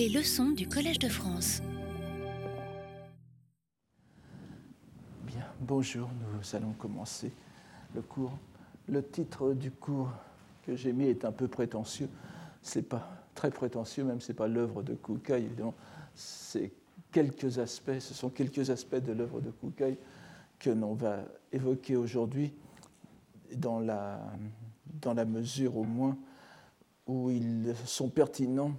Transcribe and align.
Les 0.00 0.08
leçons 0.08 0.52
du 0.52 0.66
Collège 0.66 0.98
de 0.98 1.10
France. 1.10 1.60
Bien, 5.26 5.44
bonjour, 5.60 6.08
nous 6.32 6.56
allons 6.56 6.72
commencer 6.72 7.30
le 7.94 8.00
cours. 8.00 8.32
Le 8.88 9.06
titre 9.06 9.52
du 9.52 9.70
cours 9.70 10.10
que 10.64 10.74
j'ai 10.74 10.94
mis 10.94 11.04
est 11.04 11.26
un 11.26 11.32
peu 11.32 11.48
prétentieux. 11.48 12.08
C'est 12.62 12.88
pas 12.88 13.26
très 13.34 13.50
prétentieux, 13.50 14.02
même 14.04 14.22
c'est 14.22 14.32
pas 14.32 14.48
l'œuvre 14.48 14.82
de 14.82 14.94
Kukai, 14.94 15.42
évidemment. 15.42 15.74
C'est 16.14 16.72
quelques 17.12 17.58
aspects, 17.58 17.98
ce 17.98 18.14
sont 18.14 18.30
quelques 18.30 18.70
aspects 18.70 19.04
de 19.04 19.12
l'œuvre 19.12 19.42
de 19.42 19.50
Kukai 19.50 19.98
que 20.58 20.70
l'on 20.70 20.94
va 20.94 21.18
évoquer 21.52 21.96
aujourd'hui 21.96 22.54
dans 23.54 23.80
la, 23.80 24.18
dans 25.02 25.12
la 25.12 25.26
mesure 25.26 25.76
au 25.76 25.84
moins 25.84 26.16
où 27.06 27.28
ils 27.28 27.74
sont 27.84 28.08
pertinents 28.08 28.72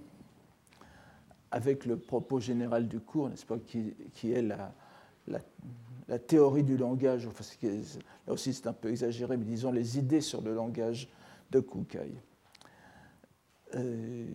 avec 1.52 1.84
le 1.84 1.98
propos 1.98 2.40
général 2.40 2.88
du 2.88 2.98
cours, 2.98 3.28
n'est-ce 3.28 3.44
pas, 3.44 3.58
qui, 3.58 4.32
est 4.32 4.42
la, 4.42 4.74
la, 5.28 6.18
théorie 6.18 6.64
du 6.64 6.76
langage, 6.76 7.26
enfin, 7.26 7.44
là 8.26 8.32
aussi 8.32 8.54
c'est 8.54 8.66
un 8.66 8.72
peu 8.72 8.90
exagéré, 8.90 9.36
mais 9.36 9.44
disons 9.44 9.70
les 9.70 9.98
idées 9.98 10.22
sur 10.22 10.40
le 10.40 10.54
langage 10.54 11.08
de 11.50 11.60
Kukai. 11.60 12.10
Euh, 13.74 14.26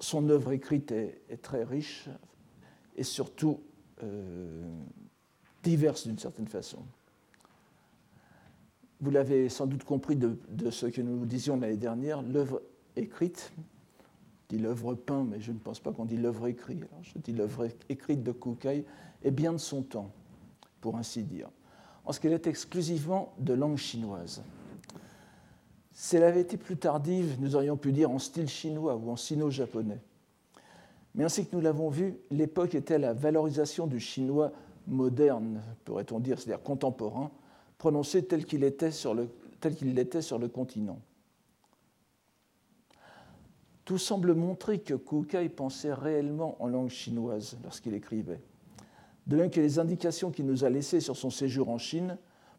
son 0.00 0.28
œuvre 0.28 0.52
écrite 0.52 0.92
est, 0.92 1.40
très 1.40 1.62
riche 1.62 2.08
et 2.96 3.04
surtout 3.04 3.60
euh, 4.02 4.62
diverse 5.62 6.06
d'une 6.06 6.18
certaine 6.18 6.48
façon. 6.48 6.84
Vous 9.00 9.10
l'avez 9.10 9.48
sans 9.48 9.66
doute 9.66 9.84
compris 9.84 10.16
de, 10.16 10.36
ce 10.70 10.86
que 10.86 11.00
nous 11.00 11.24
disions 11.26 11.56
l'année 11.56 11.76
dernière, 11.76 12.22
l'œuvre 12.22 12.60
écrite, 12.96 13.52
dis 14.50 14.58
l'œuvre 14.58 14.94
peinte, 14.94 15.28
mais 15.30 15.40
je 15.40 15.52
ne 15.52 15.58
pense 15.58 15.78
pas 15.78 15.92
qu'on 15.92 16.04
dit 16.04 16.16
l'œuvre 16.16 16.48
écrite, 16.48 16.84
je 17.02 17.18
dis 17.18 17.32
l'œuvre 17.32 17.68
écrite 17.88 18.22
de 18.22 18.32
Kukai, 18.32 18.84
est 19.22 19.30
bien 19.30 19.52
de 19.52 19.58
son 19.58 19.82
temps, 19.82 20.10
pour 20.80 20.96
ainsi 20.96 21.22
dire, 21.22 21.48
en 22.04 22.12
ce 22.12 22.18
qu'elle 22.18 22.32
est 22.32 22.46
exclusivement 22.46 23.32
de 23.38 23.52
langue 23.52 23.76
chinoise. 23.76 24.42
Si 25.92 26.16
elle 26.16 26.24
avait 26.24 26.40
été 26.40 26.56
plus 26.56 26.76
tardive, 26.76 27.36
nous 27.40 27.54
aurions 27.54 27.76
pu 27.76 27.92
dire 27.92 28.10
en 28.10 28.18
style 28.18 28.48
chinois 28.48 28.96
ou 28.96 29.10
en 29.10 29.16
sino-japonais. 29.16 30.00
Mais 31.14 31.24
ainsi 31.24 31.46
que 31.46 31.54
nous 31.54 31.62
l'avons 31.62 31.88
vu, 31.88 32.16
l'époque 32.30 32.74
était 32.74 32.98
la 32.98 33.12
valorisation 33.12 33.86
du 33.86 34.00
chinois 34.00 34.52
moderne, 34.86 35.60
pourrait-on 35.84 36.18
dire, 36.18 36.40
c'est-à-dire 36.40 36.62
contemporain, 36.62 37.30
prononcé 37.78 38.24
tel 38.24 38.44
qu'il 38.44 38.60
l'était 38.60 38.90
sur 38.90 39.14
le 39.14 40.48
continent. 40.48 40.98
Tout 43.90 43.98
semble 43.98 44.34
montrer 44.36 44.78
que 44.78 44.94
Kukai 44.94 45.48
pensait 45.48 45.92
réellement 45.92 46.54
en 46.62 46.68
langue 46.68 46.90
chinoise 46.90 47.58
lorsqu'il 47.64 47.92
écrivait. 47.92 48.40
De 49.26 49.34
même 49.34 49.50
que 49.50 49.60
les 49.60 49.80
indications 49.80 50.30
qu'il 50.30 50.46
nous 50.46 50.62
a 50.62 50.70
laissées 50.70 51.00
sur 51.00 51.16
son 51.16 51.28
séjour 51.28 51.70
en 51.70 51.78
Chine, 51.78 52.16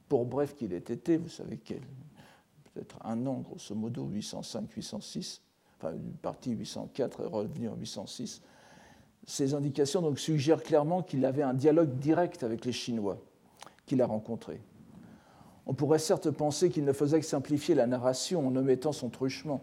pour 0.09 0.25
bref 0.25 0.57
qu'il 0.57 0.73
ait 0.73 0.79
été, 0.79 1.15
vous 1.15 1.29
savez 1.29 1.55
peut-être 1.55 2.99
un 3.05 3.25
an, 3.27 3.35
grosso 3.35 3.73
modo, 3.73 4.09
805-806, 4.13 5.39
enfin 5.77 5.93
une 5.93 6.11
partie 6.21 6.51
804 6.51 7.21
est 7.21 7.27
revenue 7.27 7.69
en 7.69 7.77
806, 7.77 8.41
ces 9.25 9.53
indications 9.53 10.01
donc 10.01 10.19
suggèrent 10.19 10.61
clairement 10.61 11.01
qu'il 11.01 11.23
avait 11.23 11.43
un 11.43 11.53
dialogue 11.53 11.97
direct 11.97 12.43
avec 12.43 12.65
les 12.65 12.73
Chinois 12.73 13.19
qu'il 13.85 14.01
a 14.01 14.05
rencontrés. 14.05 14.59
On 15.65 15.73
pourrait 15.73 15.99
certes 15.99 16.29
penser 16.29 16.69
qu'il 16.69 16.83
ne 16.83 16.91
faisait 16.91 17.21
que 17.21 17.25
simplifier 17.25 17.73
la 17.73 17.87
narration 17.87 18.45
en 18.45 18.53
omettant 18.57 18.91
son 18.91 19.09
truchement, 19.09 19.61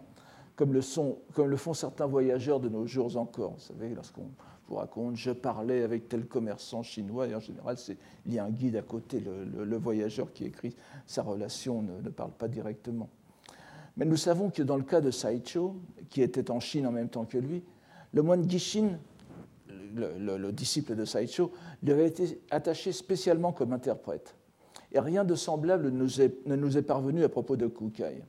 comme 0.59 0.73
le, 0.73 1.55
font 1.55 1.73
certains 1.73 2.05
voyageurs 2.05 2.59
de 2.59 2.67
nos 2.67 2.85
jours 2.85 3.15
encore. 3.15 3.53
Vous 3.53 3.61
savez, 3.61 3.95
lorsqu'on 3.95 4.25
vous 4.67 4.75
raconte 4.75 5.15
je 5.15 5.31
parlais 5.31 5.83
avec 5.83 6.09
tel 6.09 6.25
commerçant 6.25 6.83
chinois, 6.83 7.29
et 7.29 7.33
en 7.33 7.39
général, 7.39 7.77
il 8.25 8.33
y 8.33 8.39
a 8.39 8.43
un 8.43 8.49
guide 8.49 8.75
à 8.75 8.81
côté, 8.81 9.21
le, 9.21 9.77
voyageur 9.77 10.33
qui 10.33 10.43
écrit 10.43 10.75
sa 11.05 11.23
relation 11.23 11.81
ne, 11.81 12.01
ne, 12.01 12.09
parle 12.09 12.31
pas 12.31 12.49
directement. 12.49 13.07
Mais 13.95 14.03
nous 14.03 14.17
savons 14.17 14.49
que 14.49 14.61
dans 14.61 14.75
le 14.75 14.83
cas 14.83 14.99
de 14.99 15.11
Saicho, 15.11 15.77
qui 16.09 16.21
était 16.21 16.51
en 16.51 16.59
Chine 16.59 16.85
en 16.85 16.91
même 16.91 17.07
temps 17.07 17.23
que 17.23 17.37
lui, 17.37 17.63
le 18.11 18.21
moine 18.21 18.49
Gishin, 18.49 18.99
le, 19.95 20.51
disciple 20.51 20.93
de 20.93 21.05
Saicho, 21.05 21.53
lui 21.81 21.93
avait 21.93 22.07
été 22.07 22.41
attaché 22.51 22.91
spécialement 22.91 23.53
comme 23.53 23.71
interprète. 23.71 24.35
Et 24.91 24.99
rien 24.99 25.23
de 25.23 25.35
semblable 25.35 25.89
ne 25.89 26.55
nous 26.57 26.77
est 26.77 26.81
parvenu 26.81 27.23
à 27.23 27.29
propos 27.29 27.55
de 27.55 27.67
Kukai. 27.67 28.23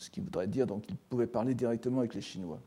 Ce 0.00 0.08
qui 0.08 0.20
voudrait 0.20 0.46
dire 0.46 0.66
qu'il 0.82 0.96
pouvait 0.96 1.26
parler 1.26 1.54
directement 1.54 1.98
avec 1.98 2.14
les 2.14 2.22
Chinois. 2.22 2.58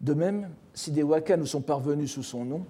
De 0.00 0.14
même, 0.14 0.50
si 0.74 0.90
des 0.90 1.04
waka 1.04 1.36
nous 1.36 1.46
sont 1.46 1.60
parvenus 1.60 2.10
sous 2.10 2.24
son 2.24 2.44
nom, 2.44 2.66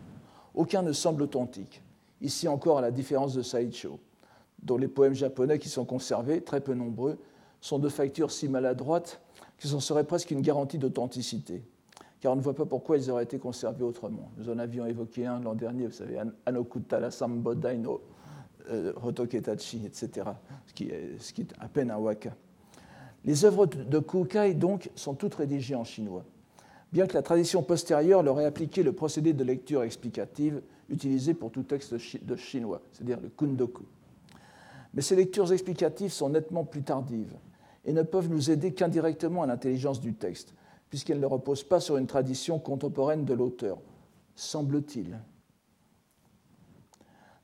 aucun 0.55 0.83
ne 0.83 0.93
semble 0.93 1.23
authentique. 1.23 1.83
Ici 2.21 2.47
encore, 2.47 2.77
à 2.77 2.83
la 2.83 2.91
différence 2.91 3.33
de 3.33 3.41
Saicho, 3.41 3.99
dont 4.63 4.77
les 4.77 4.87
poèmes 4.87 5.15
japonais 5.15 5.59
qui 5.59 5.71
sont 5.71 5.87
conservés, 5.87 6.43
très 6.43 6.61
peu 6.61 6.75
nombreux, 6.75 7.19
sont 7.63 7.79
de 7.79 7.89
facture 7.89 8.31
si 8.31 8.49
maladroite 8.49 9.19
qu'ils 9.57 9.75
en 9.75 9.81
seraient 9.81 10.05
presque 10.05 10.31
une 10.31 10.43
garantie 10.43 10.77
d'authenticité. 10.77 11.65
Car 12.21 12.35
on 12.35 12.37
ne 12.37 12.43
voit 12.43 12.55
pas 12.55 12.67
pourquoi 12.67 12.99
ils 12.99 13.11
auraient 13.11 13.25
été 13.25 13.39
conservés 13.39 13.83
autrement. 13.85 14.31
Nous 14.37 14.51
en 14.51 14.59
avions 14.59 14.85
évoqué 14.85 15.25
un 15.25 15.41
l'an 15.41 15.55
dernier, 15.55 15.87
vous 15.87 15.93
savez, 15.93 16.19
Anokuta 16.45 17.01
la 17.01 17.11
Sambodai 17.11 17.79
no 17.79 18.03
euh, 18.69 18.93
Hotoketachi, 19.03 19.87
etc., 19.87 20.29
ce 20.67 20.75
qui, 20.75 20.85
est, 20.85 21.19
ce 21.19 21.33
qui 21.33 21.41
est 21.43 21.55
à 21.61 21.69
peine 21.69 21.91
un 21.91 21.97
waka. 21.97 22.35
Les 23.25 23.45
œuvres 23.45 23.67
de 23.67 23.99
Kukai, 23.99 24.55
donc, 24.55 24.91
sont 24.95 25.15
toutes 25.15 25.35
rédigées 25.35 25.75
en 25.75 25.85
chinois, 25.85 26.25
bien 26.93 27.07
que 27.07 27.15
la 27.15 27.23
tradition 27.23 27.63
postérieure 27.63 28.23
leur 28.23 28.41
ait 28.41 28.45
appliqué 28.45 28.83
le 28.83 28.93
procédé 28.93 29.33
de 29.33 29.43
lecture 29.43 29.83
explicative 29.83 30.63
utilisé 30.89 31.35
pour 31.35 31.51
tout 31.51 31.65
texte 31.65 31.95
de 31.95 32.37
chinois, 32.37 32.83
c'est-à-dire 32.93 33.21
le 33.21 33.29
kundoku. 33.29 33.85
Mais 34.95 35.03
ces 35.03 35.17
lectures 35.17 35.53
explicatives 35.53 36.13
sont 36.13 36.31
nettement 36.31 36.65
plus 36.65 36.83
tardives 36.83 37.37
et 37.85 37.93
ne 37.93 38.03
peuvent 38.03 38.31
nous 38.31 38.51
aider 38.51 38.73
qu'indirectement 38.73 39.43
à 39.43 39.47
l'intelligence 39.47 40.01
du 40.01 40.15
texte, 40.15 40.55
puisqu'elles 40.89 41.21
ne 41.21 41.27
reposent 41.27 41.65
pas 41.65 41.81
sur 41.81 41.97
une 41.97 42.07
tradition 42.07 42.59
contemporaine 42.59 43.25
de 43.25 43.35
l'auteur, 43.35 43.79
semble-t-il. 44.35 45.19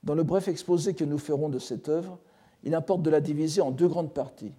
Dans 0.02 0.14
le 0.14 0.22
bref 0.22 0.48
exposé 0.48 0.94
que 0.94 1.04
nous 1.04 1.18
ferons 1.18 1.48
de 1.48 1.58
cette 1.58 1.88
œuvre, 1.88 2.18
il 2.64 2.74
importe 2.74 3.02
de 3.02 3.10
la 3.10 3.20
diviser 3.20 3.60
en 3.60 3.70
deux 3.70 3.88
grandes 3.88 4.14
parties, 4.14 4.52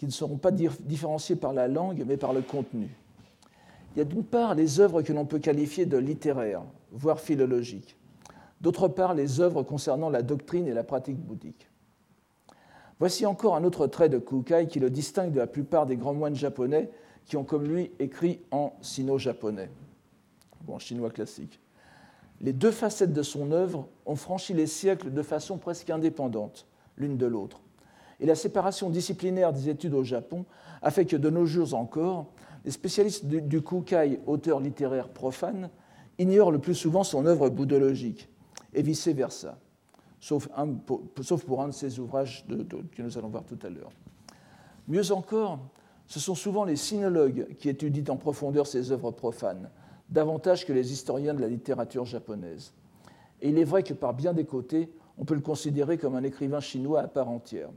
qui 0.00 0.06
ne 0.06 0.10
seront 0.10 0.38
pas 0.38 0.50
différenciées 0.50 1.36
par 1.36 1.52
la 1.52 1.68
langue, 1.68 2.04
mais 2.06 2.16
par 2.16 2.32
le 2.32 2.40
contenu. 2.40 2.88
Il 3.94 3.98
y 3.98 4.00
a 4.00 4.04
d'une 4.04 4.24
part 4.24 4.54
les 4.54 4.80
œuvres 4.80 5.02
que 5.02 5.12
l'on 5.12 5.26
peut 5.26 5.38
qualifier 5.38 5.84
de 5.84 5.98
littéraires, 5.98 6.62
voire 6.90 7.20
philologiques. 7.20 7.96
D'autre 8.62 8.88
part, 8.88 9.12
les 9.12 9.40
œuvres 9.40 9.62
concernant 9.62 10.08
la 10.08 10.22
doctrine 10.22 10.66
et 10.66 10.72
la 10.72 10.84
pratique 10.84 11.18
bouddhique. 11.18 11.68
Voici 12.98 13.26
encore 13.26 13.56
un 13.56 13.62
autre 13.62 13.86
trait 13.86 14.08
de 14.08 14.18
Kukai 14.18 14.68
qui 14.68 14.80
le 14.80 14.88
distingue 14.88 15.32
de 15.32 15.38
la 15.38 15.46
plupart 15.46 15.84
des 15.84 15.96
grands 15.96 16.14
moines 16.14 16.34
japonais 16.34 16.90
qui 17.26 17.36
ont 17.36 17.44
comme 17.44 17.64
lui 17.64 17.92
écrit 17.98 18.40
en 18.50 18.72
sino-japonais, 18.80 19.70
ou 20.66 20.74
en 20.74 20.78
chinois 20.78 21.10
classique 21.10 21.60
les 22.40 22.52
deux 22.52 22.70
facettes 22.70 23.12
de 23.12 23.22
son 23.22 23.52
œuvre 23.52 23.86
ont 24.06 24.16
franchi 24.16 24.54
les 24.54 24.66
siècles 24.66 25.12
de 25.12 25.22
façon 25.22 25.58
presque 25.58 25.90
indépendante 25.90 26.66
l'une 26.96 27.16
de 27.16 27.26
l'autre. 27.26 27.60
Et 28.20 28.26
la 28.26 28.34
séparation 28.34 28.90
disciplinaire 28.90 29.52
des 29.52 29.68
études 29.68 29.94
au 29.94 30.04
Japon 30.04 30.44
a 30.82 30.90
fait 30.90 31.06
que 31.06 31.16
de 31.16 31.30
nos 31.30 31.46
jours 31.46 31.74
encore, 31.74 32.26
les 32.64 32.70
spécialistes 32.70 33.24
du, 33.24 33.62
Kukai, 33.62 34.20
auteur 34.26 34.60
littéraire 34.60 35.08
profane, 35.08 35.70
ignorent 36.18 36.52
le 36.52 36.58
plus 36.58 36.74
souvent 36.74 37.02
son 37.02 37.24
œuvre 37.24 37.48
bouddhologique, 37.48 38.28
et 38.74 38.82
vice-versa, 38.82 39.58
sauf, 40.20 40.48
pour 41.46 41.62
un 41.62 41.68
de 41.68 41.72
ses 41.72 41.98
ouvrages 41.98 42.46
que 42.46 43.02
nous 43.02 43.18
allons 43.18 43.28
voir 43.28 43.44
tout 43.44 43.58
à 43.62 43.70
l'heure. 43.70 43.90
Mieux 44.86 45.12
encore, 45.12 45.58
ce 46.06 46.20
sont 46.20 46.34
souvent 46.34 46.64
les 46.64 46.76
sinologues 46.76 47.46
qui 47.58 47.68
étudient 47.68 48.12
en 48.12 48.16
profondeur 48.16 48.66
ses 48.66 48.92
œuvres 48.92 49.12
profanes, 49.12 49.70
davantage 50.10 50.66
que 50.66 50.72
les 50.72 50.92
historiens 50.92 51.32
de 51.32 51.40
la 51.40 51.48
littérature 51.48 52.04
japonaise. 52.04 52.74
Et 53.40 53.48
il 53.48 53.58
est 53.58 53.64
vrai 53.64 53.82
que 53.82 53.94
par 53.94 54.12
bien 54.12 54.34
des 54.34 54.44
côtés, 54.44 54.92
on 55.16 55.24
peut 55.24 55.34
le 55.34 55.40
considérer 55.40 55.96
comme 55.96 56.16
un 56.16 56.22
écrivain 56.22 56.60
chinois 56.60 57.00
à 57.00 57.08
part 57.08 57.28
entière. 57.28 57.70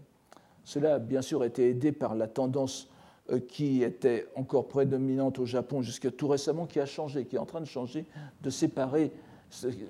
Cela 0.63 0.95
a 0.95 0.99
bien 0.99 1.21
sûr 1.21 1.43
été 1.43 1.69
aidé 1.69 1.91
par 1.91 2.15
la 2.15 2.27
tendance 2.27 2.89
euh, 3.31 3.39
qui 3.39 3.83
était 3.83 4.27
encore 4.35 4.67
prédominante 4.67 5.39
au 5.39 5.45
Japon 5.45 5.81
jusqu'à 5.81 6.11
tout 6.11 6.27
récemment, 6.27 6.65
qui 6.65 6.79
a 6.79 6.85
changé, 6.85 7.25
qui 7.25 7.37
est 7.37 7.39
en 7.39 7.45
train 7.45 7.61
de 7.61 7.65
changer, 7.65 8.05
de 8.41 8.49
séparer 8.49 9.11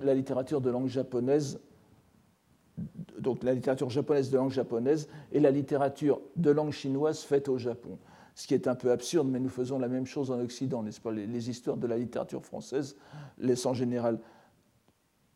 la 0.01 0.13
littérature 0.13 0.61
de 0.61 0.69
langue 0.69 0.87
japonaise, 0.87 1.59
donc 3.17 3.43
la 3.43 3.53
littérature 3.53 3.89
japonaise 3.89 4.29
de 4.29 4.37
langue 4.37 4.51
japonaise, 4.51 5.07
et 5.31 5.39
la 5.39 5.51
littérature 5.51 6.21
de 6.35 6.51
langue 6.51 6.71
chinoise 6.71 7.21
faite 7.21 7.49
au 7.49 7.57
Japon. 7.57 7.97
Ce 8.35 8.47
qui 8.47 8.53
est 8.53 8.67
un 8.67 8.75
peu 8.75 8.91
absurde, 8.91 9.27
mais 9.27 9.39
nous 9.39 9.49
faisons 9.49 9.79
la 9.79 9.87
même 9.87 10.05
chose 10.05 10.31
en 10.31 10.39
Occident, 10.39 10.83
n'est-ce 10.83 11.01
pas? 11.01 11.11
Les, 11.11 11.49
histoires 11.49 11.77
de 11.77 11.87
la 11.87 11.97
littérature 11.97 12.43
française 12.43 12.95
laissent 13.37 13.65
en 13.65 13.73
général 13.73 14.19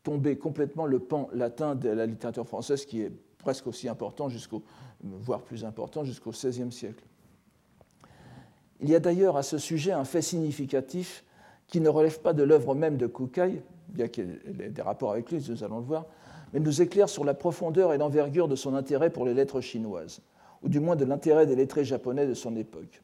tomber 0.02 0.36
complètement 0.36 0.86
le 0.86 0.98
pan 0.98 1.28
latin 1.32 1.74
de 1.74 1.88
la 1.88 2.06
littérature 2.06 2.46
française, 2.46 2.84
qui 2.84 3.02
est 3.02 3.12
presque 3.38 3.66
aussi 3.66 3.88
important, 3.88 4.28
jusqu'au, 4.28 4.62
voire 5.02 5.42
plus 5.42 5.64
important, 5.64 6.04
jusqu'au 6.04 6.30
XVIe 6.30 6.72
siècle. 6.72 7.04
Il 8.80 8.88
y 8.88 8.94
a 8.94 9.00
d'ailleurs 9.00 9.36
à 9.36 9.42
ce 9.42 9.58
sujet 9.58 9.92
un 9.92 10.04
fait 10.04 10.22
significatif 10.22 11.24
qui 11.66 11.80
ne 11.80 11.88
relève 11.88 12.20
pas 12.20 12.32
de 12.32 12.42
l'œuvre 12.42 12.74
même 12.74 12.96
de 12.96 13.06
Kukai, 13.06 13.62
bien 13.88 14.08
qu'il 14.08 14.40
ait 14.60 14.70
des 14.70 14.82
rapports 14.82 15.12
avec 15.12 15.30
lui, 15.30 15.44
nous 15.48 15.64
allons 15.64 15.78
le 15.78 15.84
voir, 15.84 16.06
mais 16.52 16.60
nous 16.60 16.80
éclaire 16.80 17.08
sur 17.08 17.24
la 17.24 17.34
profondeur 17.34 17.92
et 17.92 17.98
l'envergure 17.98 18.48
de 18.48 18.56
son 18.56 18.74
intérêt 18.74 19.10
pour 19.10 19.24
les 19.26 19.34
lettres 19.34 19.60
chinoises, 19.60 20.20
ou 20.62 20.68
du 20.68 20.80
moins 20.80 20.96
de 20.96 21.04
l'intérêt 21.04 21.46
des 21.46 21.56
lettrés 21.56 21.84
japonais 21.84 22.26
de 22.26 22.34
son 22.34 22.56
époque. 22.56 23.02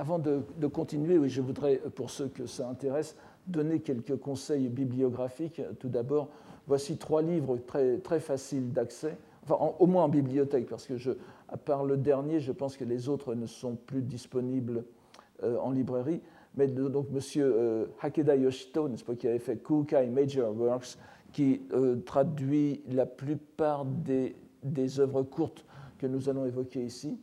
Avant 0.00 0.18
de, 0.18 0.42
continuer, 0.66 1.18
oui, 1.18 1.28
je 1.28 1.42
voudrais, 1.42 1.76
pour 1.94 2.08
ceux 2.08 2.28
que 2.28 2.46
ça 2.46 2.66
intéresse, 2.66 3.16
donner 3.50 3.80
quelques 3.80 4.16
conseils 4.16 4.68
bibliographiques. 4.68 5.60
Tout 5.78 5.88
d'abord, 5.88 6.28
voici 6.66 6.96
trois 6.96 7.22
livres 7.22 7.58
très, 7.66 7.98
très 7.98 8.20
faciles 8.20 8.72
d'accès, 8.72 9.16
enfin 9.44 9.72
au 9.78 9.86
moins 9.86 10.04
en 10.04 10.08
bibliothèque, 10.08 10.68
parce 10.68 10.86
que 10.86 10.96
je, 10.96 11.12
à 11.48 11.56
part 11.56 11.84
le 11.84 11.96
dernier, 11.96 12.40
je 12.40 12.52
pense 12.52 12.76
que 12.76 12.84
les 12.84 13.08
autres 13.08 13.34
ne 13.34 13.46
sont 13.46 13.76
plus 13.76 14.02
disponibles 14.02 14.84
euh, 15.42 15.58
en 15.58 15.70
librairie. 15.70 16.20
Mais 16.56 16.66
donc 16.66 17.06
M. 17.12 17.20
Euh, 17.36 17.86
Hakeda 18.00 18.36
Yoshito, 18.36 18.88
pas, 19.06 19.14
qui 19.14 19.28
avait 19.28 19.38
fait 19.38 19.56
Kukai 19.56 20.06
Major 20.08 20.54
Works, 20.56 20.98
qui 21.32 21.62
euh, 21.72 21.96
traduit 22.04 22.82
la 22.88 23.06
plupart 23.06 23.84
des, 23.84 24.34
des 24.64 24.98
œuvres 24.98 25.22
courtes 25.22 25.64
que 25.98 26.06
nous 26.06 26.28
allons 26.28 26.44
évoquer 26.46 26.82
ici. 26.82 27.18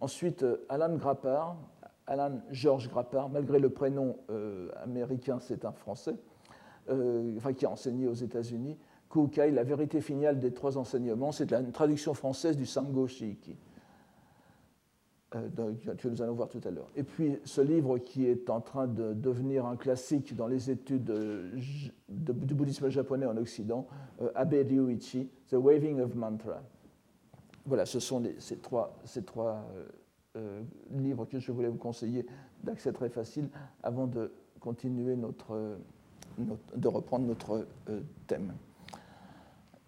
Ensuite, 0.00 0.44
Alan 0.68 0.94
Grappard, 0.96 1.56
Alan 2.10 2.40
George 2.50 2.90
Grappard, 2.90 3.30
malgré 3.30 3.60
le 3.60 3.70
prénom 3.70 4.16
euh, 4.30 4.68
américain, 4.82 5.38
c'est 5.38 5.64
un 5.64 5.70
Français, 5.70 6.16
euh, 6.90 7.38
qui 7.56 7.64
a 7.64 7.70
enseigné 7.70 8.08
aux 8.08 8.14
États-Unis. 8.14 8.76
Kukai, 9.08 9.52
la 9.52 9.62
vérité 9.62 10.00
finale 10.00 10.40
des 10.40 10.52
trois 10.52 10.76
enseignements, 10.76 11.30
c'est 11.30 11.52
une 11.52 11.70
traduction 11.70 12.12
française 12.12 12.56
du 12.56 12.66
Sango 12.66 13.06
Shiiki, 13.06 13.56
euh, 15.36 15.72
que 15.96 16.08
nous 16.08 16.20
allons 16.20 16.34
voir 16.34 16.48
tout 16.48 16.60
à 16.64 16.72
l'heure. 16.72 16.90
Et 16.96 17.04
puis 17.04 17.38
ce 17.44 17.60
livre 17.60 17.98
qui 17.98 18.26
est 18.26 18.50
en 18.50 18.60
train 18.60 18.88
de 18.88 19.14
devenir 19.14 19.64
un 19.64 19.76
classique 19.76 20.34
dans 20.34 20.48
les 20.48 20.68
études 20.68 21.12
du 22.08 22.54
bouddhisme 22.54 22.88
japonais 22.88 23.26
en 23.26 23.36
Occident, 23.36 23.86
Abe 24.34 24.54
Ryuichi, 24.68 25.30
The 25.48 25.54
Waving 25.54 26.00
of 26.00 26.16
Mantra. 26.16 26.60
Voilà, 27.66 27.86
ce 27.86 28.00
sont 28.00 28.20
ces 28.38 28.56
trois 28.58 28.98
euh, 30.36 30.62
livre 30.92 31.24
que 31.24 31.40
je 31.40 31.50
voulais 31.50 31.66
vous 31.66 31.76
conseiller 31.76 32.24
d'accès 32.62 32.92
très 32.92 33.08
facile 33.08 33.48
avant 33.82 34.06
de 34.06 34.30
continuer 34.60 35.16
notre, 35.16 35.76
de 36.38 36.86
reprendre 36.86 37.26
notre 37.26 37.66
euh, 37.88 38.00
thème. 38.28 38.54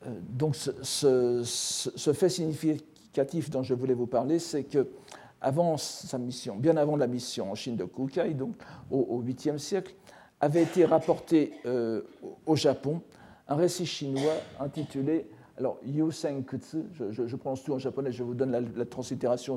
Euh, 0.05 0.19
donc 0.31 0.56
ce, 0.56 2.12
fait 2.12 2.29
significatif 2.29 3.50
dont 3.50 3.62
je 3.62 3.73
voulais 3.73 3.94
vous 3.94 4.09
parler, 4.09 4.41
c'est 4.41 4.65
que 4.65 4.89
avant 5.41 5.77
sa 5.77 6.19
mission, 6.19 6.56
bien 6.56 6.77
avant 6.77 6.97
la 6.97 7.06
mission 7.06 7.53
en 7.53 7.55
Chine 7.55 7.77
de 7.77 7.85
Kukai, 7.85 8.35
donc 8.35 8.56
au, 8.91 9.23
8e 9.23 9.59
siècle, 9.59 9.94
avait 10.41 10.65
été 10.65 10.85
rapporté 10.85 11.53
au 12.47 12.56
Japon 12.56 13.00
un 13.47 13.55
récit 13.55 13.87
chinois 13.87 14.35
intitulé 14.59 15.29
alors, 15.58 15.78
Yuseng 15.84 16.44
Kutsu, 16.44 16.84
je, 16.93 17.26
je, 17.26 17.37
prononce 17.37 17.62
tout 17.62 17.75
en 17.75 17.78
japonais, 17.78 18.10
je 18.10 18.22
vous 18.22 18.34
donne 18.34 18.52
la, 18.75 18.87
translittération 18.87 19.56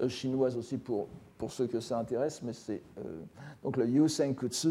euh, 0.00 0.08
chinoise 0.08 0.56
aussi 0.56 0.78
pour, 0.78 1.08
pour 1.36 1.52
ceux 1.52 1.66
que 1.66 1.80
ça 1.80 1.98
intéresse, 1.98 2.42
mais 2.42 2.54
c'est 2.54 2.82
euh, 2.98 3.20
donc 3.62 3.76
le 3.76 3.86
Yuseng 3.86 4.34
Kutsu 4.34 4.70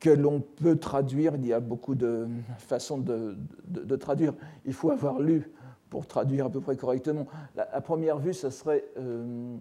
que 0.00 0.10
l'on 0.10 0.40
peut 0.40 0.76
traduire. 0.76 1.34
Il 1.36 1.46
y 1.46 1.52
a 1.52 1.60
beaucoup 1.60 1.94
de 1.94 2.26
façons 2.58 2.98
de, 2.98 3.36
de, 3.66 3.96
traduire. 3.96 4.34
Il 4.64 4.72
faut 4.72 4.90
avoir 4.90 5.20
lu 5.20 5.50
pour 5.88 6.06
traduire 6.06 6.46
à 6.46 6.50
peu 6.50 6.60
près 6.60 6.76
correctement. 6.76 7.26
À 7.56 7.80
première 7.80 8.18
vue, 8.18 8.34
ce 8.34 8.50
serait 8.50 8.84
euh, 8.98 9.56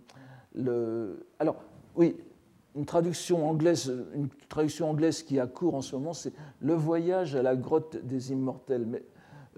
le. 0.56 1.26
Alors, 1.40 1.64
oui, 1.96 2.18
une 2.76 2.86
traduction 2.86 3.48
anglaise, 3.48 3.94
une 4.16 4.30
traduction 4.50 4.90
anglaise 4.90 5.24
qui 5.24 5.40
a 5.40 5.48
cours 5.48 5.76
en 5.76 5.82
ce 5.82 5.96
moment, 5.96 6.14
c'est 6.14 6.34
Le 6.60 6.74
voyage 6.74 7.36
à 7.36 7.42
la 7.42 7.56
grotte 7.56 7.98
des 7.98 8.32
immortels. 8.32 8.86
Mais 8.86 9.04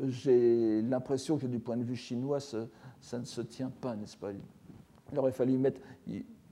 j'ai 0.08 0.82
l'impression 0.82 1.38
que 1.38 1.46
du 1.46 1.60
point 1.60 1.78
de 1.78 1.84
vue 1.84 1.96
chinois, 1.96 2.40
ça, 2.40 3.20
ne 3.20 3.24
se 3.24 3.42
tient 3.42 3.72
pas, 3.82 3.96
n'est-ce 3.96 4.18
pas? 4.18 4.32
Il 5.12 5.20
aurait 5.20 5.32
fallu 5.32 5.58
mettre 5.58 5.82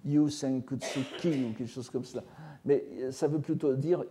Yu 0.05 0.29
Senkutsuki 0.29 1.45
ou 1.45 1.53
quelque 1.53 1.65
chose 1.65 1.89
comme 1.89 2.05
ça. 2.05 2.23
Mais 2.65 2.85
ça 3.11 3.27
veut 3.27 3.39
plutôt 3.39 3.73
dire, 3.73 4.05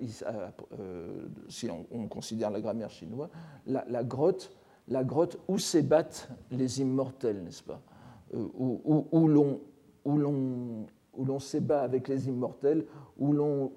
euh, 0.79 1.27
si 1.49 1.71
on, 1.71 2.07
considère 2.09 2.51
la 2.51 2.61
grammaire 2.61 2.91
chinoise, 2.91 3.31
la, 3.67 4.05
grotte, 4.05 4.55
la 4.89 5.05
grotte 5.05 5.39
où 5.49 5.59
s'ébattent 5.59 6.29
les 6.51 6.83
immortels, 6.83 7.43
n'est-ce 7.43 7.63
pas? 7.63 7.81
Euh, 8.35 8.47
Où, 8.55 9.07
où 9.11 9.29
l'on 10.19 10.87
où 11.15 11.25
l'on 11.25 11.39
s'ébat 11.39 11.83
avec 11.83 12.09
les 12.09 12.29
immortels, 12.29 12.87
où 13.19 13.33
l'on... 13.33 13.73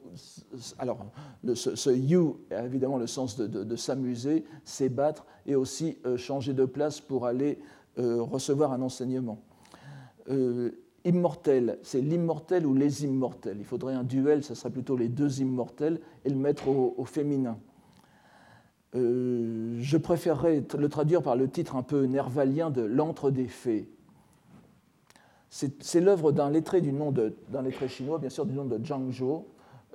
Alors, 0.78 1.06
ce, 1.54 1.90
you 1.90 2.40
a 2.52 2.64
évidemment 2.64 2.98
le 2.98 3.08
sens 3.08 3.38
de, 3.38 3.76
s'amuser, 3.76 4.46
s'ébattre, 4.64 5.26
et 5.46 5.56
aussi 5.56 5.98
euh, 6.06 6.18
changer 6.18 6.54
de 6.54 6.66
place 6.66 7.02
pour 7.02 7.26
aller 7.26 7.60
euh, 8.00 8.22
recevoir 8.22 8.72
un 8.72 8.82
enseignement. 8.82 9.40
Euh, 10.30 10.72
immortel, 11.04 11.78
c'est 11.84 12.02
l'immortel 12.02 12.66
ou 12.66 12.74
les 12.74 13.04
immortels. 13.04 13.58
Il 13.60 13.66
faudrait 13.66 13.94
un 13.94 14.04
duel, 14.04 14.44
ce 14.44 14.56
serait 14.56 14.72
plutôt 14.72 14.96
les 14.96 15.10
deux 15.10 15.42
immortels, 15.42 16.00
et 16.24 16.30
le 16.30 16.38
mettre 16.38 16.68
au, 16.68 16.96
au 16.98 17.06
féminin. 17.06 17.58
je 18.94 19.98
préférerais 19.98 20.64
le 20.78 20.90
traduire 20.90 21.22
par 21.22 21.36
le 21.36 21.50
titre 21.50 21.76
un 21.76 21.84
peu 21.84 22.06
nervalien 22.06 22.72
de 22.72 22.82
L'antre 22.82 23.30
des 23.30 23.48
fées 23.48 23.95
c'est 25.80 26.02
l'œuvre 26.02 26.34
d'un 26.34 26.50
lettré 26.50 26.82
lettré 27.62 27.88
chinois, 27.88 28.20
bien 28.20 28.30
sûr, 28.30 28.46
du 28.46 28.54
nom 28.54 28.66
de 28.66 28.78
Zhang 28.86 29.10
Zhou, 29.10 29.46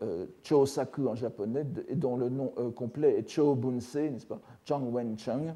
euh, 0.01 0.25
Cho 0.43 0.65
Saku 0.65 1.07
en 1.07 1.15
japonais, 1.15 1.67
et 1.89 1.97
dont 1.97 2.17
le 2.17 2.31
nom 2.31 2.55
euh, 2.57 2.71
complet 2.71 3.19
est 3.19 3.29
Cho 3.29 3.55
Bunsei, 3.55 4.11
n'est-ce 4.11 4.25
pas, 4.25 4.41
Zhang 4.67 4.91
Wencheng, 4.91 5.53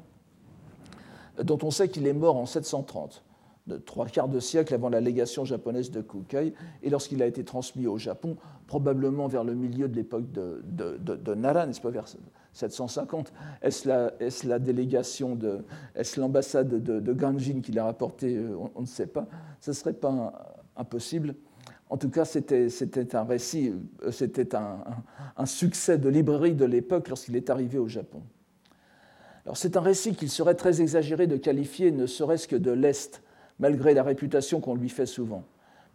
dont 1.43 1.57
on 1.63 1.71
sait 1.71 1.89
qu'il 1.89 2.05
est 2.05 2.13
mort 2.13 2.37
en 2.37 2.45
730, 2.45 3.23
de 3.67 3.77
trois 3.77 4.05
quarts 4.05 4.29
de 4.29 4.39
siècle 4.39 4.73
avant 4.73 4.89
la 4.89 5.01
légation 5.01 5.43
japonaise 5.43 5.91
de 5.91 6.01
Kukai, 6.01 6.53
et 6.83 6.89
lorsqu'il 6.89 7.21
a 7.23 7.25
été 7.25 7.43
transmis 7.43 7.87
au 7.87 7.97
Japon, 7.97 8.37
probablement 8.67 9.27
vers 9.27 9.43
le 9.43 9.55
milieu 9.55 9.87
de 9.87 9.95
l'époque 9.95 10.31
de, 10.31 10.63
de, 10.65 11.33
Nara, 11.33 11.65
n'est-ce 11.65 11.81
pas, 11.81 11.89
vers 11.89 12.05
750. 12.53 13.33
Est-ce 13.61 13.87
la, 13.87 14.13
la, 14.45 14.59
délégation 14.59 15.35
de. 15.35 15.65
Est-ce 15.95 16.19
l'ambassade 16.19 16.67
de, 16.67 17.13
Ganjin 17.13 17.61
qui 17.61 17.71
l'a 17.71 17.85
rapporté 17.85 18.35
euh, 18.37 18.55
on, 18.75 18.81
ne 18.81 18.85
sait 18.85 19.07
pas. 19.07 19.27
Ce 19.59 19.71
ne 19.71 19.75
serait 19.75 19.93
pas 19.93 20.55
impossible. 20.77 21.35
En 21.89 21.97
tout 21.97 22.09
cas, 22.09 22.25
c'était 22.25 23.15
un 23.15 23.23
récit, 23.23 23.73
euh, 24.03 24.11
c'était 24.11 24.55
un, 24.55 25.45
succès 25.45 25.97
de 25.97 26.09
librairie 26.09 26.55
de 26.55 26.65
l'époque 26.65 27.09
lorsqu'il 27.09 27.35
est 27.35 27.49
arrivé 27.49 27.77
au 27.77 27.87
Japon. 27.87 28.21
Alors, 29.45 29.57
c'est 29.57 29.77
un 29.77 29.81
récit 29.81 30.15
qu'il 30.15 30.29
serait 30.29 30.55
très 30.55 30.81
exagéré 30.81 31.27
de 31.27 31.37
qualifier 31.37 31.91
ne 31.91 32.07
serait-ce 32.07 32.47
que 32.47 32.55
de 32.55 32.71
l'Est, 32.71 33.21
malgré 33.59 33.93
la 33.93 34.03
réputation 34.03 34.59
qu'on 34.59 34.75
lui 34.75 34.89
fait 34.89 35.05
souvent, 35.05 35.43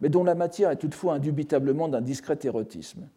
mais 0.01 0.09
dont 0.09 0.23
la 0.23 0.35
matière 0.35 0.71
est 0.71 0.77
toutefois 0.77 1.13
indubitablement 1.13 1.87
d'un 1.87 2.01
discret 2.01 2.39
érotisme. 2.43 3.07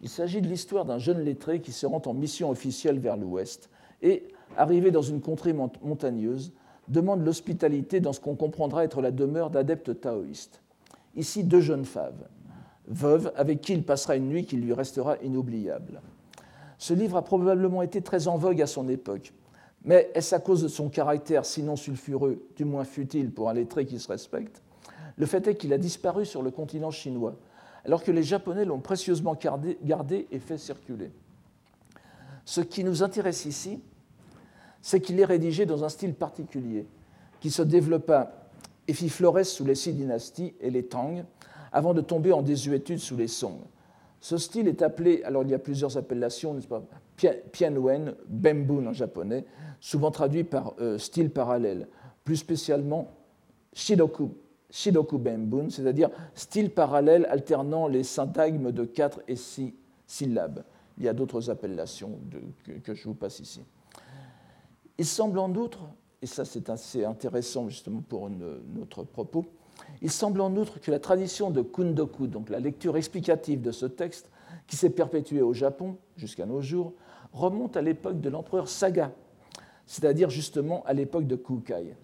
Il 0.00 0.08
s'agit 0.08 0.40
de 0.40 0.48
l'histoire 0.48 0.84
d'un 0.84 0.98
jeune 0.98 1.20
lettré 1.20 1.60
qui 1.60 1.72
se 1.72 1.86
rend 1.86 2.02
en 2.06 2.14
mission 2.14 2.50
officielle 2.50 2.98
vers 2.98 3.16
l'ouest 3.16 3.68
et, 4.02 4.28
arrivé 4.56 4.90
dans 4.90 5.02
une 5.02 5.20
contrée 5.20 5.52
montagneuse, 5.52 6.52
demande 6.86 7.24
l'hospitalité 7.24 8.00
dans 8.00 8.12
ce 8.12 8.20
qu'on 8.20 8.36
comprendra 8.36 8.84
être 8.84 9.02
la 9.02 9.10
demeure 9.10 9.50
d'adeptes 9.50 10.00
taoïstes. 10.00 10.62
Ici, 11.16 11.42
deux 11.42 11.60
jeunes 11.60 11.84
femmes, 11.84 12.24
veuves, 12.86 13.32
avec 13.36 13.60
qui 13.60 13.72
il 13.72 13.82
passera 13.82 14.16
une 14.16 14.28
nuit 14.28 14.46
qui 14.46 14.56
lui 14.56 14.72
restera 14.72 15.16
inoubliable. 15.18 16.00
Ce 16.78 16.94
livre 16.94 17.16
a 17.16 17.22
probablement 17.22 17.82
été 17.82 18.00
très 18.02 18.28
en 18.28 18.36
vogue 18.36 18.62
à 18.62 18.66
son 18.66 18.88
époque, 18.88 19.32
mais 19.84 20.10
est-ce 20.14 20.34
à 20.34 20.40
cause 20.40 20.62
de 20.62 20.68
son 20.68 20.88
caractère, 20.88 21.46
sinon 21.46 21.76
sulfureux, 21.76 22.42
du 22.56 22.64
moins 22.64 22.84
futile 22.84 23.30
pour 23.30 23.48
un 23.48 23.54
lettré 23.54 23.86
qui 23.86 23.98
se 23.98 24.08
respecte? 24.08 24.62
Le 25.16 25.26
fait 25.26 25.46
est 25.46 25.56
qu'il 25.56 25.72
a 25.72 25.78
disparu 25.78 26.26
sur 26.26 26.42
le 26.42 26.50
continent 26.50 26.90
chinois, 26.90 27.36
alors 27.84 28.02
que 28.02 28.10
les 28.10 28.22
Japonais 28.22 28.64
l'ont 28.64 28.80
précieusement 28.80 29.36
gardé, 29.82 30.26
et 30.30 30.38
fait 30.38 30.58
circuler. 30.58 31.10
Ce 32.44 32.60
qui 32.60 32.84
nous 32.84 33.02
intéresse 33.02 33.44
ici, 33.44 33.80
c'est 34.80 35.00
qu'il 35.00 35.18
est 35.20 35.24
rédigé 35.24 35.66
dans 35.66 35.84
un 35.84 35.88
style 35.88 36.14
particulier, 36.14 36.86
qui 37.40 37.50
se 37.50 37.62
développa 37.62 38.32
et 38.86 38.92
fit 38.92 39.08
florès 39.08 39.48
sous 39.48 39.64
les 39.64 39.74
six 39.74 39.92
dynasties 39.92 40.54
et 40.60 40.70
les 40.70 40.84
Tang, 40.84 41.24
avant 41.72 41.94
de 41.94 42.00
tomber 42.00 42.32
en 42.32 42.42
désuétude 42.42 42.98
sous 42.98 43.16
les 43.16 43.28
Song. 43.28 43.58
Ce 44.20 44.38
style 44.38 44.66
est 44.66 44.82
appelé, 44.82 45.22
alors 45.24 45.42
il 45.42 45.50
y 45.50 45.54
a 45.54 45.58
plusieurs 45.58 45.96
appellations, 45.96 46.54
n'est-ce 46.54 46.66
pas? 46.66 46.82
Pianwen, 47.52 48.14
Bembun 48.28 48.86
en 48.86 48.92
japonais, 48.92 49.44
souvent 49.80 50.10
traduit 50.10 50.44
par 50.44 50.74
euh, 50.80 50.98
style 50.98 51.30
parallèle, 51.30 51.88
plus 52.24 52.36
spécialement 52.36 53.12
Shidoku 53.72 54.30
Shidoku 54.70 55.18
Benbun, 55.18 55.70
c'est-à-dire 55.70 56.10
style 56.34 56.70
parallèle 56.70 57.26
alternant 57.30 57.88
les 57.88 58.02
syntagmes 58.02 58.70
de 58.70 58.84
4 58.84 59.22
et 59.26 59.36
6 59.36 59.74
syllabes. 60.06 60.64
Il 60.98 61.04
y 61.04 61.08
a 61.08 61.14
d'autres 61.14 61.48
appellations 61.48 62.18
que, 62.84 62.94
je 62.94 63.04
vous 63.04 63.14
passe 63.14 63.40
ici. 63.40 63.62
Il 64.98 65.06
semble 65.06 65.38
en 65.38 65.54
outre, 65.54 65.80
et 66.20 66.26
ça 66.26 66.44
c'est 66.44 66.68
assez 66.70 67.04
intéressant 67.04 67.68
justement 67.68 68.02
pour 68.06 68.28
notre 68.28 69.04
propos, 69.04 69.46
il 70.02 70.10
semble 70.10 70.40
en 70.40 70.54
outre 70.56 70.80
que 70.80 70.90
la 70.90 70.98
tradition 70.98 71.50
de 71.50 71.62
Kundoku, 71.62 72.26
donc 72.26 72.50
la 72.50 72.58
lecture 72.58 72.96
explicative 72.96 73.60
de 73.62 73.70
ce 73.70 73.86
texte, 73.86 74.28
qui 74.66 74.76
s'est 74.76 74.90
perpétuée 74.90 75.40
au 75.40 75.54
Japon 75.54 75.96
jusqu'à 76.16 76.46
nos 76.46 76.60
jours, 76.60 76.92
remonte 77.38 77.76
à 77.76 77.82
l'époque 77.82 78.20
de 78.20 78.28
l'empereur 78.28 78.68
Saga, 78.68 79.12
c'est-à-dire 79.86 80.30
justement 80.30 80.84
à 80.86 80.92
l'époque 80.92 81.26
de 81.26 81.36
Kukai. 81.36 81.96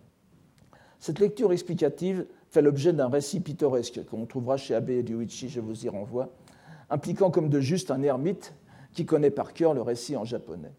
Cette 0.99 1.19
lecture 1.19 1.53
explicative 1.53 2.27
fait 2.49 2.63
l'objet 2.63 2.93
d'un 2.93 3.09
récit 3.09 3.41
pittoresque 3.41 4.05
qu'on 4.07 4.27
trouvera 4.27 4.57
chez 4.57 4.75
Abe 4.75 4.89
Ryuichi, 4.89 5.49
je 5.49 5.61
vous 5.61 5.85
y 5.85 5.89
renvoie, 5.89 6.31
impliquant 6.89 7.31
comme 7.31 7.49
de 7.49 7.61
juste 7.61 7.91
un 7.91 8.03
ermite 8.03 8.55
qui 8.93 9.05
connaît 9.05 9.31
par 9.31 9.53
cœur 9.53 9.75
le 9.75 9.83
récit 9.83 10.17
en 10.17 10.25
japonais. 10.25 10.73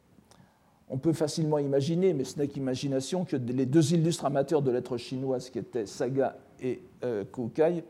On 0.89 0.97
peut 0.97 1.13
facilement 1.13 1.57
imaginer, 1.57 2.13
mais 2.13 2.23
ce 2.23 2.39
n'est 2.39 2.47
qu'imagination, 2.47 3.25
que 3.25 3.35
les 3.35 3.65
deux 3.65 3.93
illustres 3.93 4.25
amateurs 4.25 4.61
de 4.61 4.71
lettres 4.71 4.97
chinoises 4.97 5.49
qui 5.49 5.59
étaient 5.59 5.85
Saga 5.85 6.37
et 6.61 6.81
euh, 7.03 7.23
Kukai 7.25 7.83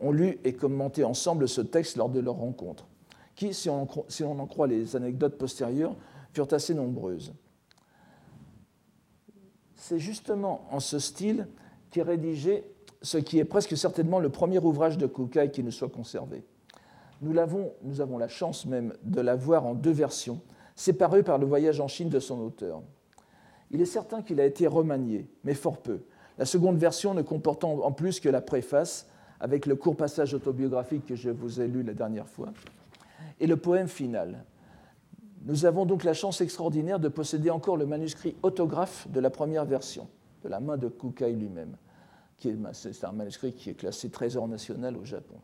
ont 0.00 0.12
lu 0.12 0.38
et 0.44 0.52
commenté 0.52 1.04
ensemble 1.04 1.48
ce 1.48 1.60
texte 1.60 1.96
lors 1.96 2.08
de 2.08 2.20
leur 2.20 2.34
rencontre, 2.34 2.86
qui, 3.38 3.54
si 3.54 3.70
on, 3.70 4.40
en 4.40 4.46
croit 4.46 4.66
les 4.66 4.96
anecdotes 4.96 5.38
postérieures, 5.38 5.94
furent 6.32 6.52
assez 6.52 6.74
nombreuses. 6.74 7.32
C'est 9.76 10.00
justement 10.00 10.66
en 10.72 10.80
ce 10.80 10.98
style 10.98 11.46
qu'est 11.92 12.02
rédigé 12.02 12.64
ce 13.00 13.16
qui 13.16 13.38
est 13.38 13.44
presque 13.44 13.76
certainement 13.76 14.18
le 14.18 14.28
premier 14.28 14.58
ouvrage 14.58 14.98
de 14.98 15.06
Kukai 15.06 15.52
qui 15.52 15.62
nous 15.62 15.70
soit 15.70 15.88
conservé. 15.88 16.42
Nous, 17.22 17.32
nous 17.82 18.00
avons 18.00 18.18
la 18.18 18.26
chance 18.26 18.66
même 18.66 18.92
de 19.04 19.20
l'avoir 19.20 19.66
en 19.66 19.74
deux 19.74 19.92
versions, 19.92 20.40
séparées 20.74 21.22
par 21.22 21.38
le 21.38 21.46
voyage 21.46 21.78
en 21.78 21.86
Chine 21.86 22.08
de 22.08 22.18
son 22.18 22.40
auteur. 22.40 22.82
Il 23.70 23.80
est 23.80 23.86
certain 23.86 24.20
qu'il 24.20 24.40
a 24.40 24.46
été 24.46 24.66
remanié, 24.66 25.30
mais 25.44 25.54
fort 25.54 25.78
peu, 25.78 26.00
la 26.38 26.44
seconde 26.44 26.76
version 26.76 27.14
ne 27.14 27.22
comportant 27.22 27.84
en 27.84 27.92
plus 27.92 28.18
que 28.18 28.28
la 28.28 28.40
préface, 28.40 29.06
avec 29.38 29.66
le 29.66 29.76
court 29.76 29.96
passage 29.96 30.34
autobiographique 30.34 31.06
que 31.06 31.14
je 31.14 31.30
vous 31.30 31.60
ai 31.60 31.68
lu 31.68 31.84
la 31.84 31.94
dernière 31.94 32.28
fois, 32.28 32.48
et 33.40 33.46
le 33.46 33.56
poème 33.56 33.88
final. 33.88 34.44
Nous 35.44 35.64
avons 35.64 35.86
donc 35.86 36.04
la 36.04 36.14
chance 36.14 36.40
extraordinaire 36.40 37.00
de 37.00 37.08
posséder 37.08 37.50
encore 37.50 37.76
le 37.76 37.86
manuscrit 37.86 38.36
autographe 38.42 39.08
de 39.08 39.20
la 39.20 39.30
première 39.30 39.64
version, 39.64 40.08
de 40.42 40.48
la 40.48 40.60
main 40.60 40.76
de 40.76 40.88
Kukai 40.88 41.32
lui-même. 41.32 41.76
C'est 42.72 43.04
un 43.04 43.12
manuscrit 43.12 43.52
qui 43.52 43.70
est 43.70 43.74
classé 43.74 44.10
trésor 44.10 44.46
national 44.46 44.96
au 44.96 45.04
Japon 45.04 45.36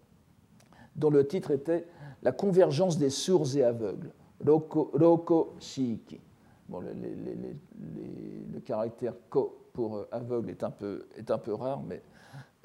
dont 0.96 1.10
le 1.10 1.26
titre 1.26 1.50
était 1.50 1.86
La 2.22 2.32
convergence 2.32 2.98
des 2.98 3.10
sourds 3.10 3.56
et 3.56 3.64
aveugles, 3.64 4.10
Roko, 4.46 5.54
Shiiki. 5.58 6.20
Bon, 6.68 6.80
le, 6.80 8.60
caractère 8.60 9.12
ko 9.28 9.68
pour 9.74 9.96
euh, 9.96 10.08
aveugle 10.10 10.50
est 10.50 10.62
un 10.62 10.70
peu, 10.70 11.06
est 11.16 11.30
un 11.30 11.36
peu 11.36 11.52
rare, 11.52 11.82
mais 11.82 12.00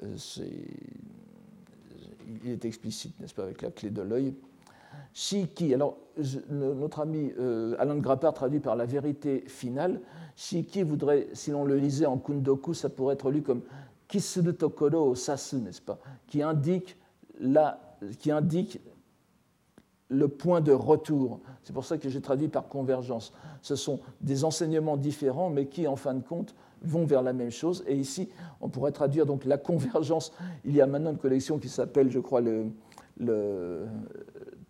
euh, 0.02 0.16
il 2.42 2.50
est 2.50 2.64
explicite, 2.64 3.20
n'est-ce 3.20 3.34
pas, 3.34 3.42
avec 3.42 3.60
la 3.60 3.70
clé 3.70 3.90
de 3.90 4.00
l'œil. 4.00 4.34
Shiki, 5.12 5.74
alors 5.74 5.98
notre 6.50 7.00
ami 7.00 7.32
euh, 7.38 7.74
Alain 7.78 7.96
Grappard 7.96 8.34
traduit 8.34 8.60
par 8.60 8.76
la 8.76 8.84
vérité 8.84 9.44
finale. 9.46 10.00
Shiki 10.36 10.82
voudrait, 10.82 11.28
si 11.32 11.50
l'on 11.50 11.64
le 11.64 11.76
lisait 11.76 12.06
en 12.06 12.18
kundoku, 12.18 12.74
ça 12.74 12.88
pourrait 12.88 13.14
être 13.14 13.30
lu 13.30 13.42
comme 13.42 13.62
Kisuru 14.08 14.54
Tokoro 14.54 15.14
Sasu, 15.14 15.56
n'est-ce 15.56 15.80
pas, 15.80 15.98
qui 16.26 16.42
indique 16.42 16.96
la 17.38 17.80
qui 18.18 18.30
indique 18.30 18.80
le 20.08 20.28
point 20.28 20.60
de 20.60 20.72
retour. 20.72 21.40
C'est 21.62 21.72
pour 21.72 21.84
ça 21.84 21.96
que 21.96 22.08
j'ai 22.08 22.20
traduit 22.20 22.48
par 22.48 22.68
convergence. 22.68 23.32
Ce 23.62 23.76
sont 23.76 24.00
des 24.20 24.44
enseignements 24.44 24.96
différents, 24.96 25.50
mais 25.50 25.66
qui, 25.66 25.86
en 25.86 25.96
fin 25.96 26.14
de 26.14 26.22
compte, 26.22 26.54
vont 26.82 27.04
vers 27.04 27.22
la 27.22 27.32
même 27.32 27.50
chose. 27.50 27.84
Et 27.86 27.96
ici, 27.96 28.28
on 28.60 28.68
pourrait 28.68 28.92
traduire 28.92 29.24
donc 29.24 29.44
la 29.44 29.56
convergence. 29.58 30.32
Il 30.64 30.74
y 30.74 30.80
a 30.80 30.86
maintenant 30.86 31.12
une 31.12 31.18
collection 31.18 31.58
qui 31.58 31.68
s'appelle, 31.68 32.10
je 32.10 32.18
crois, 32.18 32.40
le, 32.40 33.86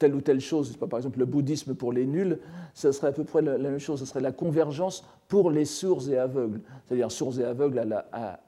telle 0.00 0.14
ou 0.14 0.20
telle 0.20 0.40
chose, 0.40 0.76
par 0.76 0.98
exemple 0.98 1.20
le 1.20 1.26
bouddhisme 1.26 1.74
pour 1.74 1.92
les 1.92 2.06
nuls, 2.06 2.40
ce 2.74 2.90
serait 2.90 3.08
à 3.08 3.12
peu 3.12 3.22
près 3.22 3.42
la, 3.42 3.58
même 3.58 3.78
chose, 3.78 4.00
ce 4.00 4.06
serait 4.06 4.22
la 4.22 4.32
convergence 4.32 5.04
pour 5.28 5.50
les 5.50 5.66
sourds 5.66 6.08
et 6.08 6.18
aveugles, 6.18 6.62
c'est-à-dire 6.84 7.12
sourds 7.12 7.38
et 7.38 7.44
aveugles 7.44 7.78
à 7.78 8.40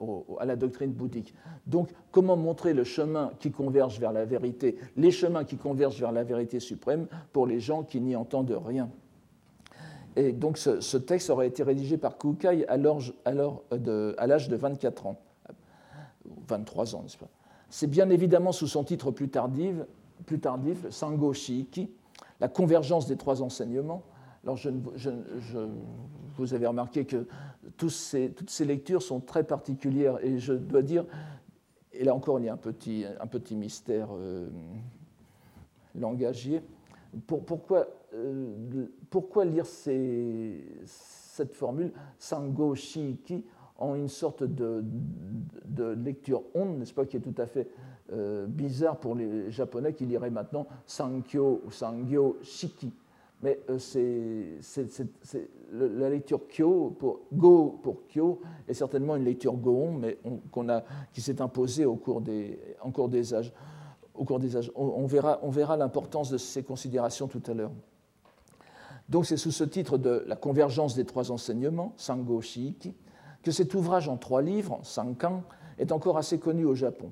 la, 0.45 0.57
doctrine 0.57 0.91
bouddhique. 0.91 1.35
Donc, 1.67 1.91
comment 2.11 2.37
montrer 2.37 2.73
le 2.73 2.85
chemin 2.85 3.31
qui 3.39 3.53
converge 3.53 4.01
vers 4.01 4.13
la 4.13 4.25
vérité, 4.25 4.77
les 4.97 5.11
chemins 5.11 5.45
qui 5.45 5.57
convergent 5.57 6.01
vers 6.01 6.11
la 6.11 6.25
vérité 6.25 6.59
suprême 6.59 7.07
pour 7.33 7.47
les 7.47 7.61
gens 7.61 7.83
qui 7.85 8.01
n'y 8.01 8.17
entendent 8.17 8.59
rien? 8.65 8.89
Et 10.17 10.33
donc 10.33 10.59
ce, 10.59 10.97
texte 10.97 11.31
aurait 11.31 11.47
été 11.47 11.63
rédigé 11.63 11.97
par 11.99 12.19
Kukai 12.19 12.67
à 12.67 12.77
l'âge 12.77 13.13
de 13.27 14.57
24 14.57 15.07
ans, 15.07 15.17
23 16.49 16.97
ans, 16.97 17.03
n'est-ce 17.03 17.19
pas? 17.19 17.29
C'est 17.69 17.87
bien 17.87 18.11
évidemment 18.11 18.53
sous 18.53 18.67
son 18.67 18.85
titre 18.85 19.11
plus 19.11 19.31
tardif, 19.31 19.77
plus 20.27 20.41
tardif, 20.41 20.89
Sango 20.91 21.33
Shiiki, 21.33 21.91
la 22.41 22.49
convergence 22.49 23.07
des 23.07 23.17
trois 23.17 23.43
enseignements. 23.43 24.03
Alors, 24.45 24.57
je, 24.57 24.71
vous 26.37 26.55
avez 26.55 26.67
remarqué 26.67 27.05
que 27.05 27.27
toutes 27.77 27.91
ces 27.91 28.65
lectures 28.65 29.03
sont 29.03 29.21
très 29.21 29.45
particulières 29.45 30.19
et 30.25 30.39
je 30.39 30.53
dois 30.53 30.83
dire, 30.83 31.05
et 31.93 32.05
là 32.05 32.15
encore 32.15 32.41
il 32.41 32.47
y 32.47 32.49
a 32.49 32.53
un 32.53 32.57
petit, 32.57 33.05
un 33.21 33.27
petit 33.27 33.55
mystère 33.55 34.09
euh, 34.13 34.49
langagier, 35.95 36.63
pourquoi, 37.27 37.89
euh, 38.15 38.87
pourquoi, 39.11 39.45
lire 39.45 39.67
cette 39.67 41.55
formule 41.55 41.93
Sango 42.19 42.75
Shiiki 42.75 43.45
en 43.79 43.95
une 43.95 44.09
sorte 44.09 44.45
de, 44.45 44.85
de 45.67 45.85
lecture 46.05 46.43
onde, 46.55 46.79
n'est-ce 46.79 46.95
pas, 46.95 47.07
qui 47.07 47.17
est 47.17 47.21
tout 47.21 47.35
à 47.39 47.47
fait 47.47 47.69
euh, 48.13 48.47
bizarre 48.47 48.99
pour 48.99 49.15
les 49.15 49.51
Japonais 49.51 49.93
qui 49.93 50.07
liraient 50.07 50.31
maintenant 50.31 50.67
Sankyo 50.87 51.63
ou 51.67 51.71
Sangyo 51.71 52.39
Shiki. 52.43 52.93
Mais 53.43 53.59
euh, 53.71 54.61
la 55.73 56.09
lecture 56.11 56.47
Kyo 56.49 56.95
pour 56.99 57.23
Go 57.33 57.81
pour 57.83 58.03
Kyo 58.09 58.41
est 58.69 58.75
certainement 58.75 59.17
une 59.17 59.25
lecture 59.25 59.55
Goon, 59.55 59.99
mais 59.99 60.19
a, 60.69 60.85
qui 61.13 61.21
s'est 61.21 61.43
imposée 61.43 61.85
au 61.85 61.97
cours 61.97 62.21
des, 62.21 62.59
en 62.81 63.09
des 63.09 63.35
âges. 63.35 63.53
Au 64.15 64.25
cours 64.25 64.39
des 64.39 64.57
âges. 64.57 64.71
On, 64.77 65.07
verra, 65.07 65.41
on 65.43 65.51
verra 65.51 65.77
l'importance 65.77 66.31
de 66.31 66.39
ces 66.39 66.63
considérations 66.63 67.27
tout 67.27 67.43
à 67.47 67.55
l'heure. 67.55 67.73
Donc 69.09 69.27
c'est 69.27 69.37
sous 69.37 69.51
ce 69.51 69.65
titre 69.65 69.99
de 69.99 70.23
La 70.27 70.37
convergence 70.37 70.95
des 70.95 71.05
trois 71.05 71.33
enseignements, 71.33 71.95
Sango 71.97 72.41
Shiki, 72.41 72.95
que 73.43 73.51
cet 73.51 73.75
ouvrage 73.75 74.09
en 74.09 74.17
trois 74.17 74.43
livres, 74.43 74.81
Sankan, 74.83 75.43
est 75.79 75.93
encore 75.93 76.19
assez 76.19 76.39
connu 76.39 76.65
au 76.65 76.75
Japon. 76.75 77.11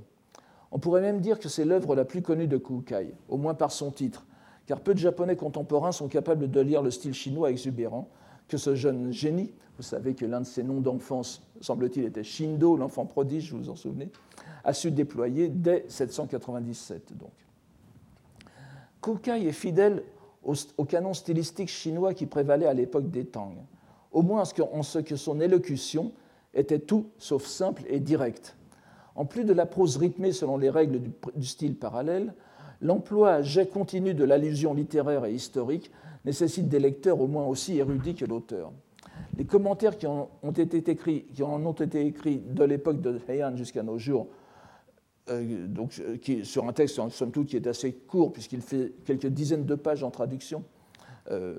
On 0.73 0.79
pourrait 0.79 1.01
même 1.01 1.21
dire 1.21 1.39
que 1.39 1.49
c'est 1.49 1.65
l'œuvre 1.65 1.97
la 1.97 2.05
plus 2.05 2.23
connue 2.23 2.47
de 2.47 2.57
Kukai, 2.57 3.15
au 3.29 3.37
moins 3.37 3.55
par 3.55 3.73
son 3.73 3.91
titre, 3.91 4.25
car 4.67 4.81
peu 4.81 4.95
de 4.95 4.99
Japonais 4.99 5.35
contemporains 5.35 5.93
sont 5.93 6.09
capables 6.09 6.51
de 6.51 6.61
lire 6.61 6.83
le 6.83 6.91
style 6.91 7.15
chinois 7.15 7.51
exubérant 7.51 8.09
que 8.47 8.57
ce 8.57 8.75
jeune 8.75 9.13
génie, 9.13 9.53
vous 9.77 9.83
savez 9.83 10.15
que 10.15 10.27
l'un 10.27 10.41
de 10.41 10.47
ses 10.47 10.63
noms 10.63 10.81
d'enfance, 10.81 11.43
semble-t-il, 11.61 12.05
était 12.05 12.23
Shindo, 12.23 12.77
l'enfant 12.77 13.07
prodige, 13.07 13.53
vous 13.53 13.59
vous 13.59 13.71
en 13.71 13.77
souvenez, 13.77 14.11
a 14.65 14.73
su 14.73 14.91
déployer 14.91 15.49
dès 15.49 15.85
797. 15.89 17.17
Donc. 17.17 17.31
Kukai 19.01 19.47
est 19.47 19.53
fidèle 19.53 20.03
au, 20.45 20.85
canon 20.85 21.15
stylistique 21.15 21.69
chinois 21.69 22.15
qui 22.15 22.27
prévalait 22.27 22.67
à 22.67 22.75
l'époque 22.75 23.11
des 23.11 23.25
Tang, 23.25 23.55
au 24.13 24.23
moins 24.23 24.43
en 24.73 24.83
ce 24.83 24.99
que 24.99 25.17
son 25.17 25.41
élocution 25.41 26.13
était 26.55 26.79
tout 26.79 27.07
sauf 27.19 27.45
simple 27.45 27.83
et 27.89 28.01
directe. 28.01 28.57
En 29.15 29.25
plus 29.25 29.45
de 29.45 29.53
la 29.53 29.67
prose 29.67 29.97
rythmée 29.97 30.33
selon 30.33 30.57
les 30.57 30.71
règles 30.71 31.01
du, 31.37 31.47
style 31.47 31.77
parallèle, 31.77 32.35
l'emploi 32.81 33.35
à 33.35 33.43
jet 33.43 33.67
continu 33.67 34.15
de 34.15 34.25
l'allusion 34.25 34.75
littéraire 34.75 35.25
et 35.25 35.35
historique 35.35 35.91
nécessite 36.25 36.69
des 36.69 36.79
lecteurs 36.79 37.21
au 37.21 37.27
moins 37.27 37.47
aussi 37.47 37.79
érudits 37.79 38.15
que 38.15 38.25
l'auteur. 38.25 38.73
Les 39.37 39.45
commentaires 39.45 39.97
qui 39.97 40.07
en 40.07 40.31
ont 40.43 40.51
été 40.51 40.79
écrits, 40.91 41.27
qui 41.35 41.43
en 41.43 41.65
ont 41.65 41.73
été 41.73 42.05
écrits 42.07 42.39
de 42.39 42.65
l'époque 42.65 43.01
de 43.01 43.21
Heian 43.29 43.57
jusqu'à 43.57 43.83
nos 43.83 43.99
jours, 43.99 44.27
euh, 45.29 45.67
donc, 45.67 46.01
euh, 46.01 46.45
sur 46.45 46.67
un 46.67 46.73
texte, 46.73 47.01
somme 47.11 47.31
toute, 47.31 47.47
qui 47.47 47.57
est 47.57 47.67
assez 47.67 47.93
court, 47.93 48.33
puisqu'il 48.33 48.63
fait 48.63 48.93
quelques 49.05 49.27
dizaines 49.29 49.65
de 49.65 49.75
pages 49.75 50.03
en 50.03 50.11
traduction, 50.11 50.65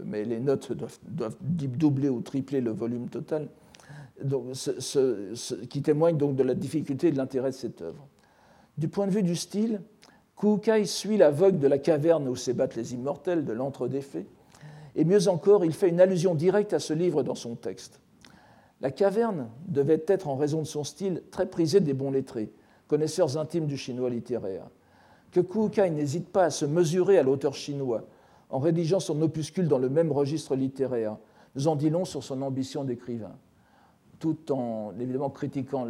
mais 0.06 0.26
les 0.26 0.40
notes 0.40 0.74
doivent, 0.74 1.38
doubler 1.42 2.10
ou 2.10 2.22
tripler 2.22 2.62
le 2.62 2.72
volume 2.72 3.10
total, 3.10 3.48
qui 5.70 5.82
témoigne 5.82 6.18
donc 6.18 6.36
de 6.36 6.44
la 6.44 6.54
difficulté 6.54 7.08
et 7.08 7.12
de 7.12 7.18
l'intérêt 7.18 7.52
de 7.52 7.56
cette 7.56 7.82
œuvre. 7.82 8.08
Du 8.78 8.88
point 8.88 9.08
de 9.08 9.12
vue 9.12 9.24
du 9.24 9.36
style, 9.36 9.82
Kukai 10.38 10.86
suit 10.86 11.18
la 11.18 11.32
vogue 11.32 11.60
de 11.60 11.68
la 11.68 11.78
caverne 11.78 12.28
où 12.28 12.36
s'ébattent 12.36 12.76
les 12.76 12.94
immortels, 12.94 13.46
de 13.46 13.54
l'antre 13.54 13.88
des 13.88 14.02
fées, 14.02 14.26
et 14.96 15.06
mieux 15.06 15.28
encore, 15.28 15.64
il 15.64 15.74
fait 15.74 15.90
une 15.90 16.02
allusion 16.02 16.36
directe 16.36 16.74
à 16.74 16.80
ce 16.80 16.94
livre 16.94 17.24
dans 17.24 17.36
son 17.36 17.56
texte. 17.56 18.00
La 18.82 18.92
caverne 18.92 19.50
devait 19.68 20.04
être, 20.08 20.28
en 20.28 20.36
raison 20.36 20.60
de 20.60 20.68
son 20.68 20.84
style, 20.84 21.22
très 21.32 21.46
prisée 21.46 21.80
des 21.80 21.94
bons 21.94 22.12
lettrés, 22.12 22.52
connaisseurs 22.88 23.38
intimes 23.38 23.68
du 23.68 23.78
chinois 23.78 24.10
littéraire. 24.10 24.66
Que 25.32 25.40
Kukai 25.40 25.92
n'hésite 25.92 26.28
pas 26.28 26.46
à 26.46 26.50
se 26.50 26.66
mesurer 26.66 27.18
à 27.18 27.24
l'auteur 27.24 27.54
chinois 27.54 28.04
en 28.52 28.60
rédigeant 28.60 29.00
son 29.00 29.22
opuscule 29.22 29.68
dans 29.68 29.78
le 29.80 29.90
même 29.90 30.12
registre 30.12 30.56
littéraire, 30.56 31.18
nous 31.56 31.68
en 31.68 31.76
dit 31.76 31.90
long 31.90 32.06
sur 32.06 32.24
son 32.24 32.42
ambition 32.42 32.84
d'écrivain. 32.84 33.36
tout 34.20 34.52
en 34.52 34.94
évidemment 35.00 35.32
critiquant 35.32 35.88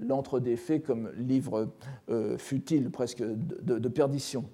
l'entre 0.00 0.40
des 0.40 0.56
faits 0.56 0.84
comme 0.84 1.10
livre 1.18 1.68
euh, 2.08 2.38
futile, 2.38 2.90
presque 2.90 3.22
de, 3.22 3.88
perdition. 3.88 4.44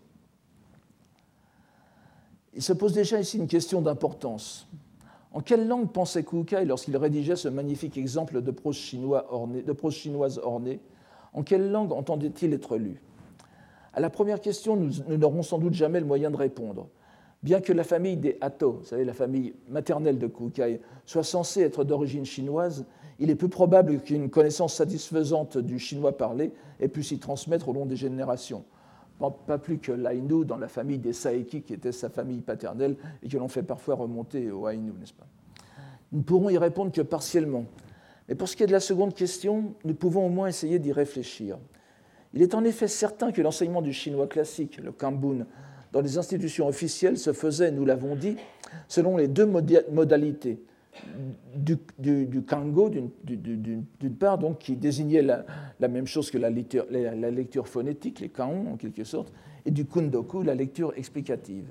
Il 2.54 2.62
se 2.62 2.72
pose 2.72 2.92
déjà 2.92 3.20
ici 3.20 3.38
une 3.38 3.46
question 3.46 3.80
d'importance. 3.82 4.66
En 5.32 5.40
quelle 5.40 5.68
langue 5.68 5.92
pensait 5.92 6.24
Kukai 6.24 6.64
lorsqu'il 6.64 6.96
rédigeait 6.96 7.36
ce 7.36 7.48
magnifique 7.48 7.96
exemple 7.96 8.42
de 8.42 8.50
prose, 8.50 8.76
de 8.92 9.72
prose 9.72 9.94
chinoise 9.94 10.40
ornée? 10.42 10.80
En 11.34 11.42
quelle 11.42 11.70
langue 11.70 11.92
entendait-il 11.92 12.52
être 12.52 12.76
lu? 12.76 13.00
À 13.92 14.00
la 14.00 14.10
première 14.10 14.40
question, 14.40 14.74
nous 14.76 15.16
n'aurons 15.16 15.42
sans 15.42 15.58
doute 15.58 15.74
jamais 15.74 16.00
le 16.00 16.06
moyen 16.06 16.32
de 16.32 16.36
répondre. 16.36 16.88
Bien 17.44 17.60
que 17.60 17.74
la 17.74 17.84
famille 17.84 18.16
des 18.16 18.38
Hato, 18.40 18.78
vous 18.80 18.84
savez, 18.86 19.04
la 19.04 19.12
famille 19.12 19.52
maternelle 19.68 20.18
de 20.18 20.26
Kukai, 20.26 20.80
soit 21.04 21.22
censée 21.22 21.60
être 21.60 21.84
d'origine 21.84 22.24
chinoise, 22.24 22.86
il 23.18 23.28
est 23.28 23.34
peu 23.34 23.48
probable 23.48 24.00
qu'une 24.00 24.30
connaissance 24.30 24.72
satisfaisante 24.72 25.58
du 25.58 25.78
chinois 25.78 26.16
parlé 26.16 26.52
ait 26.80 26.88
pu 26.88 27.02
s'y 27.02 27.18
transmettre 27.18 27.68
au 27.68 27.74
long 27.74 27.84
des 27.84 27.96
générations. 27.96 28.64
Pas 29.46 29.58
plus 29.58 29.76
que 29.76 29.92
l'Ainu 29.92 30.46
dans 30.46 30.56
la 30.56 30.68
famille 30.68 30.96
des 30.96 31.12
Saeki, 31.12 31.60
qui 31.60 31.74
était 31.74 31.92
sa 31.92 32.08
famille 32.08 32.40
paternelle 32.40 32.96
et 33.22 33.28
que 33.28 33.36
l'on 33.36 33.48
fait 33.48 33.62
parfois 33.62 33.96
remonter 33.96 34.50
au 34.50 34.66
Ainu, 34.66 34.92
n'est-ce 34.98 35.12
pas? 35.12 35.26
Nous 36.12 36.20
ne 36.20 36.24
pourrons 36.24 36.48
y 36.48 36.56
répondre 36.56 36.92
que 36.92 37.02
partiellement. 37.02 37.66
Mais 38.26 38.36
pour 38.36 38.48
ce 38.48 38.56
qui 38.56 38.62
est 38.62 38.66
de 38.66 38.72
la 38.72 38.80
seconde 38.80 39.12
question, 39.12 39.74
nous 39.84 39.94
pouvons 39.94 40.24
au 40.24 40.30
moins 40.30 40.46
essayer 40.46 40.78
d'y 40.78 40.92
réfléchir. 40.92 41.58
Il 42.32 42.40
est 42.40 42.54
en 42.54 42.64
effet 42.64 42.88
certain 42.88 43.32
que 43.32 43.42
l'enseignement 43.42 43.82
du 43.82 43.92
chinois 43.92 44.28
classique, 44.28 44.78
le 44.82 44.92
Kambun, 44.92 45.44
dans 45.94 46.00
les 46.00 46.18
institutions 46.18 46.66
officielles 46.66 47.16
se 47.16 47.32
faisait, 47.32 47.70
nous 47.70 47.84
l'avons 47.84 48.16
dit, 48.16 48.36
selon 48.88 49.16
les 49.16 49.28
deux 49.28 49.46
modalités. 49.46 50.60
Du, 51.56 51.78
kango, 52.42 52.90
d'une 52.90 54.16
part, 54.18 54.38
donc, 54.38 54.58
qui 54.58 54.74
désignait 54.74 55.22
la, 55.22 55.88
même 55.88 56.06
chose 56.06 56.32
que 56.32 56.38
la 56.38 56.50
lecture, 56.50 56.84
la, 56.90 57.30
lecture 57.30 57.68
phonétique, 57.68 58.18
les 58.18 58.28
kaon 58.28 58.72
en 58.72 58.76
quelque 58.76 59.04
sorte, 59.04 59.32
et 59.64 59.70
du 59.70 59.84
kundoku, 59.84 60.42
la 60.42 60.56
lecture 60.56 60.92
explicative. 60.96 61.66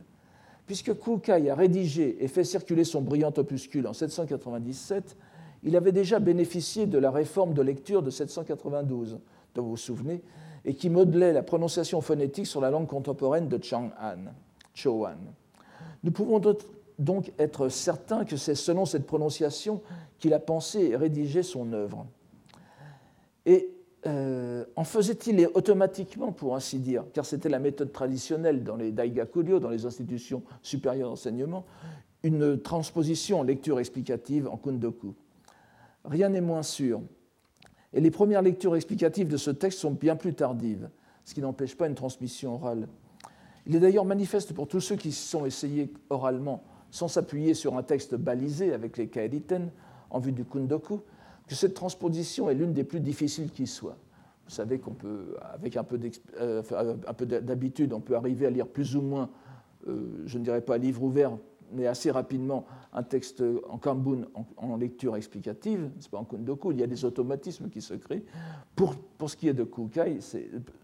Puisque 0.65 0.97
Kukai 0.97 1.49
a 1.49 1.55
rédigé 1.55 2.23
et 2.23 2.29
fait 2.29 2.45
circuler 2.45 2.85
son 2.85 3.01
brillant 3.01 3.33
opuscule 3.35 3.87
en 3.87 3.93
797, 3.93 5.17
il 5.63 5.75
avait 5.75 5.91
déjà 5.91 6.19
bénéficié 6.19 6.85
de 6.85 6.97
la 6.97 7.11
réforme 7.11 7.53
de 7.53 7.61
lecture 7.61 8.01
de 8.01 8.09
792, 8.09 9.19
dont 9.53 9.63
vous 9.63 9.71
vous 9.71 9.77
souvenez, 9.77 10.21
et 10.65 10.75
qui 10.75 10.89
modelait 10.89 11.33
la 11.33 11.43
prononciation 11.43 12.01
phonétique 12.01 12.47
sur 12.47 12.61
la 12.61 12.69
langue 12.69 12.87
contemporaine 12.87 13.47
de 13.49 13.61
Chang'an, 13.61 14.31
Chouan. 14.73 15.17
Nous 16.03 16.11
pouvons 16.11 16.41
donc 16.99 17.31
être 17.39 17.69
certains 17.69 18.25
que 18.25 18.37
c'est 18.37 18.55
selon 18.55 18.85
cette 18.85 19.05
prononciation 19.05 19.81
qu'il 20.19 20.33
a 20.33 20.39
pensé 20.39 20.79
et 20.79 20.95
rédigé 20.95 21.43
son 21.43 21.73
œuvre. 21.73 22.05
Et 23.45 23.69
euh, 24.05 24.65
en 24.75 24.83
faisait-il 24.83 25.47
automatiquement, 25.53 26.31
pour 26.31 26.55
ainsi 26.55 26.79
dire, 26.79 27.05
car 27.13 27.25
c'était 27.25 27.49
la 27.49 27.59
méthode 27.59 27.91
traditionnelle 27.91 28.63
dans 28.63 28.75
les 28.75 28.91
daigakuryo, 28.91 29.59
dans 29.59 29.69
les 29.69 29.85
institutions 29.85 30.43
supérieures 30.61 31.09
d'enseignement, 31.09 31.65
une 32.23 32.59
transposition 32.59 33.39
en 33.39 33.43
lecture 33.43 33.79
explicative 33.79 34.47
en 34.47 34.57
kundoku 34.57 35.13
Rien 36.05 36.29
n'est 36.29 36.41
moins 36.41 36.63
sûr. 36.63 37.01
Et 37.93 38.01
les 38.01 38.11
premières 38.11 38.41
lectures 38.41 38.75
explicatives 38.75 39.27
de 39.27 39.37
ce 39.37 39.51
texte 39.51 39.79
sont 39.79 39.91
bien 39.91 40.15
plus 40.15 40.33
tardives, 40.33 40.89
ce 41.25 41.33
qui 41.33 41.41
n'empêche 41.41 41.75
pas 41.75 41.87
une 41.87 41.95
transmission 41.95 42.55
orale. 42.55 42.87
Il 43.65 43.75
est 43.75 43.79
d'ailleurs 43.79 44.05
manifeste 44.05 44.53
pour 44.53 44.67
tous 44.67 44.81
ceux 44.81 44.95
qui 44.95 45.11
se 45.11 45.29
sont 45.29 45.45
essayés 45.45 45.93
oralement 46.09 46.63
sans 46.91 47.07
s'appuyer 47.07 47.53
sur 47.53 47.77
un 47.77 47.83
texte 47.83 48.15
balisé 48.15 48.73
avec 48.73 48.97
les 48.97 49.07
kaediten 49.07 49.71
en 50.11 50.19
vue 50.19 50.31
du 50.31 50.45
kundoku, 50.45 51.01
que 51.47 51.55
cette 51.55 51.73
transposition 51.73 52.49
est 52.49 52.53
l'une 52.53 52.73
des 52.73 52.83
plus 52.83 52.99
difficiles 52.99 53.51
qui 53.51 53.65
soit. 53.65 53.97
Vous 54.45 54.51
savez 54.51 54.77
qu'on 54.77 54.93
peut, 54.93 55.35
avec 55.53 55.75
un 55.77 55.83
peu 55.83 55.99
euh, 56.39 56.61
d'habitude, 57.41 57.93
on 57.93 57.99
peut 57.99 58.15
arriver 58.15 58.45
à 58.45 58.49
lire 58.49 58.67
plus 58.67 58.95
ou 58.95 59.01
moins, 59.01 59.29
euh, 59.87 60.21
je 60.25 60.37
ne 60.37 60.43
dirais 60.43 60.61
pas 60.61 60.77
livre 60.77 61.01
ouvert, 61.01 61.37
mais 61.71 61.87
assez 61.87 62.11
rapidement 62.11 62.65
un 62.93 63.03
texte 63.03 63.43
en 63.69 63.77
Kambun 63.77 64.25
en, 64.57 64.75
lecture 64.75 65.15
explicative, 65.15 65.89
c'est 65.99 66.11
pas 66.11 66.17
en 66.17 66.25
Kundoku, 66.25 66.71
il 66.71 66.79
y 66.79 66.83
a 66.83 66.87
des 66.87 67.05
automatismes 67.05 67.69
qui 67.69 67.81
se 67.81 67.93
créent. 67.93 68.23
Pour, 68.75 68.95
pour 69.17 69.29
ce 69.29 69.37
qui 69.37 69.47
est 69.47 69.53
de 69.53 69.63
Kukai, 69.63 70.19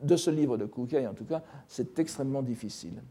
de 0.02 0.16
ce 0.16 0.30
livre 0.30 0.58
de 0.58 0.66
Kukai 0.66 1.08
en 1.08 1.14
tout 1.14 1.26
cas, 1.26 1.44
c'est 1.68 2.00
extrêmement 2.00 2.42
difficile. 2.42 3.02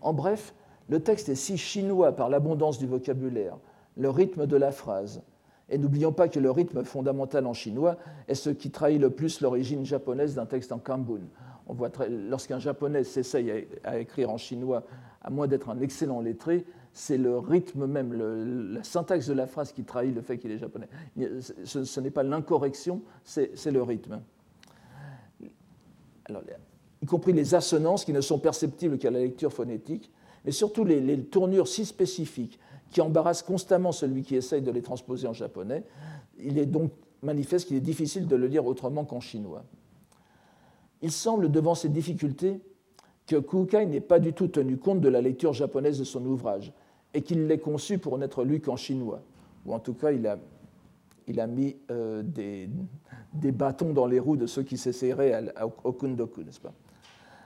En 0.00 0.12
bref, 0.12 0.54
le 0.88 1.00
texte 1.00 1.28
est 1.28 1.34
si 1.34 1.58
chinois 1.58 2.12
par 2.12 2.28
l'abondance 2.28 2.78
du 2.78 2.86
vocabulaire, 2.86 3.58
le 3.96 4.10
rythme 4.10 4.46
de 4.46 4.56
la 4.56 4.70
phrase, 4.70 5.22
et 5.68 5.78
n'oublions 5.78 6.12
pas 6.12 6.28
que 6.28 6.38
le 6.38 6.50
rythme 6.50 6.84
fondamental 6.84 7.46
en 7.46 7.52
chinois 7.52 7.96
est 8.28 8.34
ce 8.34 8.50
qui 8.50 8.70
trahit 8.70 9.00
le 9.00 9.10
plus 9.10 9.40
l'origine 9.40 9.84
japonaise 9.84 10.34
d'un 10.34 10.46
texte 10.46 10.70
en 10.70 10.78
Kambun. 10.78 11.22
On 11.66 11.74
voit 11.74 11.90
lorsqu'un 12.08 12.60
japonais 12.60 13.02
s'essaye 13.02 13.66
à 13.82 13.98
écrire 13.98 14.30
en 14.30 14.36
chinois 14.36 14.84
à 15.26 15.30
moins 15.30 15.48
d'être 15.48 15.68
un 15.68 15.80
excellent 15.80 16.20
lettré, 16.20 16.64
c'est 16.92 17.18
le 17.18 17.38
rythme 17.38 17.86
même, 17.86 18.12
la 18.72 18.82
syntaxe 18.84 19.26
de 19.26 19.34
la 19.34 19.46
phrase 19.46 19.72
qui 19.72 19.82
trahit 19.82 20.14
le 20.14 20.22
fait 20.22 20.38
qu'il 20.38 20.52
est 20.52 20.58
japonais. 20.58 20.88
Ce, 21.64 22.00
n'est 22.00 22.10
pas 22.10 22.22
l'incorrection, 22.22 23.02
c'est 23.24 23.70
le 23.70 23.82
rythme. 23.82 24.22
Alors, 26.26 26.42
y 27.02 27.06
compris 27.06 27.32
les 27.32 27.54
assonances 27.54 28.04
qui 28.04 28.12
ne 28.12 28.20
sont 28.20 28.38
perceptibles 28.38 28.98
qu'à 28.98 29.10
la 29.10 29.18
lecture 29.18 29.52
phonétique, 29.52 30.10
mais 30.44 30.52
surtout 30.52 30.84
les, 30.84 31.00
les, 31.00 31.20
tournures 31.24 31.66
si 31.66 31.84
spécifiques 31.84 32.60
qui 32.90 33.00
embarrassent 33.00 33.42
constamment 33.42 33.90
celui 33.90 34.22
qui 34.22 34.36
essaye 34.36 34.62
de 34.62 34.70
les 34.70 34.82
transposer 34.82 35.26
en 35.26 35.32
japonais. 35.32 35.82
Il 36.38 36.56
est 36.56 36.66
donc 36.66 36.92
manifeste 37.22 37.66
qu'il 37.66 37.76
est 37.76 37.80
difficile 37.80 38.28
de 38.28 38.36
le 38.36 38.46
lire 38.46 38.64
autrement 38.64 39.04
qu'en 39.04 39.20
chinois. 39.20 39.64
Il 41.02 41.10
semble, 41.10 41.50
devant 41.50 41.74
ces 41.74 41.88
difficultés, 41.88 42.60
que 43.26 43.36
Kukai 43.36 43.86
n'ait 43.86 44.00
pas 44.00 44.18
du 44.18 44.32
tout 44.32 44.48
tenu 44.48 44.76
compte 44.76 45.00
de 45.00 45.08
la 45.08 45.20
lecture 45.20 45.52
japonaise 45.52 45.98
de 45.98 46.04
son 46.04 46.24
ouvrage 46.24 46.72
et 47.12 47.22
qu'il 47.22 47.46
l'ait 47.46 47.58
conçu 47.58 47.98
pour 47.98 48.18
n'être 48.18 48.44
lu 48.44 48.60
qu'en 48.60 48.76
chinois. 48.76 49.22
Ou 49.64 49.74
en 49.74 49.80
tout 49.80 49.94
cas, 49.94 50.12
il 50.12 50.26
a, 50.26 50.38
il 51.26 51.40
a 51.40 51.46
mis 51.46 51.76
euh, 51.90 52.22
des, 52.22 52.68
bâtons 53.52 53.92
dans 53.92 54.06
les 54.06 54.20
roues 54.20 54.36
de 54.36 54.46
ceux 54.46 54.62
qui 54.62 54.76
s'essayeraient 54.76 55.52
au 55.84 55.92
kundoku, 55.92 56.42
n'est-ce 56.42 56.60
pas? 56.60 56.72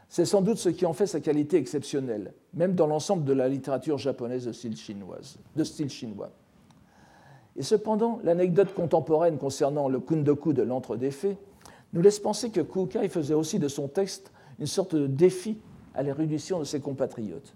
C'est 0.08 0.24
sans 0.24 0.42
doute 0.42 0.58
ce 0.58 0.68
qui 0.68 0.86
en 0.86 0.92
fait 0.92 1.06
sa 1.06 1.20
qualité 1.20 1.56
exceptionnelle, 1.56 2.34
même 2.52 2.74
dans 2.74 2.88
l'ensemble 2.88 3.24
de 3.24 3.32
la 3.32 3.48
littérature 3.48 3.96
japonaise 3.96 4.44
de 4.44 4.52
style, 4.52 4.76
chinoise, 4.76 5.38
de 5.54 5.62
style 5.62 5.88
chinois. 5.88 6.30
Et 7.56 7.62
cependant, 7.62 8.18
l'anecdote 8.24 8.74
contemporaine 8.74 9.38
concernant 9.38 9.88
le 9.88 10.00
kundoku 10.00 10.52
de 10.52 10.62
l'entre 10.62 10.96
des 10.96 11.12
faits 11.12 11.38
nous 11.92 12.02
laisse 12.02 12.18
penser 12.18 12.50
que 12.50 12.60
Kukai 12.60 13.08
faisait 13.08 13.34
aussi 13.34 13.58
de 13.58 13.68
son 13.68 13.86
texte 13.86 14.32
une 14.58 14.66
sorte 14.66 14.94
de 14.94 15.06
défi 15.06 15.58
à 15.94 16.02
l'érudition 16.02 16.58
de 16.58 16.64
ses 16.64 16.80
compatriotes. 16.80 17.54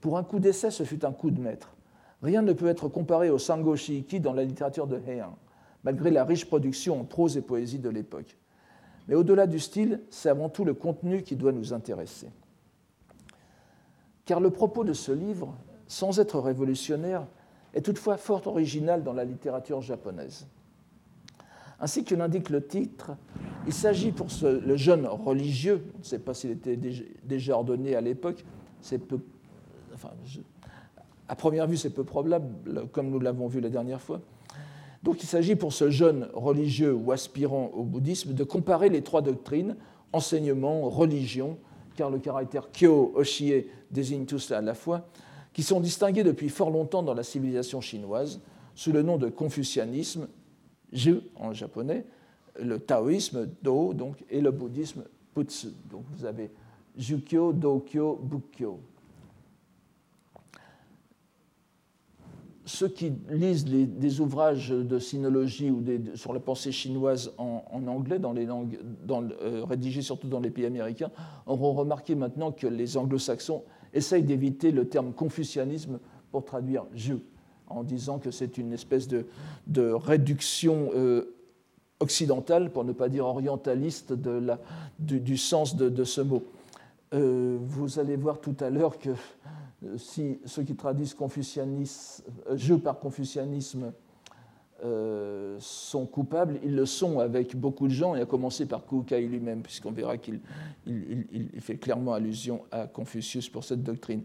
Pour 0.00 0.18
un 0.18 0.24
coup 0.24 0.38
d'essai, 0.38 0.70
ce 0.70 0.84
fut 0.84 1.04
un 1.04 1.12
coup 1.12 1.30
de 1.30 1.40
maître. 1.40 1.74
Rien 2.22 2.42
ne 2.42 2.52
peut 2.52 2.68
être 2.68 2.88
comparé 2.88 3.30
au 3.30 3.38
Sango 3.38 3.76
Shiiki 3.76 4.20
dans 4.20 4.32
la 4.32 4.44
littérature 4.44 4.86
de 4.86 5.00
Heian, 5.06 5.36
malgré 5.84 6.10
la 6.10 6.24
riche 6.24 6.46
production 6.46 7.00
en 7.00 7.04
prose 7.04 7.36
et 7.36 7.42
poésie 7.42 7.78
de 7.78 7.88
l'époque. 7.88 8.36
Mais 9.06 9.14
au-delà 9.14 9.46
du 9.46 9.58
style, 9.58 10.02
c'est 10.10 10.28
avant 10.28 10.48
tout 10.48 10.64
le 10.64 10.74
contenu 10.74 11.22
qui 11.22 11.36
doit 11.36 11.52
nous 11.52 11.72
intéresser. 11.72 12.28
Car 14.24 14.40
le 14.40 14.50
propos 14.50 14.84
de 14.84 14.92
ce 14.92 15.12
livre, 15.12 15.54
sans 15.86 16.20
être 16.20 16.38
révolutionnaire, 16.38 17.26
est 17.72 17.82
toutefois 17.82 18.16
fort 18.16 18.46
original 18.46 19.02
dans 19.02 19.14
la 19.14 19.24
littérature 19.24 19.80
japonaise. 19.80 20.46
Ainsi 21.80 22.04
que 22.04 22.14
l'indique 22.14 22.50
le 22.50 22.66
titre, 22.66 23.12
il 23.66 23.72
s'agit 23.72 24.10
pour 24.10 24.26
le 24.42 24.76
jeune 24.76 25.06
religieux, 25.06 25.84
on 25.94 25.98
ne 25.98 26.04
sait 26.04 26.18
pas 26.18 26.34
s'il 26.34 26.50
était 26.50 26.76
déjà 26.76 27.54
ordonné 27.54 27.94
à 27.94 28.00
l'époque, 28.00 28.44
à 31.28 31.36
première 31.36 31.66
vue 31.66 31.76
c'est 31.76 31.90
peu 31.90 32.04
probable, 32.04 32.88
comme 32.92 33.10
nous 33.10 33.20
l'avons 33.20 33.46
vu 33.46 33.60
la 33.60 33.68
dernière 33.68 34.00
fois. 34.00 34.20
Donc 35.02 35.22
il 35.22 35.26
s'agit 35.26 35.54
pour 35.54 35.72
ce 35.72 35.90
jeune 35.90 36.28
religieux 36.32 36.92
ou 36.92 37.12
aspirant 37.12 37.70
au 37.74 37.84
bouddhisme 37.84 38.32
de 38.32 38.44
comparer 38.44 38.88
les 38.88 39.02
trois 39.02 39.22
doctrines, 39.22 39.76
enseignement, 40.12 40.88
religion, 40.88 41.58
car 41.94 42.10
le 42.10 42.18
caractère 42.18 42.70
kyo, 42.72 43.12
oshie 43.14 43.66
désigne 43.90 44.24
tout 44.24 44.38
cela 44.38 44.58
à 44.58 44.62
la 44.62 44.74
fois, 44.74 45.06
qui 45.52 45.62
sont 45.62 45.80
distingués 45.80 46.24
depuis 46.24 46.48
fort 46.48 46.70
longtemps 46.70 47.02
dans 47.02 47.14
la 47.14 47.22
civilisation 47.22 47.80
chinoise 47.80 48.40
sous 48.74 48.92
le 48.92 49.02
nom 49.02 49.16
de 49.16 49.28
confucianisme, 49.28 50.28
ju 50.92 51.20
en 51.36 51.52
japonais, 51.52 52.04
le 52.60 52.78
taoïsme, 52.78 53.48
Do, 53.62 53.94
donc, 53.94 54.24
et 54.30 54.40
le 54.40 54.50
bouddhisme, 54.50 55.04
Putsu. 55.34 55.68
Donc 55.90 56.04
vous 56.12 56.24
avez 56.24 56.50
Jukyo, 56.96 57.52
Dokyo, 57.52 58.16
Bukkyo. 58.22 58.80
Ceux 62.64 62.88
qui 62.88 63.12
lisent 63.30 63.64
des 63.64 64.20
ouvrages 64.20 64.68
de 64.68 64.98
sinologie 64.98 65.70
ou 65.70 65.82
sur 66.16 66.34
la 66.34 66.40
pensée 66.40 66.70
chinoise 66.70 67.32
en, 67.38 67.62
anglais, 67.86 68.18
dans 68.18 68.34
les 68.34 68.44
langues, 68.44 68.78
euh, 69.10 69.64
rédigés 69.64 70.02
surtout 70.02 70.28
dans 70.28 70.40
les 70.40 70.50
pays 70.50 70.66
américains, 70.66 71.10
auront 71.46 71.72
remarqué 71.72 72.14
maintenant 72.14 72.52
que 72.52 72.66
les 72.66 72.98
anglo-saxons 72.98 73.64
essayent 73.94 74.22
d'éviter 74.22 74.70
le 74.70 74.86
terme 74.86 75.14
confucianisme 75.14 75.98
pour 76.30 76.44
traduire 76.44 76.84
Ju. 76.94 77.20
En 77.70 77.82
disant 77.82 78.18
que 78.18 78.30
c'est 78.30 78.58
une 78.58 78.72
espèce 78.72 79.08
de, 79.08 79.26
de 79.66 79.90
réduction 79.90 80.90
euh, 80.94 81.34
occidentale, 82.00 82.70
pour 82.70 82.84
ne 82.84 82.92
pas 82.92 83.08
dire 83.08 83.26
orientaliste, 83.26 84.12
de 84.12 84.30
la, 84.30 84.58
du, 84.98 85.36
sens 85.36 85.76
de, 85.76 86.04
ce 86.04 86.20
mot. 86.20 86.42
Euh, 87.14 87.58
vous 87.60 87.98
allez 87.98 88.16
voir 88.16 88.40
tout 88.40 88.56
à 88.60 88.70
l'heure 88.70 88.98
que 88.98 89.10
euh, 89.10 89.96
si 89.96 90.38
ceux 90.44 90.62
qui 90.62 90.76
traduisent 90.76 91.14
confucianisme, 91.14 92.24
jeu 92.54 92.78
par 92.78 92.98
confucianisme 92.98 93.92
euh, 94.84 95.56
sont 95.58 96.06
coupables, 96.06 96.60
ils 96.62 96.76
le 96.76 96.86
sont 96.86 97.18
avec 97.18 97.56
beaucoup 97.56 97.88
de 97.88 97.92
gens, 97.92 98.14
et 98.14 98.20
à 98.20 98.26
commencer 98.26 98.64
par 98.64 98.86
Kukai 98.86 99.22
lui-même, 99.22 99.62
puisqu'on 99.62 99.90
verra 99.90 100.18
qu'il 100.18 100.38
il, 100.86 101.26
il, 101.32 101.60
fait 101.60 101.76
clairement 101.76 102.12
allusion 102.12 102.62
à 102.70 102.86
Confucius 102.86 103.48
pour 103.48 103.64
cette 103.64 103.82
doctrine. 103.82 104.22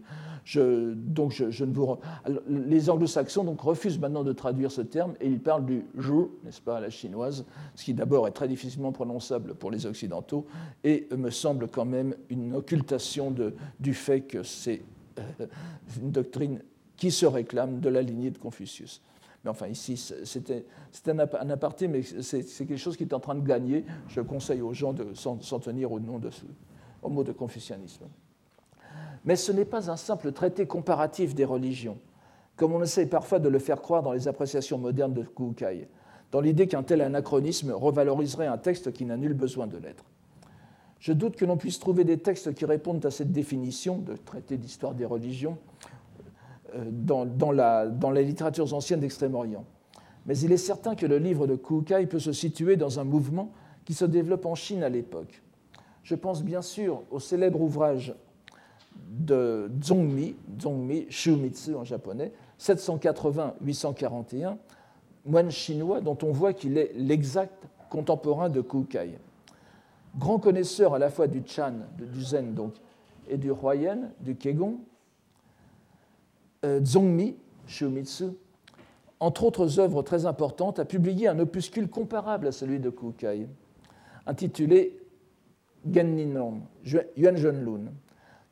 Donc 0.54 1.32
je, 1.32 1.64
ne 1.64 1.72
vous... 1.72 1.96
Les 2.48 2.88
anglo-saxons 2.88 3.42
donc, 3.42 3.62
refusent 3.62 3.98
maintenant 3.98 4.22
de 4.22 4.32
traduire 4.32 4.70
ce 4.70 4.82
terme, 4.82 5.14
et 5.20 5.26
ils 5.26 5.40
parlent 5.40 5.66
du 5.66 5.84
jeu, 5.98 6.30
n'est-ce 6.44 6.60
pas, 6.60 6.76
à 6.76 6.80
la 6.80 6.90
chinoise, 6.90 7.44
ce 7.74 7.84
qui 7.84 7.92
d'abord 7.92 8.28
est 8.28 8.32
très 8.32 8.46
difficilement 8.46 8.92
prononçable 8.92 9.54
pour 9.54 9.72
les 9.72 9.86
occidentaux, 9.86 10.46
et 10.84 11.08
me 11.16 11.30
semble 11.30 11.66
quand 11.66 11.84
même 11.84 12.14
une 12.28 12.54
occultation 12.54 13.34
du 13.80 13.94
fait 13.94 14.20
que 14.20 14.44
c'est 14.44 14.82
euh, 15.18 15.46
une 16.00 16.12
doctrine 16.12 16.60
qui 16.96 17.10
se 17.10 17.26
réclame 17.26 17.80
de 17.80 17.88
la 17.88 18.02
lignée 18.02 18.30
de 18.30 18.38
Confucius. 18.38 19.02
Mais 19.44 19.50
enfin, 19.50 19.66
ici, 19.66 19.96
c'était 20.24 20.64
un 21.06 21.50
aparté, 21.50 21.86
mais 21.86 22.02
c'est 22.02 22.42
quelque 22.42 22.76
chose 22.76 22.96
qui 22.96 23.02
est 23.02 23.12
en 23.12 23.20
train 23.20 23.34
de 23.34 23.46
gagner. 23.46 23.84
Je 24.08 24.22
conseille 24.22 24.62
aux 24.62 24.72
gens 24.72 24.94
de 24.94 25.12
s'en 25.14 25.36
tenir 25.58 25.92
au, 25.92 26.00
nom 26.00 26.20
au 27.02 27.08
mot 27.10 27.22
de 27.22 27.32
confucianisme. 27.32 28.06
Mais 29.24 29.36
ce 29.36 29.52
n'est 29.52 29.66
pas 29.66 29.90
un 29.90 29.96
simple 29.96 30.32
traité 30.32 30.66
comparatif 30.66 31.34
des 31.34 31.44
religions, 31.44 31.98
comme 32.56 32.72
on 32.72 32.82
essaie 32.82 33.06
parfois 33.06 33.38
de 33.38 33.48
le 33.48 33.58
faire 33.58 33.82
croire 33.82 34.02
dans 34.02 34.12
les 34.12 34.28
appréciations 34.28 34.78
modernes 34.78 35.14
de 35.14 35.22
Kukai, 35.22 35.88
dans 36.32 36.40
l'idée 36.40 36.66
qu'un 36.66 36.82
tel 36.82 37.02
anachronisme 37.02 37.72
revaloriserait 37.72 38.46
un 38.46 38.58
texte 38.58 38.92
qui 38.92 39.04
n'a 39.04 39.16
nul 39.16 39.34
besoin 39.34 39.66
de 39.66 39.76
l'être. 39.76 40.04
Je 41.00 41.12
doute 41.12 41.36
que 41.36 41.44
l'on 41.44 41.58
puisse 41.58 41.78
trouver 41.78 42.04
des 42.04 42.18
textes 42.18 42.54
qui 42.54 42.64
répondent 42.64 43.04
à 43.04 43.10
cette 43.10 43.30
définition 43.30 43.98
de 43.98 44.16
traité 44.16 44.56
d'histoire 44.56 44.94
des 44.94 45.04
religions 45.04 45.58
dans, 46.90 47.24
dans, 47.26 48.10
les 48.10 48.24
littératures 48.24 48.72
anciennes 48.74 49.00
d'Extrême-Orient. 49.00 49.64
Mais 50.26 50.38
il 50.38 50.52
est 50.52 50.56
certain 50.58 50.94
que 50.94 51.06
le 51.06 51.18
livre 51.18 51.46
de 51.46 51.56
Kukai 51.56 52.06
peut 52.06 52.18
se 52.18 52.32
situer 52.32 52.76
dans 52.76 52.98
un 52.98 53.04
mouvement 53.04 53.52
qui 53.84 53.94
se 53.94 54.04
développe 54.04 54.46
en 54.46 54.54
Chine 54.54 54.82
à 54.82 54.88
l'époque. 54.88 55.42
Je 56.02 56.14
pense 56.14 56.42
bien 56.42 56.62
sûr 56.62 57.02
au 57.10 57.20
célèbre 57.20 57.60
ouvrage 57.60 58.14
de 58.96 59.70
Zongmi, 59.82 60.34
Zongmi 60.60 61.06
Shumitsu 61.10 61.74
en 61.74 61.84
japonais, 61.84 62.32
780-841, 62.60 64.56
moine 65.26 65.50
chinois 65.50 66.00
dont 66.00 66.18
on 66.22 66.30
voit 66.30 66.52
qu'il 66.52 66.78
est 66.78 66.92
l'exact 66.94 67.64
contemporain 67.90 68.48
de 68.48 68.60
Kukai. 68.60 69.18
Grand 70.16 70.38
connaisseur 70.38 70.94
à 70.94 70.98
la 70.98 71.10
fois 71.10 71.26
du 71.26 71.42
Chan, 71.44 71.74
du 71.98 72.22
Zen 72.22 72.54
donc, 72.54 72.74
et 73.28 73.36
du 73.36 73.50
Huayan, 73.50 74.10
du 74.20 74.36
Kegon, 74.36 74.78
euh, 74.78 74.93
Zongmi 76.84 77.36
Shumitsu, 77.66 78.24
entre 79.20 79.44
autres 79.44 79.80
œuvres 79.80 80.02
très 80.02 80.26
importantes, 80.26 80.78
a 80.78 80.84
publié 80.84 81.28
un 81.28 81.38
opuscule 81.38 81.88
comparable 81.88 82.46
à 82.46 82.52
celui 82.52 82.78
de 82.78 82.90
Kukai, 82.90 83.46
intitulé 84.26 84.98
Yuan 85.86 87.36
Zhenlun, 87.36 87.92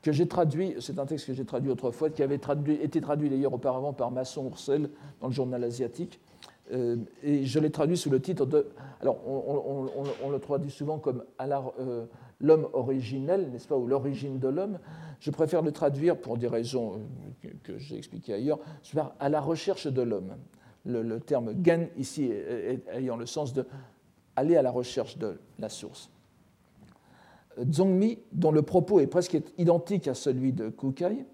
que 0.03 0.13
j'ai 0.13 0.27
traduit, 0.27 0.75
c'est 0.81 0.99
un 0.99 1.07
texte 1.07 1.27
que 1.27 1.33
j'ai 1.33 1.45
traduit 1.45 1.71
autrefois, 1.71 2.11
qui 2.11 2.23
avait 2.23 2.41
été 2.83 3.01
traduit 3.01 3.31
d'ailleurs 3.31 3.55
auparavant 3.55 3.93
par 3.93 4.11
Masson 4.11 4.45
Oursel 4.47 4.91
dans 5.21 5.29
le 5.29 5.33
journal 5.33 5.63
asiatique, 5.63 6.21
euh, 6.73 6.97
et 7.23 7.45
je 7.45 7.59
l'ai 7.59 7.71
traduit 7.71 7.97
sous 7.97 8.11
le 8.11 8.21
titre 8.21 8.47
de. 8.47 8.67
Alors, 9.01 9.19
on, 9.27 10.31
le 10.31 10.39
traduit 10.39 10.71
souvent 10.71 10.99
comme 10.99 11.25
euh, 11.41 12.05
l'homme 12.43 12.69
originel, 12.75 13.51
n'est-ce 13.51 13.67
pas, 13.67 13.77
ou 13.77 13.87
l'origine 13.87 14.39
de 14.39 14.49
l'homme. 14.49 14.79
Je 15.21 15.31
préfère 15.31 15.63
le 15.63 15.73
traduire, 15.73 16.21
pour 16.21 16.37
des 16.37 16.49
raisons 16.49 17.01
euh, 17.45 17.49
que, 17.63 17.79
j'ai 17.79 17.97
expliquées 17.97 18.35
ailleurs, 18.35 18.59
à 19.19 19.29
la 19.29 19.41
recherche 19.41 19.87
de 19.87 20.03
l'homme. 20.03 20.35
Le, 20.85 21.21
terme 21.21 21.55
gen 21.65 21.89
ici 21.97 22.33
ayant 22.93 23.17
le 23.17 23.25
sens 23.25 23.53
de 23.53 23.65
à 24.35 24.43
la 24.43 24.71
recherche 24.71 25.17
de 25.19 25.39
la 25.59 25.69
source. 25.69 26.11
Zongmi, 27.71 28.19
dont 28.33 28.51
le 28.51 28.63
propos 28.63 29.01
est 29.01 29.07
presque 29.07 29.39
identique 29.59 30.09
à 30.09 30.15
celui 30.15 30.53
de 30.53 30.71
Kukai, 30.71 31.25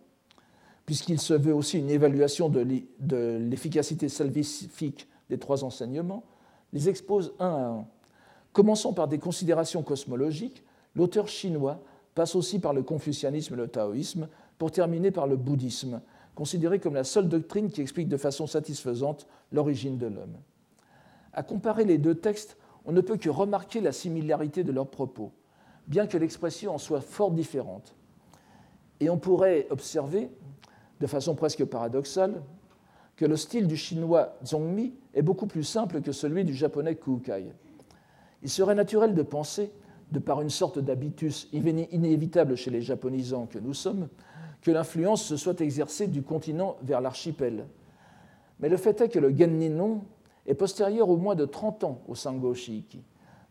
puisqu'il 0.85 1.21
se 1.21 1.35
veut 1.35 1.55
aussi 1.55 1.79
une 1.79 1.91
évaluation 1.91 2.49
de 2.49 3.39
l'efficacité 3.39 4.09
salvifique 4.09 5.09
des 5.31 5.39
trois 5.39 5.65
enseignements, 5.65 6.25
les 6.73 6.89
expose 6.89 7.35
un 7.39 7.49
à 7.49 7.67
un. 7.69 7.87
Commençant 8.53 8.93
par 8.93 9.09
des 9.09 9.19
considérations 9.19 9.83
cosmologiques, 9.83 10.65
l'auteur 10.99 11.29
chinois 11.29 11.81
passe 12.15 12.35
aussi 12.35 12.59
par 12.59 12.75
le 12.75 12.83
confucianisme 12.83 13.55
et 13.55 13.57
le 13.57 13.69
taoïsme, 13.69 14.29
pour 14.59 14.73
terminer 14.73 15.13
par 15.13 15.29
le 15.29 15.37
bouddhisme, 15.37 16.01
considéré 16.35 16.81
comme 16.81 16.95
la 16.95 17.05
seule 17.05 17.29
doctrine 17.29 17.71
qui 17.71 17.81
explique 17.81 18.09
de 18.09 18.17
façon 18.17 18.49
satisfaisante 18.49 19.29
l'origine 19.53 19.97
de 19.97 20.07
l'homme. 20.07 20.37
À 21.33 21.45
comparer 21.45 21.85
les 21.85 21.99
deux 21.99 22.17
textes, 22.17 22.57
on 22.85 22.93
ne 22.93 23.01
peut 23.01 23.17
que 23.17 23.31
remarquer 23.31 23.81
la 23.81 23.93
similarité 23.93 24.65
de 24.65 24.73
leurs 24.73 24.91
propos, 24.91 25.31
bien 25.87 26.09
que 26.09 26.19
l'expression 26.19 26.75
en 26.75 26.79
soit 26.79 27.01
fort 27.01 27.31
différente. 27.31 27.95
Et 28.99 29.09
on 29.11 29.19
pourrait 29.19 29.69
observer, 29.71 30.31
de 30.99 31.07
façon 31.07 31.37
presque 31.37 31.65
paradoxale, 31.65 32.43
que 33.15 33.25
le 33.27 33.37
style 33.37 33.69
du 33.69 33.77
chinois 33.77 34.35
Zhongmi 34.45 34.95
est 35.15 35.23
beaucoup 35.23 35.47
plus 35.47 35.65
simple 35.65 36.01
que 36.03 36.11
celui 36.11 36.45
du 36.45 36.55
japonais 36.55 36.97
Kukai. 36.97 37.53
Il 38.43 38.51
serait 38.51 38.75
naturel 38.75 39.15
de 39.15 39.23
penser 39.23 39.71
de 40.13 40.19
par 40.19 40.41
une 40.41 40.51
sorte 40.51 40.79
d'habitus 40.79 41.49
inévitable 41.53 42.57
chez 42.57 42.71
les 42.71 42.81
japonisants 42.81 43.47
que 43.47 43.59
nous 43.59 43.75
sommes, 43.75 44.09
que 44.63 44.71
l'influence 44.71 45.23
se 45.23 45.37
soit 45.37 45.61
exercée 45.61 46.07
du 46.07 46.23
continent 46.23 46.77
vers 46.83 47.01
l'archipel. 47.01 47.67
Mais 48.61 48.69
le 48.69 48.77
fait 48.77 49.01
est 49.01 49.09
que 49.09 49.19
le 49.19 49.37
Genninnon 49.37 50.03
est 50.47 50.55
postérieur 50.55 51.09
au 51.11 51.17
moins 51.17 51.35
de 51.35 51.45
30 51.45 51.85
ans 51.85 52.03
au 52.09 52.15
Sango 52.15 52.55
Shiiki, 52.55 53.03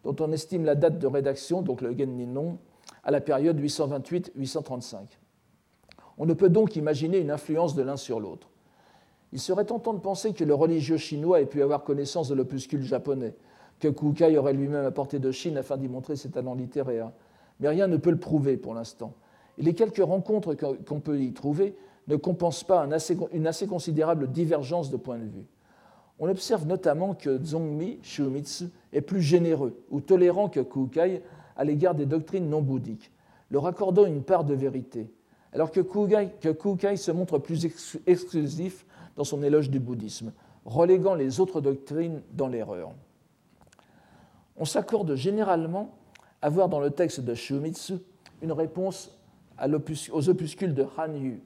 dont 0.03 0.15
on 0.19 0.31
estime 0.31 0.65
la 0.65 0.75
date 0.75 0.99
de 0.99 1.07
rédaction, 1.07 1.61
donc 1.61 1.81
le 1.81 1.95
Genninnon, 1.95 2.57
à 3.03 3.11
la 3.11 3.21
période 3.21 3.59
828-835. 3.59 4.97
On 6.17 6.25
ne 6.25 6.33
peut 6.33 6.49
donc 6.49 6.75
imaginer 6.75 7.19
une 7.19 7.31
influence 7.31 7.75
de 7.75 7.83
l'un 7.83 7.97
sur 7.97 8.19
l'autre. 8.19 8.49
Il 9.31 9.39
serait 9.39 9.65
tentant 9.65 9.93
de 9.93 9.99
penser 9.99 10.33
que 10.33 10.43
le 10.43 10.53
religieux 10.53 10.97
chinois 10.97 11.41
ait 11.41 11.45
pu 11.45 11.61
avoir 11.61 11.83
connaissance 11.83 12.29
de 12.29 12.35
l'opuscule 12.35 12.81
japonais, 12.81 13.35
que 13.79 13.87
Kukai 13.87 14.37
aurait 14.37 14.53
lui-même 14.53 14.85
apporté 14.85 15.19
de 15.19 15.31
Chine 15.31 15.57
afin 15.57 15.77
d'y 15.77 15.87
montrer 15.87 16.15
ses 16.15 16.29
talents 16.29 16.55
littéraires. 16.55 17.11
Mais 17.59 17.69
rien 17.69 17.87
ne 17.87 17.97
peut 17.97 18.11
le 18.11 18.19
prouver 18.19 18.57
pour 18.57 18.73
l'instant. 18.73 19.13
Et 19.57 19.63
les 19.63 19.73
quelques 19.73 20.03
rencontres 20.03 20.55
qu'on 20.55 20.99
peut 20.99 21.19
y 21.19 21.33
trouver 21.33 21.75
ne 22.07 22.15
compensent 22.15 22.63
pas 22.63 22.87
une 23.33 23.47
assez 23.47 23.67
considérable 23.67 24.27
divergence 24.31 24.89
de 24.89 24.97
point 24.97 25.17
de 25.17 25.25
vue. 25.25 25.45
On 26.19 26.29
observe 26.29 26.65
notamment 26.65 27.13
que 27.13 27.43
Zongmi 27.43 27.99
Shumitsu 28.01 28.65
est 28.93 29.01
plus 29.01 29.21
généreux 29.21 29.79
ou 29.91 30.01
tolérant 30.01 30.49
que 30.49 30.59
Kukai 30.59 31.21
à 31.55 31.63
l'égard 31.63 31.95
des 31.95 32.05
doctrines 32.05 32.49
non 32.49 32.61
bouddhiques, 32.61 33.11
leur 33.51 33.67
accordant 33.67 34.05
une 34.05 34.23
part 34.23 34.43
de 34.43 34.53
vérité, 34.53 35.11
alors 35.53 35.71
que 35.71 35.79
Kukai, 35.79 36.29
que 36.41 36.49
Kukai 36.49 36.97
se 36.97 37.11
montre 37.11 37.37
plus 37.37 37.67
exclusif 38.07 38.85
dans 39.15 39.23
son 39.23 39.43
éloge 39.43 39.69
du 39.69 39.79
bouddhisme, 39.79 40.31
reléguant 40.65 41.15
les 41.15 41.39
autres 41.39 41.61
doctrines 41.61 42.21
dans 42.33 42.47
l'erreur 42.47 42.91
on 44.57 44.65
s'accorde 44.65 45.15
généralement 45.15 45.97
à 46.41 46.49
voir 46.49 46.69
dans 46.69 46.79
le 46.79 46.91
texte 46.91 47.21
de 47.21 47.33
Shumitsu 47.33 47.95
une 48.41 48.51
réponse 48.51 49.17
aux 50.11 50.29
opuscules 50.29 50.73
de 50.73 50.85
Han 50.97 51.13
Yu, 51.15 51.41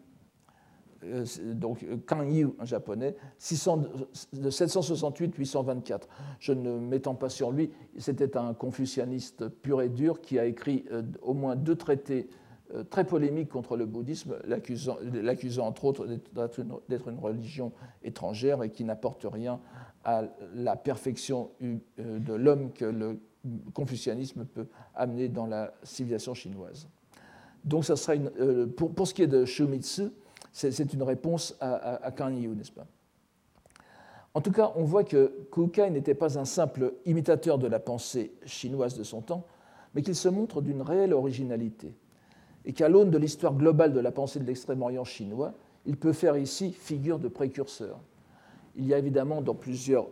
euh, 1.03 1.25
donc 1.53 1.83
euh, 1.83 1.97
Kan 2.05 2.23
Yu 2.23 2.49
en 2.59 2.65
japonais, 2.65 3.15
de 4.33 4.49
768-824. 4.49 6.01
Je 6.39 6.53
ne 6.53 6.77
m'étends 6.77 7.15
pas 7.15 7.29
sur 7.29 7.51
lui, 7.51 7.71
c'était 7.97 8.37
un 8.37 8.53
confucianiste 8.53 9.47
pur 9.47 9.81
et 9.81 9.89
dur 9.89 10.21
qui 10.21 10.37
a 10.37 10.45
écrit 10.45 10.85
euh, 10.91 11.03
au 11.21 11.33
moins 11.33 11.55
deux 11.55 11.75
traités 11.75 12.29
très 12.89 13.03
polémiques 13.03 13.49
contre 13.49 13.75
le 13.75 13.85
bouddhisme, 13.85 14.37
l'accusant 14.45 15.67
entre 15.67 15.83
autres 15.83 16.07
d'être 16.87 17.09
une 17.09 17.19
religion 17.19 17.73
étrangère 18.01 18.63
et 18.63 18.69
qui 18.69 18.85
n'apporte 18.85 19.27
rien 19.29 19.59
à 20.03 20.23
la 20.55 20.75
perfection 20.75 21.51
euh, 21.61 21.77
de 21.97 22.33
l'homme 22.33 22.71
que 22.73 22.85
le 22.85 23.19
confucianisme 23.73 24.45
peut 24.45 24.67
amener 24.95 25.27
dans 25.27 25.45
la 25.45 25.73
civilisation 25.83 26.33
chinoise. 26.33 26.87
Donc, 27.63 27.85
ça 27.85 27.95
sera 27.95 28.13
euh, 28.39 28.67
pour, 28.67 29.07
ce 29.07 29.13
qui 29.13 29.23
est 29.23 29.27
de 29.27 29.45
Shumitsu, 29.45 30.09
c'est 30.51 30.93
une 30.93 31.03
réponse 31.03 31.55
à, 31.59 31.73
à, 31.73 32.05
à 32.07 32.11
Kan 32.11 32.29
Yu, 32.29 32.49
n'est-ce 32.49 32.71
pas? 32.71 32.87
En 34.33 34.41
tout 34.41 34.51
cas, 34.51 34.71
on 34.75 34.83
voit 34.83 35.03
que 35.03 35.45
Kukai 35.51 35.89
n'était 35.89 36.15
pas 36.15 36.39
un 36.39 36.45
simple 36.45 36.93
imitateur 37.05 37.57
de 37.57 37.67
la 37.67 37.79
pensée 37.79 38.33
chinoise 38.45 38.97
de 38.97 39.03
son 39.03 39.21
temps, 39.21 39.45
mais 39.93 40.01
qu'il 40.01 40.15
se 40.15 40.29
montre 40.29 40.61
d'une 40.61 40.81
réelle 40.81 41.13
originalité, 41.13 41.93
et 42.63 42.73
qu'à 42.73 42.87
l'aune 42.87 43.11
de 43.11 43.17
l'histoire 43.17 43.53
globale 43.53 43.93
de 43.93 43.99
la 43.99 44.11
pensée 44.11 44.39
de 44.39 44.45
l'extrême-orient 44.45 45.03
chinois, 45.03 45.53
il 45.85 45.97
peut 45.97 46.13
faire 46.13 46.37
ici 46.37 46.71
figure 46.71 47.19
de 47.19 47.27
précurseur. 47.27 47.99
Il 48.81 48.87
y 48.87 48.93
a 48.93 48.97
évidemment 48.97 49.41
dans 49.41 49.53
plusieurs 49.53 50.07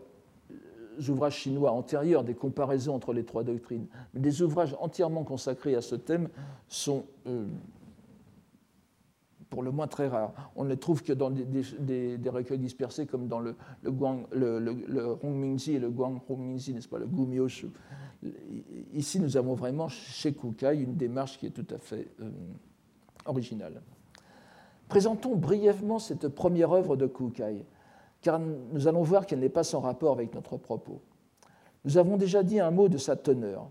ouvrages 1.10 1.38
chinois 1.38 1.72
antérieurs 1.72 2.24
des 2.24 2.36
comparaisons 2.36 2.94
entre 2.94 3.14
les 3.14 3.24
trois 3.24 3.44
doctrines, 3.44 3.88
mais 4.14 4.20
des 4.20 4.42
ouvrages 4.42 4.76
entièrement 4.80 5.24
consacrés 5.24 5.76
à 5.76 5.82
ce 5.82 5.96
thème 5.96 6.30
sont 6.68 7.06
euh, 7.26 7.48
pour 9.50 9.64
le 9.64 9.72
moins 9.72 9.88
très 9.88 10.08
rares. 10.08 10.34
On 10.56 10.66
ne 10.66 10.70
les 10.70 10.78
trouve 10.78 11.02
que 11.02 11.14
dans 11.14 11.32
des, 11.32 12.30
recueils 12.30 12.60
dispersés 12.60 13.08
comme 13.08 13.28
dans 13.28 13.40
le, 13.40 13.56
le, 13.82 13.92
Guang, 13.92 14.28
et 14.32 15.80
le 15.80 15.90
Guang 15.90 16.22
Hongmingzi, 16.30 16.74
n'est-ce 16.74 16.88
pas, 16.88 17.00
le 17.00 17.08
Gumioshu. 17.08 17.70
Ici, 18.94 19.20
nous 19.20 19.38
avons 19.38 19.56
vraiment 19.56 19.88
chez 19.88 20.34
Kukai 20.34 20.76
une 20.76 20.96
démarche 20.96 21.40
qui 21.40 21.48
est 21.48 21.52
tout 21.52 21.66
à 21.74 21.80
fait 21.80 22.08
euh, 22.22 22.30
originale. 23.26 23.82
Présentons 24.90 25.36
brièvement 25.36 25.98
cette 25.98 26.28
première 26.28 26.72
œuvre 26.72 26.96
de 26.96 27.08
Kukai 27.08 27.66
car 28.22 28.40
nous 28.40 28.88
allons 28.88 29.04
voir 29.04 29.26
qu'elle 29.26 29.40
n'est 29.40 29.50
pas 29.50 29.64
sans 29.64 29.80
rapport 29.80 30.14
avec 30.14 30.34
notre 30.34 30.58
propos. 30.58 31.02
Nous 31.86 31.98
avons 31.98 32.18
déjà 32.18 32.44
dit 32.44 32.60
un 32.60 32.72
mot 32.72 32.90
de 32.90 32.98
sa 32.98 33.16
teneur. 33.16 33.70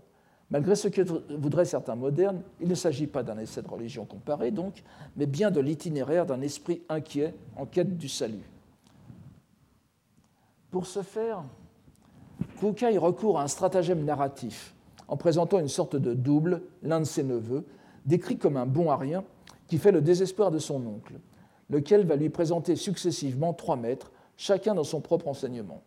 Malgré 0.49 0.75
ce 0.75 0.87
que 0.87 1.01
voudraient 1.35 1.65
certains 1.65 1.95
modernes, 1.95 2.41
il 2.59 2.67
ne 2.67 2.75
s'agit 2.75 3.05
pas 3.05 3.21
d'un 3.21 3.37
essai 3.37 3.61
de 3.61 3.67
religion 3.67 4.05
comparée, 4.05 4.49
donc, 4.49 4.83
mais 5.15 5.27
bien 5.27 5.51
de 5.51 5.59
l'itinéraire 5.59 6.25
d'un 6.25 6.41
esprit 6.41 6.81
inquiet 6.89 7.35
en 7.55 7.67
quête 7.67 7.97
du 7.97 8.09
salut. 8.09 8.49
Pour 10.71 10.87
ce 10.87 11.03
faire, 11.03 11.43
Kukai 12.59 12.97
recourt 12.97 13.39
à 13.39 13.43
un 13.43 13.47
stratagème 13.47 14.03
narratif 14.03 14.73
en 15.07 15.17
présentant 15.17 15.59
une 15.59 15.67
sorte 15.67 15.95
de 15.95 16.13
double, 16.13 16.61
l'un 16.83 16.99
de 16.99 17.05
ses 17.05 17.23
neveux, 17.23 17.65
décrit 18.05 18.37
comme 18.37 18.57
un 18.57 18.67
bon 18.67 18.91
à 18.91 18.99
qui 19.67 19.77
fait 19.77 19.91
le 19.91 20.01
désespoir 20.01 20.51
de 20.51 20.59
son 20.59 20.85
oncle, 20.85 21.13
lequel 21.69 22.05
va 22.05 22.15
lui 22.15 22.29
présenter 22.29 22.75
successivement 22.75 23.53
trois 23.53 23.75
maîtres 23.75 24.11
chacun 24.39 24.73
dans 24.73 24.85
son 24.85 25.01
propre 25.01 25.27
enseignement. 25.27 25.83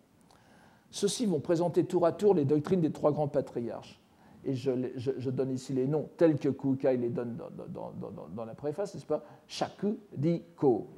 Ceux-ci 0.91 1.25
vont 1.25 1.41
présenter 1.41 1.85
tour 1.85 2.05
à 2.05 2.12
tour 2.12 2.35
les 2.35 2.45
doctrines 2.45 2.83
des 2.83 2.93
trois 2.93 3.11
grands 3.11 3.27
patriarches. 3.27 3.99
Et 4.45 4.55
je, 4.55 5.31
donne 5.31 5.53
ici 5.53 5.73
les 5.73 5.87
noms 5.87 6.11
tels 6.19 6.37
que 6.37 6.51
Kukai 6.51 6.99
les 6.99 7.09
donne 7.09 7.38
dans, 7.71 8.45
la 8.45 8.55
préface, 8.55 8.95
n'est-ce 8.95 9.07
pas? 9.07 9.25
Shaku 9.47 9.97
dit 10.15 10.43
Ko. 10.57 10.88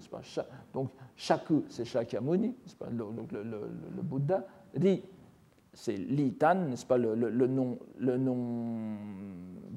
Donc 0.73 0.91
Shaku, 1.15 1.65
c'est 1.69 1.85
Shakyamuni, 1.85 2.57
le, 2.91 4.03
Bouddha. 4.03 4.45
Di, 4.75 5.03
c'est 5.73 5.97
Li 5.97 6.33
Tan, 6.33 6.55
n'est-ce 6.71 6.87
pas? 6.87 6.99
Le, 6.99 7.47
nom, 7.47 7.79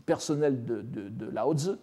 personnel 0.06 0.66
de, 0.66 0.82
de. 0.82 1.78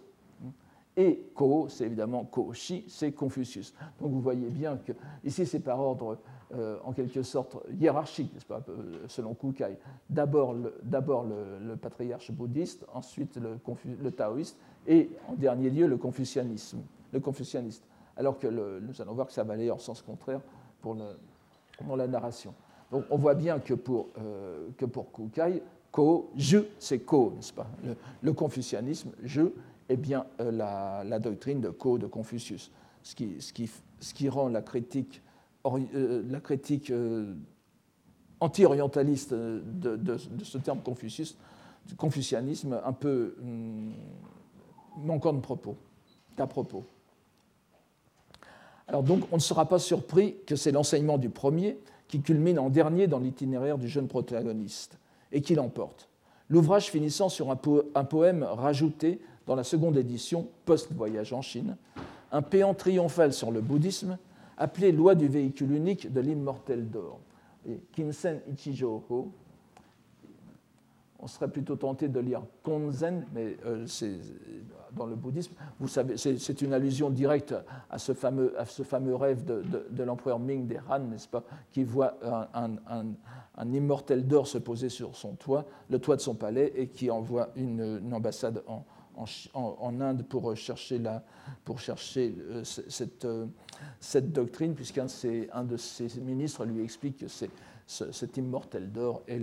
Et 0.97 1.29
Ko, 1.33 1.67
c'est 1.69 1.85
évidemment 1.85 2.23
Ko-shi, 2.23 2.85
c'est 2.87 3.11
Confucius. 3.11 3.73
Donc 3.99 4.11
vous 4.11 4.21
voyez 4.21 4.49
bien 4.49 4.77
que 4.77 4.93
ici 5.23 5.45
c'est 5.45 5.59
par 5.59 5.79
ordre 5.79 6.17
euh, 6.53 6.77
en 6.85 6.93
quelque 6.93 7.21
sorte 7.23 7.57
hiérarchique, 7.79 8.33
n'est-ce 8.33 8.45
pas, 8.45 8.63
euh, 8.69 9.03
selon 9.07 9.33
Kukai. 9.33 9.77
D'abord 10.09 10.53
le, 10.53 10.73
le, 10.81 11.75
patriarche 11.75 12.31
bouddhiste, 12.31 12.85
ensuite 12.93 13.35
le, 13.37 13.57
le, 14.01 14.11
taoïste 14.11 14.57
et 14.87 15.09
en 15.27 15.33
dernier 15.33 15.69
lieu 15.69 15.87
le 15.87 15.97
confucianisme, 15.97 16.79
le 17.11 17.19
confucianiste. 17.19 17.83
Alors 18.15 18.39
que 18.39 18.47
nous 18.47 19.01
allons 19.01 19.13
voir 19.13 19.27
que 19.27 19.33
ça 19.33 19.43
va 19.43 19.55
aller 19.55 19.69
en 19.69 19.79
sens 19.79 20.01
contraire 20.01 20.39
pour, 20.81 20.95
pour 21.85 21.97
la 21.97 22.07
narration. 22.07 22.53
Donc 22.91 23.03
on 23.09 23.17
voit 23.17 23.35
bien 23.35 23.59
que 23.59 23.73
pour, 23.73 24.07
euh, 24.17 24.69
que 24.77 24.85
pour 24.85 25.11
Kukai, 25.11 25.61
Ko, 25.91 26.29
je, 26.35 26.59
c'est 26.77 26.99
Ko, 26.99 27.33
n'est-ce 27.35 27.53
pas? 27.53 27.67
Le, 28.21 28.33
confucianisme, 28.33 29.11
je, 29.23 29.41
eh 29.89 29.97
bien, 29.97 30.25
euh, 30.39 30.51
la, 30.51 31.19
doctrine 31.19 31.61
de 31.61 31.69
Ko 31.69 31.97
de 31.97 32.07
Confucius, 32.07 32.71
ce 33.03 33.13
qui, 33.15 34.29
rend 34.29 34.49
la 34.49 34.61
critique, 34.61 35.21
euh, 35.65 35.79
euh, 35.93 37.33
anti-orientaliste 38.39 39.33
de, 39.33 39.95
de, 39.95 40.17
ce 40.43 40.57
terme 40.57 40.81
Confucius, 40.81 41.37
du 41.87 41.95
confucianisme, 41.95 42.81
un 42.83 42.93
peu 42.93 43.35
hum, 43.41 43.93
manquant 44.97 45.33
de 45.33 45.39
propos, 45.39 45.75
d'à 46.35 46.47
propos. 46.47 46.83
Alors 48.87 49.03
donc, 49.03 49.23
on 49.31 49.35
ne 49.35 49.41
sera 49.41 49.67
pas 49.67 49.79
surpris 49.79 50.35
que 50.45 50.55
c'est 50.55 50.71
l'enseignement 50.71 51.17
du 51.17 51.29
premier 51.29 51.77
qui 52.07 52.21
culmine 52.21 52.59
en 52.59 52.69
dernier 52.69 53.07
dans 53.07 53.19
l'itinéraire 53.19 53.77
du 53.77 53.87
jeune 53.87 54.07
protagoniste 54.07 54.97
et 55.31 55.41
qui 55.41 55.55
l'emporte. 55.55 56.07
L'ouvrage 56.49 56.91
finissant 56.91 57.29
sur 57.29 57.49
un, 57.49 57.55
poème 57.55 58.43
rajouté 58.43 59.19
dans 59.45 59.55
la 59.55 59.63
seconde 59.63 59.97
édition, 59.97 60.47
post-voyage 60.65 61.33
en 61.33 61.41
Chine, 61.41 61.77
un 62.31 62.41
péant 62.41 62.73
triomphal 62.73 63.33
sur 63.33 63.51
le 63.51 63.61
bouddhisme 63.61 64.17
appelé 64.57 64.91
Loi 64.91 65.15
du 65.15 65.27
véhicule 65.27 65.71
unique 65.73 66.11
de 66.11 66.21
l'immortel 66.21 66.89
d'or. 66.89 67.19
Kinsen 67.93 68.41
Ichijo-ho, 68.51 69.31
on 71.19 71.27
serait 71.27 71.47
plutôt 71.47 71.75
tenté 71.75 72.07
de 72.07 72.19
lire 72.19 72.43
Konzen, 72.61 73.25
mais 73.33 73.57
euh, 73.65 73.87
c'est 73.87 74.19
dans 74.95 75.07
le 75.07 75.15
bouddhisme. 75.15 75.53
Vous 75.79 75.87
savez, 75.87 76.17
c'est 76.17 76.61
une 76.61 76.73
allusion 76.73 77.09
directe 77.09 77.55
à 77.89 77.97
ce 77.97 78.13
fameux, 78.13 78.53
rêve 79.15 79.43
de, 79.43 80.03
l'empereur 80.03 80.39
Ming 80.39 80.67
des 80.67 80.79
Han, 80.89 80.99
n'est-ce 80.99 81.27
pas, 81.27 81.43
qui 81.71 81.83
voit 81.83 82.17
un, 82.53 83.73
immortel 83.73 84.27
d'or 84.27 84.45
se 84.47 84.59
poser 84.59 84.89
sur 84.89 85.15
son 85.15 85.33
toit, 85.33 85.65
le 85.89 85.97
toit 85.99 86.15
de 86.15 86.21
son 86.21 86.35
palais, 86.35 86.71
et 86.75 86.87
qui 86.87 87.09
envoie 87.09 87.49
une 87.55 88.13
ambassade 88.13 88.61
en, 88.67 88.85
en, 89.17 90.01
Inde 90.01 90.23
pour 90.23 90.55
chercher, 90.55 90.97
la, 90.99 91.23
pour 91.63 91.79
chercher 91.79 92.35
euh, 92.37 92.63
cette, 92.63 93.25
euh, 93.25 93.47
cette, 93.99 94.31
doctrine, 94.31 94.73
puisqu'un 94.75 95.07
un 95.51 95.63
de 95.63 95.77
ses 95.77 96.19
ministres 96.21 96.65
lui 96.65 96.83
explique 96.83 97.17
que 97.17 97.27
cet 97.27 98.37
immortel 98.37 98.91
d'or 98.91 99.23
est, 99.27 99.39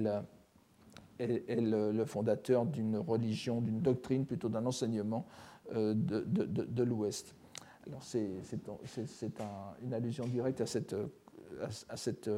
le, 1.18 2.04
fondateur 2.04 2.66
d'une 2.66 2.96
religion, 2.96 3.60
d'une 3.60 3.80
doctrine, 3.80 4.26
plutôt 4.26 4.48
d'un 4.48 4.66
enseignement 4.66 5.26
euh, 5.74 5.94
de, 5.94 6.82
l'Ouest. 6.82 7.34
Alors 7.86 8.02
c'est 8.02 8.30
une 9.82 9.94
allusion 9.94 10.26
directe 10.26 10.60
à 10.60 10.66
cette, 10.66 10.94
à, 11.88 11.96
cette 11.96 12.30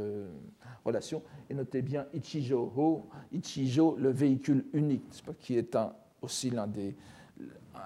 relation. 0.84 1.22
Et 1.50 1.54
notez 1.54 1.82
bien 1.82 2.06
Ichijo, 2.14 3.06
Ichijo, 3.32 3.96
le 3.98 4.10
véhicule 4.10 4.64
unique, 4.72 5.04
qui 5.38 5.58
est 5.58 5.76
aussi 6.22 6.48
l'un 6.50 6.66
des, 6.66 6.96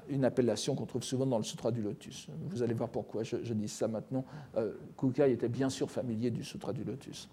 une 0.08 0.24
appellation 0.24 0.74
qu'on 0.74 0.86
trouve 0.86 1.02
souvent 1.02 1.26
dans 1.26 1.38
le 1.38 1.44
Sutra 1.44 1.70
du 1.70 1.82
Lotus. 1.82 2.28
Vous 2.48 2.62
allez 2.62 2.74
voir 2.74 2.88
pourquoi 2.88 3.22
je, 3.22 3.36
dis 3.36 3.68
ça 3.68 3.88
maintenant. 3.88 4.24
Euh, 4.56 4.72
Kukai 4.96 5.32
était 5.32 5.48
bien 5.48 5.70
sûr 5.70 5.90
familier 5.90 6.30
du 6.30 6.44
Sutra 6.44 6.72
du 6.72 6.84
Lotus. 6.84 7.28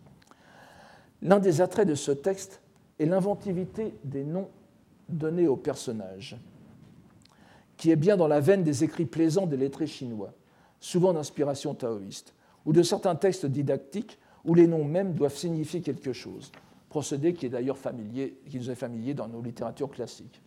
L'un 1.21 1.39
des 1.39 1.61
attraits 1.61 1.87
de 1.87 1.95
ce 1.95 2.11
texte 2.11 2.61
est 2.99 3.05
l'inventivité 3.05 3.93
des 4.03 4.23
noms 4.23 4.49
donnés 5.09 5.47
aux 5.47 5.57
personnages, 5.57 6.37
qui 7.77 7.91
est 7.91 7.95
bien 7.95 8.17
dans 8.17 8.27
la 8.27 8.39
veine 8.39 8.63
des 8.63 8.83
écrits 8.83 9.05
plaisants 9.05 9.47
des 9.47 9.57
lettrés 9.57 9.87
chinois, 9.87 10.33
souvent 10.79 11.13
d'inspiration 11.13 11.73
taoïste, 11.73 12.33
ou 12.65 12.73
de 12.73 12.83
certains 12.83 13.15
textes 13.15 13.45
didactiques 13.45 14.19
où 14.43 14.53
les 14.53 14.67
noms 14.67 14.85
mêmes 14.85 15.13
doivent 15.13 15.35
signifier 15.35 15.81
quelque 15.81 16.13
chose, 16.13 16.51
procédé 16.89 17.33
qui 17.33 17.45
est 17.45 17.49
d'ailleurs 17.49 17.77
familier, 17.77 18.37
qui 18.49 18.57
nous 18.57 18.71
est 18.71 18.75
familier 18.75 19.13
dans 19.13 19.27
nos 19.27 19.41
littératures 19.41 19.89
classiques 19.89 20.41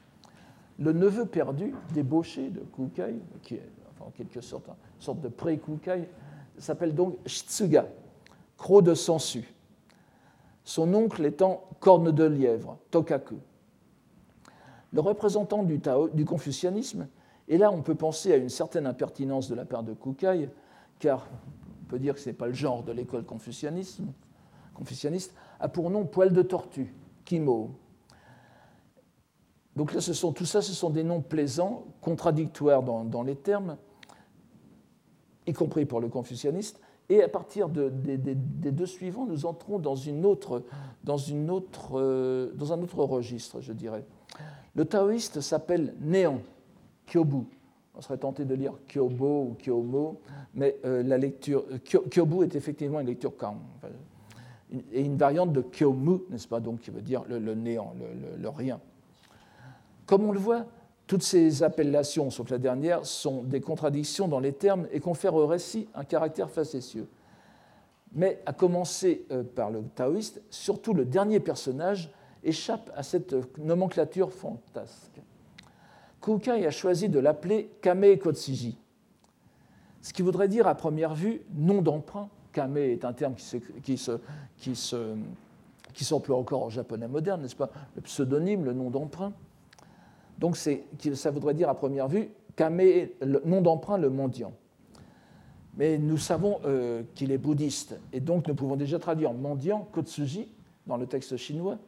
le 0.78 0.92
neveu 0.92 1.26
perdu, 1.26 1.74
débauché 1.92 2.50
de 2.50 2.60
Kukai, 2.60 3.16
qui 3.42 3.54
est 3.54 3.68
en 4.00 4.10
quelque 4.10 4.40
sorte 4.40 4.68
une 4.68 4.74
sorte 5.00 5.20
de 5.20 5.28
pré-Kukai, 5.28 6.08
s'appelle 6.56 6.94
donc 6.94 7.16
Shitsuga, 7.26 7.86
croc 8.56 8.82
de 8.82 8.94
sensu. 8.94 9.52
Son 10.64 10.92
oncle 10.94 11.24
étant 11.24 11.64
corne 11.80 12.12
de 12.12 12.24
lièvre, 12.24 12.78
Tokaku. 12.90 13.36
Le 14.92 15.00
représentant 15.00 15.62
du 15.64 16.24
confucianisme, 16.24 17.08
et 17.48 17.58
là 17.58 17.70
on 17.72 17.82
peut 17.82 17.94
penser 17.94 18.32
à 18.32 18.36
une 18.36 18.48
certaine 18.48 18.86
impertinence 18.86 19.48
de 19.48 19.54
la 19.54 19.64
part 19.64 19.82
de 19.82 19.94
Kukai, 19.94 20.48
car 20.98 21.26
on 21.82 21.86
peut 21.88 21.98
dire 21.98 22.14
que 22.14 22.20
ce 22.20 22.28
n'est 22.28 22.34
pas 22.34 22.46
le 22.46 22.52
genre 22.52 22.82
de 22.82 22.92
l'école 22.92 23.24
confucianiste, 23.24 24.00
a 25.60 25.68
pour 25.68 25.90
nom 25.90 26.04
poil 26.04 26.32
de 26.32 26.42
tortue, 26.42 26.94
Kimo, 27.24 27.70
donc 29.78 29.94
là, 29.94 30.00
tout 30.34 30.44
ça, 30.44 30.60
ce 30.60 30.72
sont 30.72 30.90
des 30.90 31.04
noms 31.04 31.20
plaisants, 31.20 31.84
contradictoires 32.00 32.82
dans, 32.82 33.22
les 33.22 33.36
termes, 33.36 33.76
y 35.46 35.52
compris 35.52 35.84
pour 35.84 36.00
le 36.00 36.08
confucianiste. 36.08 36.80
Et 37.08 37.22
à 37.22 37.28
partir 37.28 37.68
des 37.68 38.18
deux 38.18 38.86
suivants, 38.86 39.24
nous 39.24 39.46
entrons 39.46 39.76
euh, 39.78 39.80
dans 41.04 41.22
un 42.72 42.82
autre 42.82 43.04
registre, 43.04 43.60
je 43.60 43.72
dirais. 43.72 44.04
Le 44.74 44.84
taoïste 44.84 45.40
s'appelle 45.40 45.94
néant, 46.00 46.40
kyobu. 47.06 47.46
On 47.94 48.00
serait 48.00 48.18
tenté 48.18 48.44
de 48.44 48.56
lire 48.56 48.72
kyobo 48.88 49.42
ou 49.42 49.56
kyomo, 49.62 50.20
mais 50.54 50.76
euh, 50.84 51.04
la 51.04 51.18
lecture 51.18 51.64
kyobu 51.84 52.42
est 52.42 52.56
effectivement 52.56 52.98
une 52.98 53.06
lecture 53.06 53.36
kang, 53.36 53.58
et 54.92 55.02
une 55.02 55.16
variante 55.16 55.52
de 55.52 55.62
kyomu, 55.62 56.18
n'est-ce 56.30 56.48
pas, 56.48 56.58
donc 56.58 56.80
qui 56.80 56.90
veut 56.90 57.00
dire 57.00 57.22
le, 57.28 57.54
néant, 57.54 57.94
le 58.40 58.48
rien. 58.48 58.80
Comme 60.08 60.24
on 60.24 60.32
le 60.32 60.38
voit, 60.38 60.64
toutes 61.06 61.22
ces 61.22 61.62
appellations, 61.62 62.30
sauf 62.30 62.48
la 62.48 62.56
dernière, 62.56 63.04
sont 63.04 63.42
des 63.42 63.60
contradictions 63.60 64.26
dans 64.26 64.40
les 64.40 64.54
termes 64.54 64.88
et 64.90 65.00
confèrent 65.00 65.34
au 65.34 65.46
récit 65.46 65.86
un 65.94 66.02
caractère 66.02 66.50
facétieux. 66.50 67.06
Mais 68.14 68.40
à 68.46 68.54
commencer 68.54 69.26
euh, 69.30 69.42
par 69.42 69.70
le 69.70 69.82
taoïste, 69.94 70.40
surtout 70.48 70.94
le 70.94 71.04
dernier 71.04 71.40
personnage 71.40 72.10
échappe 72.42 72.90
à 72.96 73.02
cette 73.02 73.36
nomenclature 73.58 74.32
fantasque. 74.32 75.20
Kukai 76.22 76.66
a 76.66 76.70
choisi 76.70 77.10
de 77.10 77.18
l'appeler 77.18 77.70
Kame 77.82 78.16
Kotsiji, 78.16 78.78
ce 80.00 80.14
qui 80.14 80.22
voudrait 80.22 80.48
dire 80.48 80.66
à 80.66 80.74
première 80.74 81.14
vue 81.14 81.42
nom 81.54 81.82
d'emprunt. 81.82 82.30
Kame 82.54 82.78
est 82.78 83.04
un 83.04 83.12
terme 83.12 83.34
qui 83.34 83.98
s'emploie 86.04 86.38
encore 86.38 86.62
en 86.62 86.70
japonais 86.70 87.08
moderne, 87.08 87.42
n'est-ce 87.42 87.56
pas? 87.56 87.70
Le 87.94 88.00
pseudonyme, 88.00 88.64
le 88.64 88.72
nom 88.72 88.88
d'emprunt. 88.88 89.34
Donc 90.38 90.56
ça 90.56 91.30
voudrait 91.30 91.54
dire 91.54 91.68
à 91.68 91.74
première 91.74 92.08
vue 92.08 92.30
Kame, 92.56 92.80
le 92.80 93.42
nom 93.44 93.60
d'emprunt, 93.60 93.98
le 93.98 94.10
mendiant. 94.10 94.52
Mais 95.76 95.96
nous 95.96 96.18
savons 96.18 96.58
euh, 96.64 97.04
qu'il 97.14 97.30
est 97.30 97.38
bouddhiste, 97.38 98.00
et 98.12 98.18
donc 98.18 98.48
nous 98.48 98.54
pouvons 98.56 98.74
déjà 98.74 98.98
traduire 98.98 99.32
mendiant, 99.32 99.86
Kotsuji, 99.92 100.48
dans 100.88 100.96
le 100.96 101.06
texte 101.06 101.36
chinois, 101.36 101.78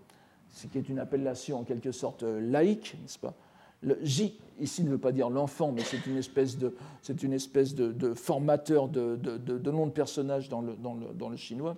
ce 0.48 0.68
qui 0.68 0.78
est 0.78 0.88
une 0.88 1.00
appellation 1.00 1.58
en 1.58 1.64
quelque 1.64 1.90
sorte 1.90 2.22
euh, 2.22 2.40
laïque, 2.40 2.96
n'est-ce 3.02 3.18
pas? 3.18 3.34
Le 3.82 3.98
J, 4.02 4.38
ici, 4.60 4.84
ne 4.84 4.90
veut 4.90 4.98
pas 4.98 5.10
dire 5.10 5.28
l'enfant, 5.28 5.72
mais 5.72 5.82
c'est 5.82 6.06
une 6.06 6.18
espèce 6.18 6.56
de, 6.56 6.76
une 7.22 7.32
espèce 7.32 7.74
de, 7.74 8.14
formateur 8.14 8.88
de, 8.88 9.16
de, 9.16 9.70
nom 9.70 9.86
de 9.86 9.92
personnage 9.92 10.48
dans 10.48 10.60
le, 10.60 10.74
dans 10.74 10.94
le, 10.94 11.06
dans 11.14 11.30
le 11.30 11.36
chinois. 11.36 11.76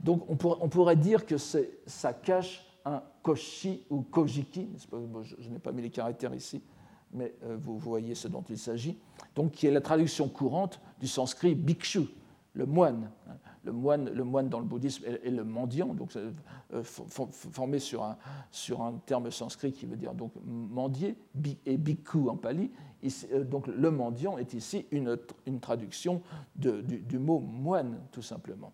Donc 0.00 0.28
on, 0.28 0.36
on, 0.60 0.68
pourrait 0.68 0.96
dire 0.96 1.26
que 1.26 1.36
ça 1.36 2.12
cache 2.12 2.66
un 2.84 3.02
koshi 3.22 3.84
ou 3.90 4.02
kojiki, 4.02 4.68
je, 5.38 5.48
n'ai 5.48 5.58
pas 5.58 5.72
mis 5.72 5.82
les 5.82 5.90
caractères 5.90 6.34
ici, 6.34 6.62
mais 7.12 7.34
euh, 7.44 7.56
vous 7.58 7.78
voyez 7.78 8.14
ce 8.14 8.28
dont 8.28 8.44
il 8.48 8.58
s'agit, 8.58 8.98
donc 9.34 9.52
qui 9.52 9.66
est 9.66 9.70
la 9.70 9.80
traduction 9.80 10.28
courante 10.28 10.80
du 11.00 11.06
sanskrit 11.06 11.54
bhikshu, 11.54 12.02
le 12.54 12.66
moine. 12.66 13.10
Le 13.64 13.72
moine, 13.72 14.10
le 14.10 14.24
moine 14.24 14.50
dans 14.50 14.58
le 14.58 14.66
bouddhisme 14.66 15.04
est, 15.06 15.30
le 15.30 15.42
mendiant, 15.42 15.94
donc 15.94 16.14
euh, 16.16 16.82
formé 16.82 17.78
sur 17.78 18.02
un, 18.02 18.18
sur 18.50 18.82
un 18.82 18.92
terme 19.06 19.30
sanskrit 19.30 19.72
qui 19.72 19.86
veut 19.86 19.96
dire 19.96 20.12
donc 20.12 20.32
mendier, 20.44 21.16
et 21.64 21.78
bhikkhu 21.78 22.28
en 22.28 22.36
pali. 22.36 22.70
Euh, 23.32 23.44
donc 23.44 23.66
le 23.66 23.90
mendiant 23.90 24.38
est 24.38 24.54
ici 24.54 24.86
une, 24.90 25.18
une 25.46 25.60
traduction 25.60 26.22
de, 26.56 26.80
du, 26.80 27.18
mot 27.18 27.38
moine, 27.38 28.00
tout 28.12 28.22
simplement. 28.22 28.72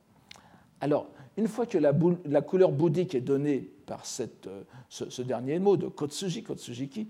Alors, 0.81 1.09
une 1.40 1.48
fois 1.48 1.64
que 1.64 1.79
la, 1.79 2.42
couleur 2.42 2.70
bouddhique 2.70 3.14
est 3.14 3.22
donnée 3.22 3.70
par 3.87 4.05
cette, 4.05 4.46
ce, 4.90 5.22
dernier 5.22 5.59
mot 5.59 5.79
de 5.79 5.87
Kotsuji, 5.87 6.42
Kotsujiki, 6.42 7.09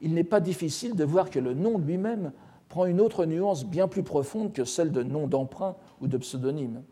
il 0.00 0.14
n'est 0.14 0.22
pas 0.22 0.38
difficile 0.38 0.94
de 0.94 1.02
voir 1.02 1.28
que 1.28 1.40
le 1.40 1.54
nom 1.54 1.78
lui-même 1.78 2.30
prend 2.68 2.86
une 2.86 3.00
autre 3.00 3.26
nuance 3.26 3.66
bien 3.66 3.88
plus 3.88 4.04
profonde 4.04 4.52
que 4.52 4.64
celle 4.64 4.92
de 4.92 5.02
nom 5.02 5.26
d'emprunt 5.26 5.74
ou 6.00 6.06
de 6.06 6.16
pseudonyme. 6.18 6.84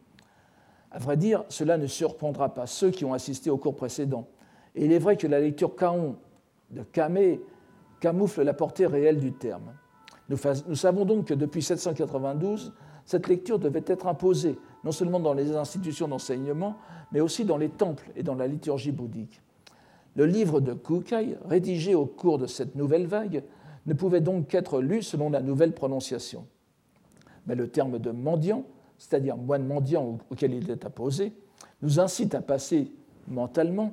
À 0.91 0.99
vrai 0.99 1.17
dire, 1.17 1.45
cela 1.49 1.79
ne 1.79 1.87
surprendra 1.87 2.53
pas 2.53 2.67
ceux 2.67 2.91
qui 2.91 3.05
ont 3.05 3.15
assisté 3.15 3.49
au 3.49 3.59
cours 3.59 3.77
précédent. 3.77 4.27
Et 4.75 4.85
il 4.85 4.93
est 4.93 4.99
vrai 4.99 5.17
que 5.17 5.29
la 5.29 5.39
lecture 5.39 5.77
Kaon 5.77 6.17
de 6.71 6.83
Kamé 6.83 7.41
camoufle 8.01 8.43
la 8.43 8.55
portée 8.55 8.87
réelle 8.87 9.21
du 9.21 9.33
terme. 9.33 9.73
Nous 10.29 10.75
savons 10.75 11.05
donc 11.05 11.27
que 11.27 11.35
depuis 11.35 11.63
792, 11.63 12.73
cette 13.05 13.29
lecture 13.29 13.61
devait 13.61 13.85
être 13.87 14.09
imposée, 14.09 14.59
non 14.85 14.93
seulement 14.93 15.21
dans 15.21 15.35
les 15.35 15.55
institutions 15.55 16.09
d'enseignement, 16.09 16.77
mais 17.13 17.21
aussi 17.21 17.45
dans 17.45 17.57
les 17.57 17.69
temples 17.69 18.11
et 18.17 18.23
dans 18.23 18.35
la 18.35 18.47
liturgie 18.47 18.93
bouddhique. 18.93 19.41
Le 20.17 20.27
livre 20.27 20.61
de 20.61 20.75
Kukai, 20.75 21.37
rédigé 21.45 21.95
au 21.95 22.07
cours 22.07 22.39
de 22.39 22.47
cette 22.47 22.75
nouvelle 22.75 23.07
vague, 23.07 23.45
ne 23.87 23.95
pouvait 23.95 24.21
donc 24.21 24.49
qu'être 24.49 24.81
lu 24.81 25.03
selon 25.03 25.31
la 25.31 25.41
nouvelle 25.41 25.73
prononciation. 25.73 26.47
Mais 27.47 27.55
le 27.55 27.69
terme 27.69 27.99
de 27.99 28.11
mendiant, 28.11 28.65
c'est-à-dire 28.99 29.37
moine 29.37 29.67
mendiant 29.67 30.19
auquel 30.31 30.55
il 30.55 30.71
est 30.71 30.85
apposé, 30.85 31.33
nous 31.81 31.99
incite 31.99 32.35
à 32.35 32.41
passer 32.41 32.93
mentalement 33.27 33.93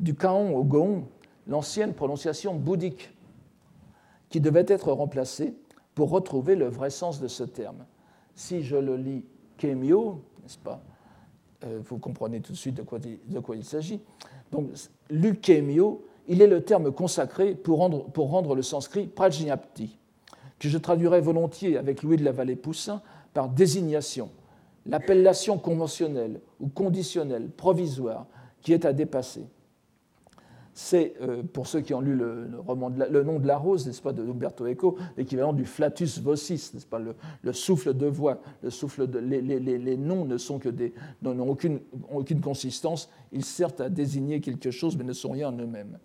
du 0.00 0.14
kaon 0.14 0.56
au 0.56 0.64
goon, 0.64 1.04
l'ancienne 1.46 1.94
prononciation 1.94 2.54
bouddhique, 2.54 3.14
qui 4.28 4.40
devait 4.40 4.66
être 4.68 4.92
remplacée 4.92 5.54
pour 5.94 6.10
retrouver 6.10 6.56
le 6.56 6.66
vrai 6.66 6.90
sens 6.90 7.20
de 7.20 7.28
ce 7.28 7.44
terme. 7.44 7.84
Si 8.34 8.62
je 8.62 8.76
le 8.76 8.96
lis 8.96 9.24
kemio, 9.58 10.22
n'est-ce 10.42 10.58
pas 10.58 10.82
euh, 11.64 11.80
Vous 11.84 11.98
comprenez 11.98 12.40
tout 12.40 12.52
de 12.52 12.56
suite 12.56 12.74
de 12.76 12.82
quoi, 12.82 12.98
de 12.98 13.40
quoi 13.40 13.56
il 13.56 13.64
s'agit. 13.64 14.00
Donc, 14.52 14.70
lukemio, 15.10 16.04
il 16.28 16.42
est 16.42 16.46
le 16.46 16.62
terme 16.62 16.92
consacré 16.92 17.54
pour 17.54 17.78
rendre, 17.78 18.04
pour 18.04 18.30
rendre 18.30 18.54
le 18.54 18.62
sanskrit 18.62 19.06
prajnapti, 19.06 19.98
que 20.58 20.68
je 20.68 20.78
traduirais 20.78 21.20
volontiers 21.20 21.76
avec 21.76 22.02
Louis 22.02 22.16
de 22.16 22.24
la 22.24 22.32
Vallée-Poussin 22.32 23.02
par 23.32 23.48
désignation, 23.48 24.30
l'appellation 24.86 25.58
conventionnelle 25.58 26.40
ou 26.60 26.68
conditionnelle, 26.68 27.48
provisoire, 27.48 28.26
qui 28.62 28.72
est 28.72 28.84
à 28.84 28.92
dépasser 28.92 29.46
c'est, 30.82 31.12
euh, 31.20 31.42
pour 31.42 31.66
ceux 31.66 31.82
qui 31.82 31.92
ont 31.92 32.00
lu 32.00 32.14
le, 32.14 32.48
roman 32.66 32.88
le 32.88 33.22
nom 33.22 33.38
de 33.38 33.46
la 33.46 33.58
rose, 33.58 33.86
n'est-ce 33.86 34.00
pas, 34.00 34.14
de 34.14 34.22
Umberto 34.22 34.66
Eco, 34.66 34.96
l'équivalent 35.18 35.52
du 35.52 35.66
flatus 35.66 36.18
vocis, 36.20 36.70
n'est-ce 36.72 36.86
pas, 36.86 36.98
le, 36.98 37.52
souffle 37.52 37.92
de 37.92 38.06
voix. 38.06 38.40
Le 38.62 38.70
souffle 38.70 39.06
de, 39.06 39.18
les, 39.18 39.96
noms 39.98 40.24
ne 40.24 40.38
sont 40.38 40.58
que 40.58 40.70
des, 40.70 40.94
n'ont 41.20 41.48
aucune, 41.50 41.80
aucune, 42.10 42.40
consistance. 42.40 43.10
Ils 43.30 43.44
servent 43.44 43.78
à 43.78 43.90
désigner 43.90 44.40
quelque 44.40 44.70
chose, 44.70 44.96
mais 44.96 45.04
ne 45.04 45.12
sont 45.12 45.32
rien 45.32 45.50
en 45.50 45.58
eux-mêmes. 45.58 45.98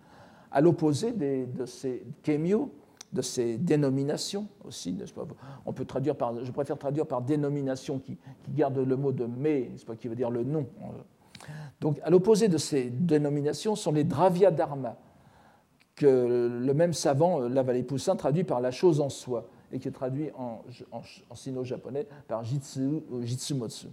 À 0.51 0.59
l'opposé 0.59 1.13
de 1.13 1.65
ces 1.65 2.03
kémios, 2.21 2.69
de 3.13 3.21
ces 3.21 3.57
dénominations 3.57 4.45
aussi, 4.65 4.91
n'est-ce 4.91 5.13
pas 5.13 5.25
On 5.65 5.71
peut 5.71 5.85
traduire 5.85 6.17
par, 6.17 6.43
je 6.43 6.51
préfère 6.51 6.77
traduire 6.77 7.07
par 7.07 7.21
dénomination 7.21 7.99
qui, 7.99 8.17
qui 8.43 8.51
garde 8.51 8.77
le 8.77 8.97
mot 8.97 9.13
de 9.13 9.25
mais, 9.25 9.69
n'est-ce 9.71 9.85
pas, 9.85 9.95
qui 9.95 10.09
veut 10.09 10.15
dire 10.15 10.29
le 10.29 10.43
nom 10.43 10.67
donc, 11.81 11.99
à 12.03 12.09
l'opposé 12.09 12.47
de 12.47 12.57
ces 12.57 12.89
dénominations 12.89 13.75
sont 13.75 13.91
les 13.91 14.03
Dravya 14.03 14.51
Dharma, 14.51 14.97
que 15.95 16.49
le 16.61 16.73
même 16.73 16.93
savant, 16.93 17.41
euh, 17.41 17.49
Lavallée 17.49 17.83
Poussin, 17.83 18.15
traduit 18.15 18.43
par 18.43 18.59
la 18.59 18.71
chose 18.71 19.01
en 19.01 19.09
soi, 19.09 19.47
et 19.71 19.79
qui 19.79 19.88
est 19.88 19.91
traduit 19.91 20.29
en, 20.38 20.61
sino-japonais 21.33 22.07
par 22.27 22.43
jitsu 22.43 23.01
ou 23.11 23.21
jitsumotsu. 23.23 23.88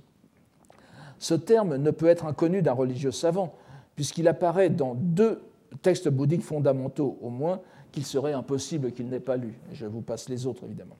Ce 1.19 1.35
terme 1.35 1.77
ne 1.77 1.91
peut 1.91 2.07
être 2.07 2.27
inconnu 2.27 2.63
d'un 2.63 2.73
religieux 2.73 3.11
savant, 3.11 3.55
puisqu'il 3.95 4.29
apparaît 4.29 4.71
dans 4.71 4.95
deux 4.95 5.43
textes 5.83 6.09
bouddhiques 6.09 6.43
fondamentaux 6.43 7.19
au 7.21 7.31
moins 7.31 7.61
qu'il 7.91 8.05
serait 8.05 8.33
impossible 8.33 8.93
qu'il 8.93 9.09
n'ait 9.09 9.21
pas 9.21 9.37
lu. 9.37 9.59
Je 9.73 9.87
vous 9.87 10.03
passe 10.03 10.29
les 10.29 10.47
autres, 10.47 10.65
évidemment. 10.65 10.97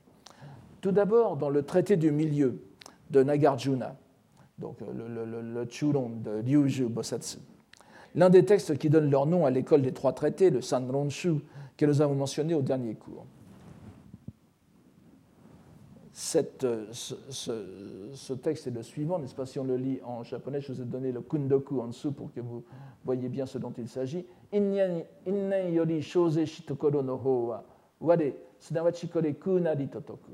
Tout 0.81 0.91
d'abord, 0.91 1.37
dans 1.37 1.49
le 1.49 1.63
traité 1.63 1.97
du 1.97 2.11
milieu 2.11 2.61
de 3.09 3.23
Nagarjuna, 3.23 3.95
donc 4.57 4.81
euh, 4.81 5.41
le, 5.41 5.65
Churon 5.69 6.11
de 6.23 6.41
Ryuju 6.43 6.87
Bosatsu. 6.87 7.37
L'un 8.15 8.29
des 8.29 8.45
textes 8.45 8.77
qui 8.77 8.89
donne 8.89 9.09
leur 9.09 9.25
nom 9.25 9.45
à 9.45 9.49
l'école 9.49 9.81
des 9.81 9.91
trois 9.91 10.13
traités, 10.13 10.49
le 10.49 10.61
Sanronshu, 10.61 11.35
que 11.77 11.85
nous 11.85 12.01
avons 12.01 12.15
mentionné 12.15 12.53
au 12.53 12.61
dernier 12.61 12.93
cours. 12.93 13.25
Euh, 16.35 16.85
ce, 16.91 18.33
texte 18.33 18.67
est 18.67 18.71
le 18.71 18.83
suivant, 18.83 19.17
n'est-ce 19.17 19.33
pas? 19.33 19.47
Si 19.47 19.57
on 19.57 19.63
le 19.63 19.77
lit 19.77 19.99
en 20.03 20.21
japonais, 20.21 20.61
je 20.61 20.71
vous 20.71 20.81
ai 20.81 20.85
donné 20.85 21.11
le 21.11 21.21
kundoku 21.21 21.81
en 21.81 21.87
dessous 21.87 22.11
pour 22.11 22.31
que 22.31 22.39
vous 22.39 22.63
voyez 23.03 23.29
bien 23.29 23.47
ce 23.47 23.57
dont 23.57 23.73
il 23.75 23.89
s'agit. 23.89 24.23
Innen 24.53 25.73
yori 25.73 26.03
shitokoro 26.03 27.01
no 27.01 27.17
ho 27.17 27.47
wa 27.47 27.63
ware 27.99 28.35
sunawachi 28.59 29.07
kore 29.07 29.33
kunari 29.33 29.87
totoku. 29.87 30.31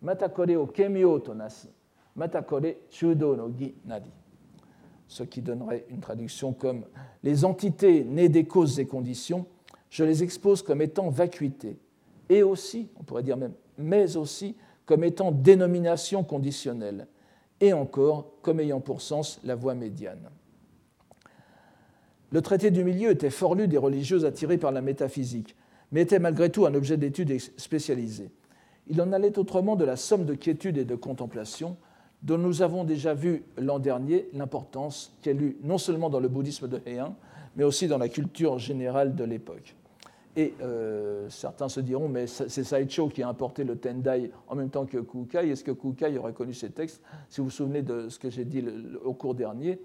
Mata 0.00 0.28
kore 0.28 0.56
o 0.56 0.66
kemio 0.66 1.18
to 1.18 1.34
nasu 1.34 1.66
matakore 2.16 2.76
chudo 2.90 3.36
no 3.36 3.52
nadi. 3.84 4.10
Ce 5.08 5.22
qui 5.22 5.40
donnerait 5.40 5.84
une 5.88 6.00
traduction 6.00 6.52
comme 6.52 6.84
Les 7.22 7.44
entités 7.44 8.02
nées 8.02 8.28
des 8.28 8.44
causes 8.44 8.80
et 8.80 8.86
conditions, 8.86 9.46
je 9.88 10.02
les 10.02 10.22
expose 10.22 10.62
comme 10.62 10.82
étant 10.82 11.10
vacuité, 11.10 11.78
et 12.28 12.42
aussi, 12.42 12.88
on 12.98 13.04
pourrait 13.04 13.22
dire 13.22 13.36
même, 13.36 13.54
mais 13.78 14.16
aussi 14.16 14.56
comme 14.84 15.04
étant 15.04 15.30
dénomination 15.30 16.24
conditionnelle, 16.24 17.06
et 17.60 17.72
encore 17.72 18.32
comme 18.42 18.60
ayant 18.60 18.80
pour 18.80 19.00
sens 19.00 19.40
la 19.44 19.54
voie 19.54 19.74
médiane. 19.74 20.28
Le 22.32 22.42
traité 22.42 22.70
du 22.72 22.82
milieu 22.82 23.10
était 23.10 23.30
fort 23.30 23.54
lu 23.54 23.68
des 23.68 23.78
religieux 23.78 24.24
attirés 24.24 24.58
par 24.58 24.72
la 24.72 24.82
métaphysique, 24.82 25.54
mais 25.92 26.02
était 26.02 26.18
malgré 26.18 26.50
tout 26.50 26.66
un 26.66 26.74
objet 26.74 26.96
d'étude 26.96 27.38
spécialisé. 27.56 28.30
Il 28.88 29.00
en 29.00 29.12
allait 29.12 29.38
autrement 29.38 29.76
de 29.76 29.84
la 29.84 29.96
somme 29.96 30.24
de 30.24 30.34
quiétude 30.34 30.78
et 30.78 30.84
de 30.84 30.96
contemplation 30.96 31.76
dont 32.22 32.38
nous 32.38 32.62
avons 32.62 32.84
déjà 32.84 33.14
vu 33.14 33.44
l'an 33.56 33.78
dernier 33.78 34.28
l'importance 34.32 35.16
qu'elle 35.22 35.42
eut 35.42 35.56
non 35.62 35.78
seulement 35.78 36.10
dans 36.10 36.20
le 36.20 36.28
bouddhisme 36.28 36.68
de 36.68 36.80
Heian, 36.86 37.14
mais 37.56 37.64
aussi 37.64 37.88
dans 37.88 37.98
la 37.98 38.08
culture 38.08 38.58
générale 38.58 39.14
de 39.14 39.24
l'époque. 39.24 39.74
Et 40.38 40.52
euh, 40.60 41.30
certains 41.30 41.70
se 41.70 41.80
diront, 41.80 42.08
mais 42.08 42.26
c'est 42.26 42.62
Saicho 42.62 43.08
qui 43.08 43.22
a 43.22 43.28
importé 43.28 43.64
le 43.64 43.76
Tendai 43.76 44.30
en 44.48 44.54
même 44.54 44.68
temps 44.68 44.84
que 44.84 44.98
Kukai. 44.98 45.48
Est-ce 45.48 45.64
que 45.64 45.70
Kukai 45.70 46.18
aurait 46.18 46.34
connu 46.34 46.52
ces 46.52 46.68
textes? 46.68 47.02
Si 47.30 47.40
vous 47.40 47.46
vous 47.46 47.50
souvenez 47.50 47.80
de 47.80 48.10
ce 48.10 48.18
que 48.18 48.28
j'ai 48.28 48.44
dit 48.44 48.62
au 49.02 49.14
cours 49.14 49.34
dernier, 49.34 49.80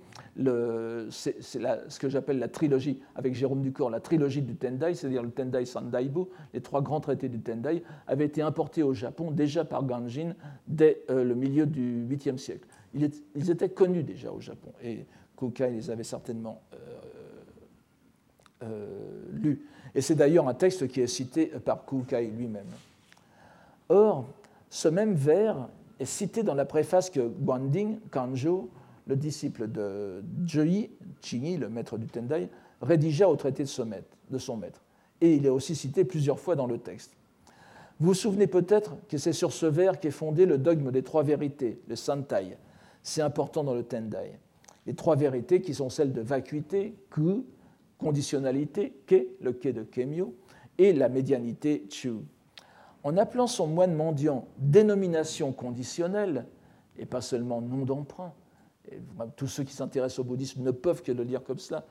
c'est 1.09 1.41
ce 1.41 1.99
que 1.99 2.09
j'appelle 2.09 2.37
la 2.37 2.49
trilogie, 2.49 2.99
avec 3.15 3.33
Jérôme 3.33 3.61
Ducor, 3.61 3.89
la 3.89 4.01
trilogie 4.01 4.41
du 4.41 4.57
Tendai, 4.57 4.93
c'est-à-dire 4.93 5.23
le 5.23 5.31
Tendai 5.31 5.63
Sandaibu, 5.63 6.25
les 6.53 6.59
trois 6.59 6.81
grands 6.81 6.99
traités 6.99 7.29
du 7.29 7.39
Tendai, 7.39 7.81
avaient 8.05 8.25
été 8.25 8.41
importés 8.41 8.83
au 8.83 8.93
Japon 8.93 9.31
déjà 9.31 9.63
par 9.63 9.85
Ganjin 9.85 10.35
dès 10.67 11.03
euh, 11.09 11.23
le 11.23 11.33
milieu 11.33 11.65
du 11.65 12.05
8e 12.09 12.37
siècle. 12.37 12.67
Ils 12.93 13.49
étaient 13.49 13.69
connus 13.69 14.03
déjà 14.03 14.33
au 14.33 14.41
Japon 14.41 14.73
et 14.83 15.05
Kukai 15.37 15.71
les 15.71 15.89
avait 15.89 16.03
certainement 16.03 16.61
euh, 18.63 19.25
lus. 19.31 19.65
Et 19.95 20.01
c'est 20.01 20.15
d'ailleurs 20.15 20.47
un 20.47 20.53
texte 20.53 20.87
qui 20.87 21.01
est 21.01 21.07
cité 21.07 21.47
par 21.47 21.85
Kukai 21.85 22.27
lui-même. 22.27 22.67
Or, 23.89 24.25
ce 24.69 24.87
même 24.87 25.13
vers 25.13 25.67
est 25.99 26.05
cité 26.05 26.43
dans 26.43 26.55
la 26.55 26.65
préface 26.65 27.09
que 27.09 27.27
Guanding 27.27 27.99
Kanjo, 28.09 28.69
le 29.07 29.15
disciple 29.15 29.69
de 29.69 30.23
Joi 30.45 30.89
Chingi, 31.21 31.57
le 31.57 31.69
maître 31.69 31.97
du 31.97 32.07
Tendai, 32.07 32.49
rédigea 32.81 33.27
au 33.27 33.35
traité 33.35 33.63
de 33.63 33.67
son 33.67 33.85
maître. 34.57 34.81
Et 35.19 35.35
il 35.35 35.45
est 35.45 35.49
aussi 35.49 35.75
cité 35.75 36.05
plusieurs 36.05 36.39
fois 36.39 36.55
dans 36.55 36.67
le 36.67 36.77
texte. 36.77 37.11
Vous 37.99 38.07
vous 38.07 38.13
souvenez 38.13 38.47
peut-être 38.47 38.95
que 39.09 39.17
c'est 39.17 39.33
sur 39.33 39.51
ce 39.51 39.67
vers 39.67 39.99
qu'est 39.99 40.09
fondé 40.09 40.45
le 40.45 40.57
dogme 40.57 40.91
des 40.91 41.03
trois 41.03 41.21
vérités, 41.21 41.79
le 41.87 41.95
Santai. 41.95 42.57
C'est 43.03 43.21
important 43.21 43.63
dans 43.63 43.75
le 43.75 43.83
Tendai. 43.83 44.31
Les 44.87 44.95
trois 44.95 45.15
vérités 45.15 45.61
qui 45.61 45.75
sont 45.75 45.89
celles 45.89 46.13
de 46.13 46.21
vacuité, 46.21 46.95
ku, 47.11 47.43
conditionnalité, 48.01 48.93
ke, 49.07 49.27
le 49.39 49.53
ke 49.53 49.69
de 49.69 49.83
kemio, 49.83 50.35
et 50.77 50.93
la 50.93 51.09
médianité, 51.09 51.85
chu. 51.89 52.11
En 53.03 53.17
appelant 53.17 53.47
son 53.47 53.67
moine 53.67 53.95
mendiant 53.95 54.47
dénomination 54.57 55.53
conditionnelle, 55.53 56.45
et 56.97 57.05
pas 57.05 57.21
seulement 57.21 57.61
nom 57.61 57.85
d'emprunt, 57.85 58.33
tous 59.35 59.47
ceux 59.47 59.63
qui 59.63 59.73
s'intéressent 59.73 60.19
au 60.19 60.23
bouddhisme 60.23 60.63
ne 60.63 60.71
peuvent 60.71 61.03
que 61.03 61.11
le 61.11 61.23
lire 61.23 61.43
comme 61.43 61.59
cela, 61.59 61.85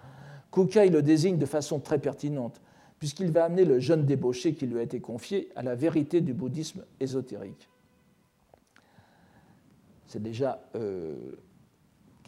Kukai 0.52 0.90
le 0.90 1.02
désigne 1.02 1.38
de 1.38 1.46
façon 1.46 1.78
très 1.78 1.98
pertinente, 1.98 2.60
puisqu'il 2.98 3.30
va 3.30 3.44
amener 3.44 3.64
le 3.64 3.78
jeune 3.78 4.04
débauché 4.04 4.54
qui 4.54 4.66
lui 4.66 4.78
a 4.78 4.82
été 4.82 5.00
confié 5.00 5.50
à 5.54 5.62
la 5.62 5.74
vérité 5.74 6.20
du 6.20 6.34
bouddhisme 6.34 6.84
ésotérique. 6.98 7.68
C'est 10.06 10.22
déjà 10.22 10.60
euh, 10.74 11.14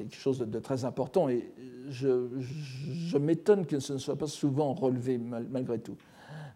quelque 0.08 0.20
chose 0.20 0.38
de, 0.38 0.58
très 0.58 0.84
important 0.84 1.28
et 1.28 1.52
je, 1.88 3.18
m'étonne 3.18 3.66
que 3.66 3.80
ce 3.80 3.94
ne 3.94 3.98
soit 3.98 4.16
pas 4.16 4.26
souvent 4.26 4.72
relevé 4.72 5.18
malgré 5.18 5.78
tout. 5.78 5.96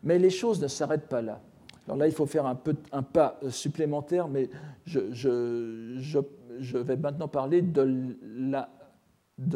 Mais 0.03 0.19
les 0.19 0.31
choses 0.31 0.61
ne 0.61 0.69
s'arrêtent 0.69 1.09
pas 1.09 1.23
là. 1.23 1.41
Alors 1.87 1.97
là, 1.97 2.07
il 2.07 2.13
faut 2.13 2.27
faire 2.27 2.47
un, 2.47 2.55
peu, 2.55 2.75
un 2.93 3.03
pas 3.03 3.39
supplémentaire, 3.49 4.29
mais 4.29 4.51
je, 4.85 6.19
vais 6.79 6.97
maintenant 6.97 7.29
parler 7.29 7.63
de, 7.63 8.15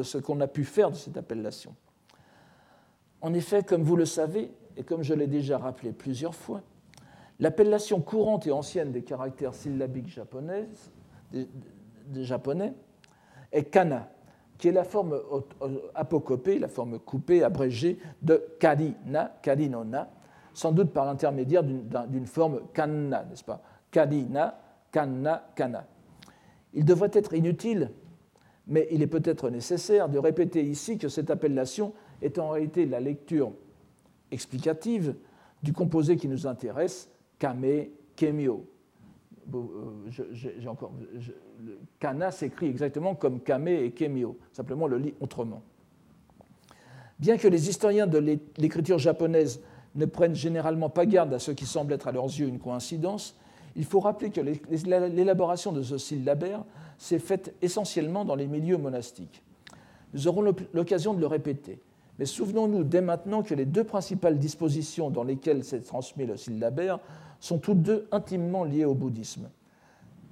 ce 0.03 0.19
qu'on 0.19 0.41
a 0.41 0.47
pu 0.47 0.65
faire 0.65 0.91
de 0.91 0.97
cette 0.97 1.17
appellation. 1.17 1.75
En 3.21 3.35
effet, 3.35 3.63
comme 3.63 3.83
vous 3.83 3.97
le 3.97 4.07
savez, 4.07 4.51
et 4.77 4.85
comme 4.85 5.03
je 5.03 5.13
l'ai 5.13 5.27
déjà 5.27 5.59
rappelé 5.59 5.93
plusieurs 5.93 6.35
fois, 6.35 6.63
l'appellation 7.41 8.01
courante 8.01 8.47
et 8.47 8.53
ancienne 8.53 8.93
des 8.93 9.03
caractères 9.03 9.55
syllabiques 9.55 10.09
japonaises, 10.09 10.91
des, 11.33 12.25
japonais 12.25 12.75
est 13.53 13.65
kana, 13.65 14.09
qui 14.59 14.69
est 14.69 14.73
la 14.73 14.85
forme 14.85 15.19
apocopée, 15.95 16.59
la 16.59 16.69
forme 16.69 16.99
coupée, 16.99 17.43
abrégée 17.43 17.99
de 18.23 18.43
karina, 18.59 19.37
karinona, 19.43 20.11
sans 20.53 20.73
doute 20.73 20.91
par 20.93 21.07
l'intermédiaire 21.07 21.63
d'une 21.63 22.27
forme 22.27 22.61
kanna, 22.75 23.25
n'est-ce 23.25 23.45
pas? 23.45 23.63
Karina, 23.91 24.61
kanna, 24.93 25.51
kana. 25.55 25.87
Il 26.75 26.85
devrait 26.85 27.11
être 27.13 27.35
inutile, 27.35 27.91
mais 28.67 28.87
il 28.91 29.03
est 29.03 29.07
peut-être 29.07 29.51
nécessaire 29.51 30.09
de 30.09 30.19
répéter 30.19 30.63
ici 30.63 30.99
que 30.99 31.09
cette 31.09 31.31
appellation 31.31 31.93
est 32.23 32.39
en 32.39 32.51
réalité 32.51 32.87
la 32.87 33.01
lecture 33.01 33.53
explicative 34.31 35.15
du 35.63 35.73
composé 35.73 36.17
qui 36.17 36.29
nous 36.29 36.47
intéresse, 36.47 37.11
kame, 37.39 37.87
kemio. 38.17 38.67
Euh, 39.55 40.11
kana 41.99 42.31
s'écrit 42.31 42.67
exactement 42.67 43.15
comme 43.15 43.41
kame 43.41 43.69
et 43.69 43.91
kemio, 43.91 44.37
simplement 44.53 44.87
le 44.87 44.99
lit 44.99 45.15
autrement. 45.21 45.63
Bien 47.19 47.37
que 47.37 47.49
les 47.49 47.69
historiens 47.69 48.07
de 48.07 48.19
l'écriture 48.57 48.99
japonaise 48.99 49.61
ne 49.95 50.07
prennent 50.07 50.35
généralement 50.35 50.89
pas 50.89 51.05
garde 51.05 51.35
à 51.35 51.39
ce 51.39 51.51
qui 51.51 51.67
semble 51.67 51.93
être 51.93 52.09
à 52.09 52.13
leurs 52.13 52.27
yeux 52.27 52.49
une 52.49 52.59
coïncidence, 52.59 53.37
il 53.77 53.85
faut 53.85 54.01
rappeler 54.01 54.31
que 54.31 54.41
l'élaboration 54.41 55.73
de 55.73 55.83
ce 55.83 55.99
syllabaire 55.99 56.65
s'est 56.99 57.19
faite 57.19 57.55
essentiellement 57.63 58.25
dans 58.25 58.35
les 58.35 58.47
milieux 58.47 58.79
monastiques. 58.79 59.43
Nous 60.13 60.29
aurons 60.29 60.43
l'occasion 60.73 61.15
de 61.15 61.21
le 61.21 61.27
répéter. 61.27 61.79
Mais 62.19 62.27
souvenons-nous 62.27 62.85
dès 62.85 63.01
maintenant 63.01 63.43
que 63.43 63.55
les 63.55 63.65
deux 63.65 63.85
principales 63.85 64.39
dispositions 64.39 65.09
dans 65.09 65.25
lesquelles 65.25 65.65
s'est 65.65 65.81
transmis 65.81 66.27
le 66.27 66.37
syllabaire 66.37 66.99
sont 67.41 67.59
toutes 67.59 67.83
deux 67.83 68.07
intimement 68.13 68.65
liées 68.65 68.85
au 68.85 68.95
bouddhisme. 68.95 69.49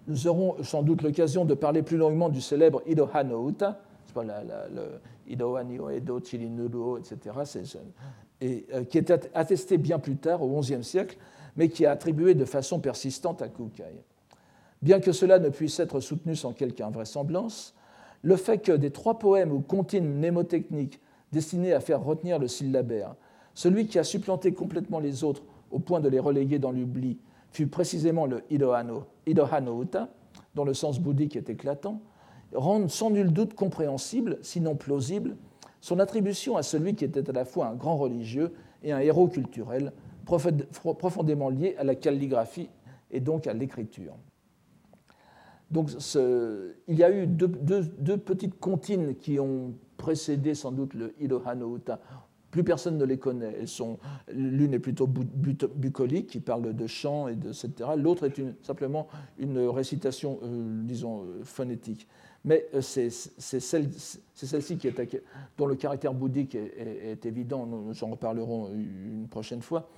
Nous 0.07 0.27
aurons 0.27 0.63
sans 0.63 0.83
doute 0.83 1.03
l'occasion 1.03 1.45
de 1.45 1.55
parler 1.55 1.83
plus 1.83 1.97
longuement 1.97 2.29
du 2.29 2.41
célèbre 2.41 2.83
Idoha 2.87 3.25
no 3.25 3.49
Uta, 3.49 3.81
le 4.17 5.01
Idoha 5.27 5.65
Nio 5.65 5.91
Edo 5.91 6.21
Chirinuru, 6.21 6.99
etc., 6.99 7.37
et, 8.41 8.67
euh, 8.73 8.85
qui 8.85 8.99
est 8.99 9.11
attesté 9.35 9.79
bien 9.79 9.99
plus 9.99 10.17
tard, 10.17 10.43
au 10.43 10.61
XIe 10.61 10.85
siècle, 10.85 11.19
mais 11.57 11.69
qui 11.69 11.85
est 11.85 11.89
attribué 11.89 12.35
de 12.35 12.45
façon 12.45 12.79
persistante 12.79 13.43
à 13.43 13.49
Kukai. 13.49 14.05
Bien 14.81 15.01
que 15.01 15.11
cela 15.11 15.39
ne 15.39 15.49
puisse 15.49 15.81
être 15.81 15.99
soutenu 15.99 16.37
sans 16.37 16.53
quelque 16.53 16.83
invraisemblance, 16.83 17.75
le 18.23 18.37
fait 18.37 18.59
que 18.59 18.73
des 18.73 18.91
trois 18.91 19.19
poèmes 19.19 19.53
ou 19.53 19.61
comptines 19.61 20.09
mnémotechniques 20.09 21.01
destiné 21.33 21.73
à 21.73 21.81
faire 21.81 22.03
retenir 22.03 22.39
le 22.39 22.49
syllabaire. 22.49 23.15
Celui 23.55 23.87
qui 23.87 23.99
a 23.99 24.05
supplanté 24.05 24.53
complètement 24.53 25.01
les 25.01 25.25
autres 25.25 25.43
au 25.71 25.79
point 25.79 26.01
de 26.01 26.09
les 26.09 26.21
reléguer 26.21 26.59
dans 26.59 26.73
l'oubli 26.73 27.19
fut 27.51 27.67
précisément 27.67 28.27
le 28.27 28.43
Idohano, 28.51 29.05
Idohano 29.27 29.83
Uta, 29.83 30.09
dont 30.55 30.65
le 30.65 30.75
sens 30.75 31.01
bouddhique 31.01 31.37
est 31.37 31.51
éclatant, 31.51 32.01
rend 32.55 32.89
sans 32.89 33.11
nul 33.11 33.33
doute 33.33 33.55
compréhensible, 33.55 34.39
sinon 34.43 34.75
plausible, 34.75 35.37
son 35.81 35.99
attribution 35.99 36.57
à 36.57 36.63
celui 36.63 36.95
qui 36.95 37.05
était 37.05 37.29
à 37.29 37.33
la 37.33 37.45
fois 37.45 37.67
un 37.69 37.75
grand 37.75 37.97
religieux 37.97 38.53
et 38.83 38.93
un 38.93 38.99
héros 38.99 39.29
culturel, 39.29 39.93
profondément 40.25 41.49
lié 41.49 41.75
à 41.79 41.85
la 41.85 41.95
calligraphie 41.95 42.69
et 43.11 43.21
donc 43.21 43.47
à 43.47 43.53
l'écriture. 43.53 44.15
Donc 45.71 45.91
il 46.89 46.95
y 46.95 47.05
a 47.05 47.11
eu 47.11 47.27
deux, 47.27 48.17
petites 48.19 48.59
comptines 48.59 49.15
qui 49.17 49.39
ont 49.39 49.75
précédé 49.97 50.55
sans 50.55 50.73
doute 50.73 50.95
le 50.95 51.15
Ilohano 51.21 51.77
Uta. 51.77 52.01
Plus 52.51 52.65
personne 52.65 52.97
ne 52.97 53.05
les 53.05 53.19
connaît. 53.19 53.65
l'une 54.33 54.73
est 54.73 54.79
plutôt 54.79 55.07
bucolique, 55.07 56.29
qui 56.29 56.41
parle 56.41 56.75
de 56.75 56.87
chant 56.87 57.29
et 57.29 57.37
de 57.37 57.51
etc. 57.51 57.91
L'autre 57.97 58.27
est 58.27 58.43
simplement 58.63 59.07
une 59.39 59.59
récitation, 59.59 60.39
euh, 60.43 60.83
disons, 60.83 61.25
euh, 61.25 61.45
phonétique. 61.45 62.09
Mais 62.45 62.67
euh, 62.73 62.81
c'est, 62.81 63.11
celle-ci 63.11 64.79
qui 64.79 64.89
dont 65.59 65.67
le 65.67 65.75
caractère 65.75 66.15
bouddhique 66.15 66.55
est, 66.55 67.27
évident, 67.27 67.67
nous 67.67 68.05
en 68.05 68.07
reparlerons 68.09 68.71
une 68.73 69.29
prochaine 69.29 69.61
fois, 69.61 69.91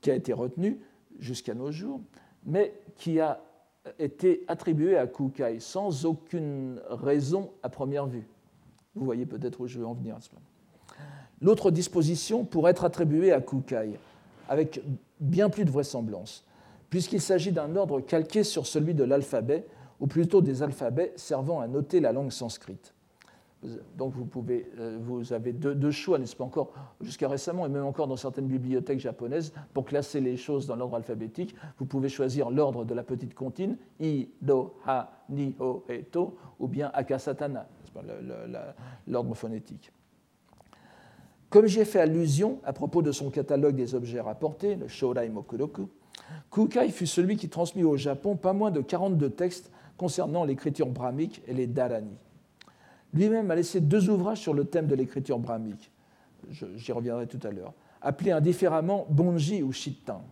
qui 0.00 0.10
a 0.10 0.14
été 0.14 0.32
retenue 0.32 0.78
jusqu'à 1.18 1.52
nos 1.52 1.70
jours, 1.70 2.00
mais 2.46 2.72
qui 2.96 3.20
a 3.20 3.42
été 3.98 4.44
attribuée 4.48 4.96
à 4.96 5.06
Kukai 5.06 5.60
sans 5.60 6.06
aucune 6.06 6.80
raison 6.88 7.50
à 7.62 7.68
première 7.68 8.06
vue. 8.06 8.26
Vous 8.94 9.04
voyez 9.04 9.26
peut-être 9.26 9.60
où 9.60 9.66
je 9.66 9.78
veux 9.78 9.86
en 9.86 9.94
venir 9.94 10.16
à 10.16 10.20
ce 10.20 10.30
moment. 10.30 10.49
L'autre 11.40 11.70
disposition 11.70 12.44
pourrait 12.44 12.72
être 12.72 12.84
attribuée 12.84 13.32
à 13.32 13.40
Kukai, 13.40 13.98
avec 14.48 14.82
bien 15.20 15.48
plus 15.48 15.64
de 15.64 15.70
vraisemblance, 15.70 16.44
puisqu'il 16.90 17.20
s'agit 17.20 17.52
d'un 17.52 17.76
ordre 17.76 18.00
calqué 18.00 18.44
sur 18.44 18.66
celui 18.66 18.94
de 18.94 19.04
l'alphabet, 19.04 19.64
ou 20.00 20.06
plutôt 20.06 20.40
des 20.40 20.62
alphabets 20.62 21.12
servant 21.16 21.60
à 21.60 21.68
noter 21.68 22.00
la 22.00 22.12
langue 22.12 22.32
sanscrite. 22.32 22.94
Donc 23.96 24.14
vous, 24.14 24.46
euh, 24.78 25.22
avez 25.30 25.52
deux, 25.52 25.90
choix, 25.90 26.18
n'est-ce 26.18 26.34
pas 26.34 26.44
encore, 26.44 26.72
jusqu'à 27.02 27.28
récemment, 27.28 27.66
et 27.66 27.68
même 27.68 27.84
encore 27.84 28.06
dans 28.06 28.16
certaines 28.16 28.46
bibliothèques 28.46 29.00
japonaises, 29.00 29.52
pour 29.74 29.84
classer 29.84 30.20
les 30.20 30.38
choses 30.38 30.66
dans 30.66 30.76
l'ordre 30.76 30.96
alphabétique, 30.96 31.54
vous 31.78 31.84
pouvez 31.84 32.08
choisir 32.08 32.48
l'ordre 32.48 32.86
de 32.86 32.94
la 32.94 33.02
petite 33.02 33.34
comptine, 33.34 33.76
I, 34.00 34.30
Do, 34.40 34.74
Ha, 34.86 35.24
Ni, 35.28 35.54
Ho, 35.60 35.84
et 35.90 36.04
To, 36.04 36.36
ou 36.58 36.68
bien 36.68 36.90
Akasatana, 36.94 37.68
l'ordre 39.06 39.34
phonétique. 39.34 39.92
Comme 41.50 41.66
j'y 41.66 41.80
ai 41.80 41.84
fait 41.84 42.00
allusion 42.00 42.60
à 42.64 42.72
propos 42.72 43.02
de 43.02 43.10
son 43.10 43.28
catalogue 43.28 43.74
des 43.74 43.96
objets 43.96 44.20
rapportés, 44.20 44.76
le 44.76 44.86
Shorai 44.86 45.28
Mokuroku, 45.28 45.88
Kukai 46.52 46.90
fut 46.90 47.08
celui 47.08 47.36
qui 47.36 47.48
transmit 47.48 47.82
au 47.82 47.96
Japon 47.96 48.36
pas 48.36 48.52
moins 48.52 48.70
de 48.70 48.80
42 48.80 49.30
textes 49.30 49.72
concernant 49.96 50.44
l'écriture 50.44 50.86
brahmique 50.86 51.42
et 51.48 51.52
les 51.52 51.66
dharani. 51.66 52.16
Lui-même 53.12 53.50
a 53.50 53.56
laissé 53.56 53.80
deux 53.80 54.08
ouvrages 54.08 54.38
sur 54.38 54.54
le 54.54 54.64
thème 54.64 54.86
de 54.86 54.94
l'écriture 54.94 55.40
brahmique, 55.40 55.90
j'y 56.76 56.92
reviendrai 56.92 57.26
tout 57.26 57.44
à 57.44 57.50
l'heure, 57.50 57.74
appelés 58.00 58.30
indifféremment 58.30 59.06
Bonji 59.10 59.62
ou 59.62 59.72
Shittan. 59.72 60.22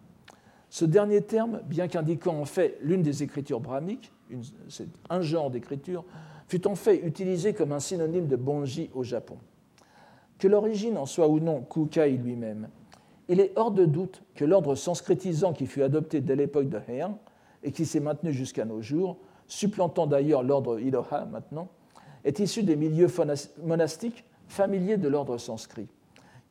Ce 0.70 0.84
dernier 0.84 1.22
terme, 1.22 1.60
bien 1.66 1.88
qu'indiquant 1.88 2.38
en 2.38 2.44
fait 2.44 2.78
l'une 2.80 3.02
des 3.02 3.24
écritures 3.24 3.60
brahmiques, 3.60 4.12
c'est 4.68 4.88
un 5.10 5.20
genre 5.20 5.50
d'écriture, 5.50 6.04
fut 6.46 6.66
en 6.68 6.76
fait 6.76 6.98
utilisé 7.04 7.54
comme 7.54 7.72
un 7.72 7.80
synonyme 7.80 8.28
de 8.28 8.36
Bonji 8.36 8.90
au 8.94 9.02
Japon. 9.02 9.38
Que 10.38 10.48
l'origine 10.48 10.96
en 10.98 11.06
soit 11.06 11.28
ou 11.28 11.40
non 11.40 11.62
Kukai 11.62 12.10
lui-même, 12.10 12.68
il 13.28 13.40
est 13.40 13.52
hors 13.56 13.70
de 13.70 13.84
doute 13.84 14.22
que 14.34 14.44
l'ordre 14.44 14.74
sanscritisant 14.74 15.52
qui 15.52 15.66
fut 15.66 15.82
adopté 15.82 16.20
dès 16.20 16.36
l'époque 16.36 16.68
de 16.68 16.78
Heian 16.88 17.18
et 17.62 17.72
qui 17.72 17.84
s'est 17.84 18.00
maintenu 18.00 18.32
jusqu'à 18.32 18.64
nos 18.64 18.80
jours 18.80 19.18
supplantant 19.48 20.06
d'ailleurs 20.06 20.42
l'ordre 20.42 20.78
Iloha 20.78 21.24
maintenant, 21.24 21.68
est 22.24 22.38
issu 22.38 22.62
des 22.62 22.76
milieux 22.76 23.08
monastiques 23.64 24.24
familiers 24.46 24.98
de 24.98 25.08
l'ordre 25.08 25.38
sanskrit, 25.38 25.88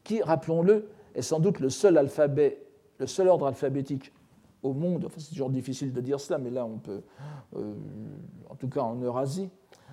qui, 0.04 0.22
rappelons-le, 0.22 0.90
est 1.16 1.22
sans 1.22 1.40
doute 1.40 1.60
le 1.60 1.70
seul 1.70 1.98
alphabet, 1.98 2.58
le 3.00 3.08
seul 3.08 3.28
ordre 3.28 3.48
alphabétique 3.48 4.12
au 4.64 4.74
monde, 4.74 5.06
enfin 5.06 5.16
c'est 5.20 5.30
toujours 5.30 5.52
difficile 5.52 5.94
de 5.94 6.02
dire 6.02 6.20
cela, 6.20 6.40
mais 6.40 6.50
là 6.50 6.66
on 6.66 6.78
peut, 6.78 7.02
euh, 7.56 7.74
en 8.50 8.56
tout 8.56 8.68
cas 8.68 8.82
en 8.82 8.96
Eurasie, 8.96 9.50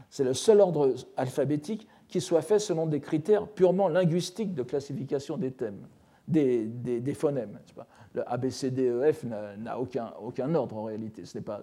c'est 0.09 0.25
le 0.25 0.35
seul 0.35 0.61
ordre 0.61 0.95
alphabétique 1.17 1.87
qui 2.09 2.21
soit 2.21 2.43
fait 2.43 2.59
selon 2.59 2.87
des 2.87 3.01
critères 3.01 3.49
purement 3.49 3.89
linguistiques 3.89 4.55
de 4.55 4.63
classification 4.63 5.37
des 5.37 5.51
thèmes, 5.53 5.87
des, 6.29 6.67
des, 6.67 7.15
phonèmes. 7.15 7.59
Pas? 7.75 7.87
Le 8.15 8.23
ABCDEF 8.31 9.25
n'a 9.59 9.79
aucun, 9.79 10.13
aucun 10.23 10.55
ordre 10.55 10.77
en 10.77 10.85
réalité. 10.85 11.25
Ce 11.25 11.37
n'est 11.37 11.43
pas, 11.43 11.63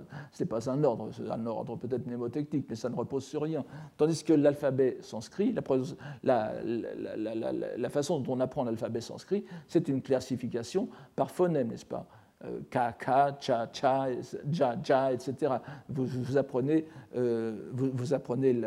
pas 0.50 0.70
un 0.70 0.84
ordre, 0.84 1.10
c'est 1.14 1.30
un 1.30 1.46
ordre 1.46 1.78
peut-être 1.78 2.06
mnémotechnique, 2.06 2.66
mais 2.70 2.76
ça 2.76 2.90
ne 2.90 2.96
repose 2.96 3.24
sur 3.24 3.44
rien. 3.44 3.64
Tandis 3.96 4.22
que 4.24 4.34
l'alphabet 4.34 4.98
sanskrit, 5.00 5.56
la, 6.24 6.54
la, 6.64 7.52
la, 7.78 7.90
façon 7.90 8.20
dont 8.20 8.34
on 8.34 8.40
apprend 8.42 8.66
l'alphabet 8.66 9.00
sanskrit, 9.00 9.46
c'est 9.70 9.88
une 9.88 10.02
classification 10.02 10.90
par 11.16 11.32
phonème, 11.32 11.70
n'est-ce 11.70 11.86
pas? 11.86 12.06
Ka, 12.72 12.94
ka, 12.94 13.38
cha, 13.40 13.68
cha, 13.72 14.08
ja, 14.52 14.76
ja, 14.84 15.14
etc. 15.14 15.54
Vous, 15.90 16.38
apprenez, 16.38 16.86
euh, 17.16 17.70
vous, 17.72 18.14
apprenez 18.14 18.60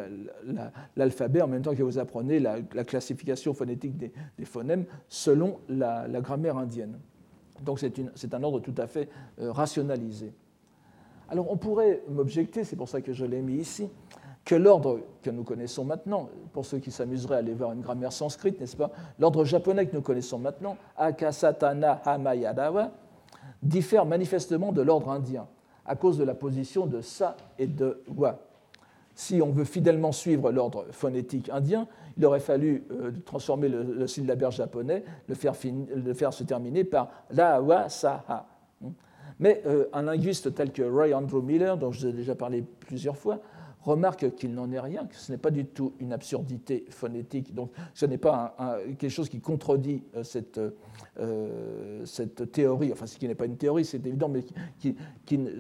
l'alphabet 0.97 1.43
en 1.43 1.49
même 1.49 1.63
temps 1.63 1.75
que 1.75 1.83
vous 1.83 1.99
apprenez 1.99 2.39
la, 2.39 2.63
classification 2.63 3.53
phonétique 3.53 3.97
des, 3.97 4.13
des 4.39 4.45
phonèmes 4.45 4.85
selon 5.09 5.59
la, 5.69 6.07
grammaire 6.21 6.57
indienne. 6.57 6.99
Donc 7.63 7.81
c'est 7.81 8.35
un 8.35 8.43
ordre 8.43 8.61
tout 8.61 8.75
à 8.79 8.87
fait 8.87 9.09
euh, 9.41 9.51
rationalisé. 9.51 10.33
Alors 11.29 11.51
on 11.51 11.57
pourrait 11.57 12.03
m'objecter, 12.09 12.63
c'est 12.63 12.77
pour 12.77 12.89
ça 12.89 13.01
que 13.01 13.13
je 13.13 13.25
l'ai 13.25 13.43
mis 13.43 13.55
ici, 13.55 13.89
que 14.45 14.55
l'ordre 14.55 15.01
que 15.23 15.31
nous 15.31 15.43
connaissons 15.43 15.85
maintenant, 15.85 16.29
pour 16.53 16.67
ceux 16.67 16.79
qui 16.79 16.91
s'amuseraient 16.91 17.37
à 17.37 17.39
aller 17.39 17.55
voir 17.55 17.73
une 17.73 17.81
grammaire 17.81 18.13
sanscrite, 18.13 18.61
n'est-ce 18.61 18.77
pas, 18.77 18.91
l'ordre 19.19 19.45
japonais 19.45 19.87
que 19.87 19.97
nous 19.97 20.03
connaissons 20.03 20.39
maintenant, 20.39 20.77
Akasatana 20.97 22.03
Hamayadawa, 22.05 22.93
diffère 23.65 24.07
manifestement 24.07 24.73
de 24.73 24.83
l'ordre 24.83 25.11
indien 25.11 25.47
à 25.87 25.97
cause 25.97 26.19
de 26.19 26.25
la 26.25 26.35
position 26.35 26.87
de 26.87 27.01
sa 27.01 27.37
et 27.59 27.67
de 27.67 28.03
wa. 28.17 28.41
Si 29.15 29.41
on 29.41 29.51
veut 29.51 29.65
fidèlement 29.65 30.13
suivre 30.13 30.51
l'ordre 30.51 30.87
phonétique 30.91 31.49
indien, 31.51 31.87
il 32.17 32.25
aurait 32.25 32.41
fallu 32.41 32.85
euh, 32.91 33.13
transformer 33.25 33.69
le, 33.69 34.07
syllabaire 34.07 34.51
japonais, 34.51 35.05
le 35.29 35.35
faire, 35.35 35.55
le 35.95 36.15
se 36.33 36.45
terminer 36.45 36.85
par 36.85 37.11
la, 37.31 37.61
wa, 37.63 37.89
sa, 37.89 38.25
ha. 38.29 38.47
Mais 39.39 39.63
euh, 39.67 39.87
un 39.93 40.03
linguiste 40.03 40.55
tel 40.55 40.73
que 40.73 40.83
Roy 40.83 41.13
Andrew 41.13 41.43
Miller, 41.43 41.77
dont 41.77 41.91
je 41.91 42.01
vous 42.01 42.07
ai 42.07 42.13
déjà 42.13 42.35
parlé 42.35 42.63
plusieurs 42.63 43.17
fois, 43.17 43.41
remarque 43.85 44.35
qu'il 44.35 44.55
n'en 44.55 44.71
est 44.73 44.81
rien, 44.81 45.07
que 45.07 45.15
ce 45.15 45.33
n'est 45.33 45.39
pas 45.39 45.51
du 45.51 45.67
tout 45.67 45.93
une 46.01 46.13
absurdité 46.13 46.85
phonétique. 46.91 47.55
Donc 47.55 47.71
ce 47.95 48.07
n'est 48.07 48.19
pas 48.19 48.57
quelque 48.99 49.09
chose 49.09 49.29
qui 49.29 49.41
contredit 49.41 50.03
euh, 50.17 50.23
cette, 50.23 50.61
cette 52.05 52.53
théorie, 52.53 52.93
enfin 52.93 53.07
ce 53.07 53.19
qui 53.19 53.29
n'est 53.29 53.35
pas 53.35 53.47
une 53.47 53.57
théorie, 53.57 53.85
c'est 53.85 54.05
évident, 54.07 54.29
mais 54.29 54.45
qui, 54.79 54.97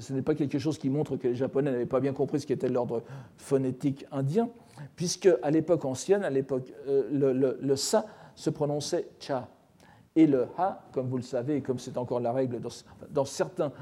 ce 0.00 0.12
n'est 0.12 0.22
pas 0.22 0.34
quelque 0.34 0.58
chose 0.58 0.78
qui 0.78 0.90
montre 0.90 1.16
que 1.16 1.28
les 1.28 1.34
Japonais 1.34 1.70
n'avaient 1.70 1.86
pas 1.86 2.00
bien 2.00 2.12
compris 2.12 2.40
ce 2.40 2.46
qu'était 2.46 2.68
l'ordre 2.68 3.02
phonétique 3.36 4.06
indien 4.10 4.48
puisque 4.96 5.28
à 5.42 5.50
l'époque 5.50 5.84
ancienne, 5.84 6.24
à 6.24 6.30
l'époque, 6.30 6.72
euh, 6.88 7.56
le, 7.60 7.76
sa 7.76 8.06
se 8.34 8.50
prononçait 8.50 9.08
cha. 9.20 9.48
Et 10.16 10.26
le 10.26 10.46
ha, 10.58 10.84
comme 10.92 11.08
vous 11.08 11.16
le 11.16 11.22
savez, 11.24 11.56
et 11.56 11.60
comme 11.60 11.78
c'est 11.78 11.96
encore 11.96 12.20
la 12.20 12.32
règle 12.32 12.60
dans, 13.10 13.24
certains, 13.24 13.72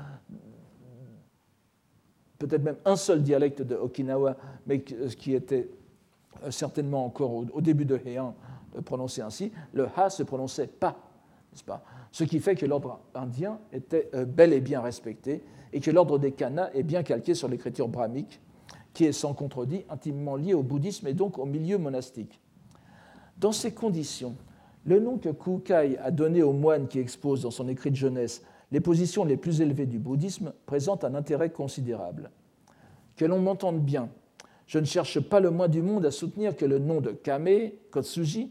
peut-être 2.47 2.63
même 2.63 2.77
un 2.85 2.97
seul 2.97 3.23
dialecte 3.23 3.63
de 3.63 3.75
Okinawa, 3.75 4.37
mais 4.67 4.81
qui 4.81 5.35
était 5.35 5.69
euh, 6.45 6.51
certainement 6.51 7.05
encore 7.05 7.33
au, 7.33 7.61
début 7.61 7.85
de 7.85 8.01
Heian 8.05 8.35
euh, 8.77 8.81
prononcé 8.81 9.23
ainsi, 9.23 9.53
le 9.73 9.87
ha 9.97 10.11
se 10.11 10.23
prononçait 10.23 10.67
pas, 10.67 10.97
n'est-ce 11.53 11.65
pas? 11.65 11.85
Ce 12.11 12.25
qui 12.25 12.41
fait 12.41 12.55
que 12.55 12.67
l'ordre 12.67 13.01
indien 13.15 13.59
était 13.73 14.11
bel 14.27 14.53
et 14.53 14.61
bien 14.61 14.83
respecté 14.83 15.43
et 15.73 15.81
que 15.81 15.91
l'ordre 15.91 16.19
des 16.19 16.33
kanas 16.33 16.69
est 16.75 16.83
bien 16.83 17.03
calqué 17.03 17.35
sur 17.35 17.49
l'écriture 17.49 17.89
brahmique 17.89 18.39
qui 18.93 19.07
est 19.07 19.13
sans 19.13 19.33
contredit 19.33 19.85
intimement 19.89 20.37
lié 20.37 20.55
au 20.55 20.63
bouddhisme 20.63 21.07
et 21.07 21.15
donc 21.15 21.39
au 21.39 21.47
milieu 21.47 21.79
monastique. 21.79 22.41
Dans 23.39 23.53
ces 23.53 23.73
conditions, 23.73 24.37
le 24.85 25.01
nom 25.01 25.19
que 25.19 25.31
Kukai 25.31 25.97
a 25.99 26.11
donné 26.11 26.43
aux 26.43 26.53
moines 26.53 26.89
qui 26.89 26.99
exposent 26.99 27.43
dans 27.43 27.51
son 27.51 27.69
écrit 27.69 27.91
de 27.91 27.97
jeunesse 27.97 28.43
les 28.73 28.81
positions 28.81 29.25
les 29.25 29.37
plus 29.37 29.61
élevées 29.61 29.87
du 29.87 29.99
bouddhisme 29.99 30.53
présente 30.67 31.05
un 31.05 31.15
intérêt 31.15 31.51
considérable. 31.51 32.31
Que 33.17 33.27
l'on 33.27 33.39
m'entende 33.39 33.81
bien, 33.81 34.09
je 34.67 34.79
ne 34.79 34.87
cherche 34.87 35.21
pas 35.21 35.39
le 35.39 35.51
moins 35.51 35.69
du 35.69 35.83
monde 35.83 36.07
à 36.07 36.11
soutenir 36.11 36.57
que 36.57 36.65
le 36.65 36.79
nom 36.79 37.03
de 37.03 37.11
Kame, 37.11 37.71
Kotsuji, 37.91 38.51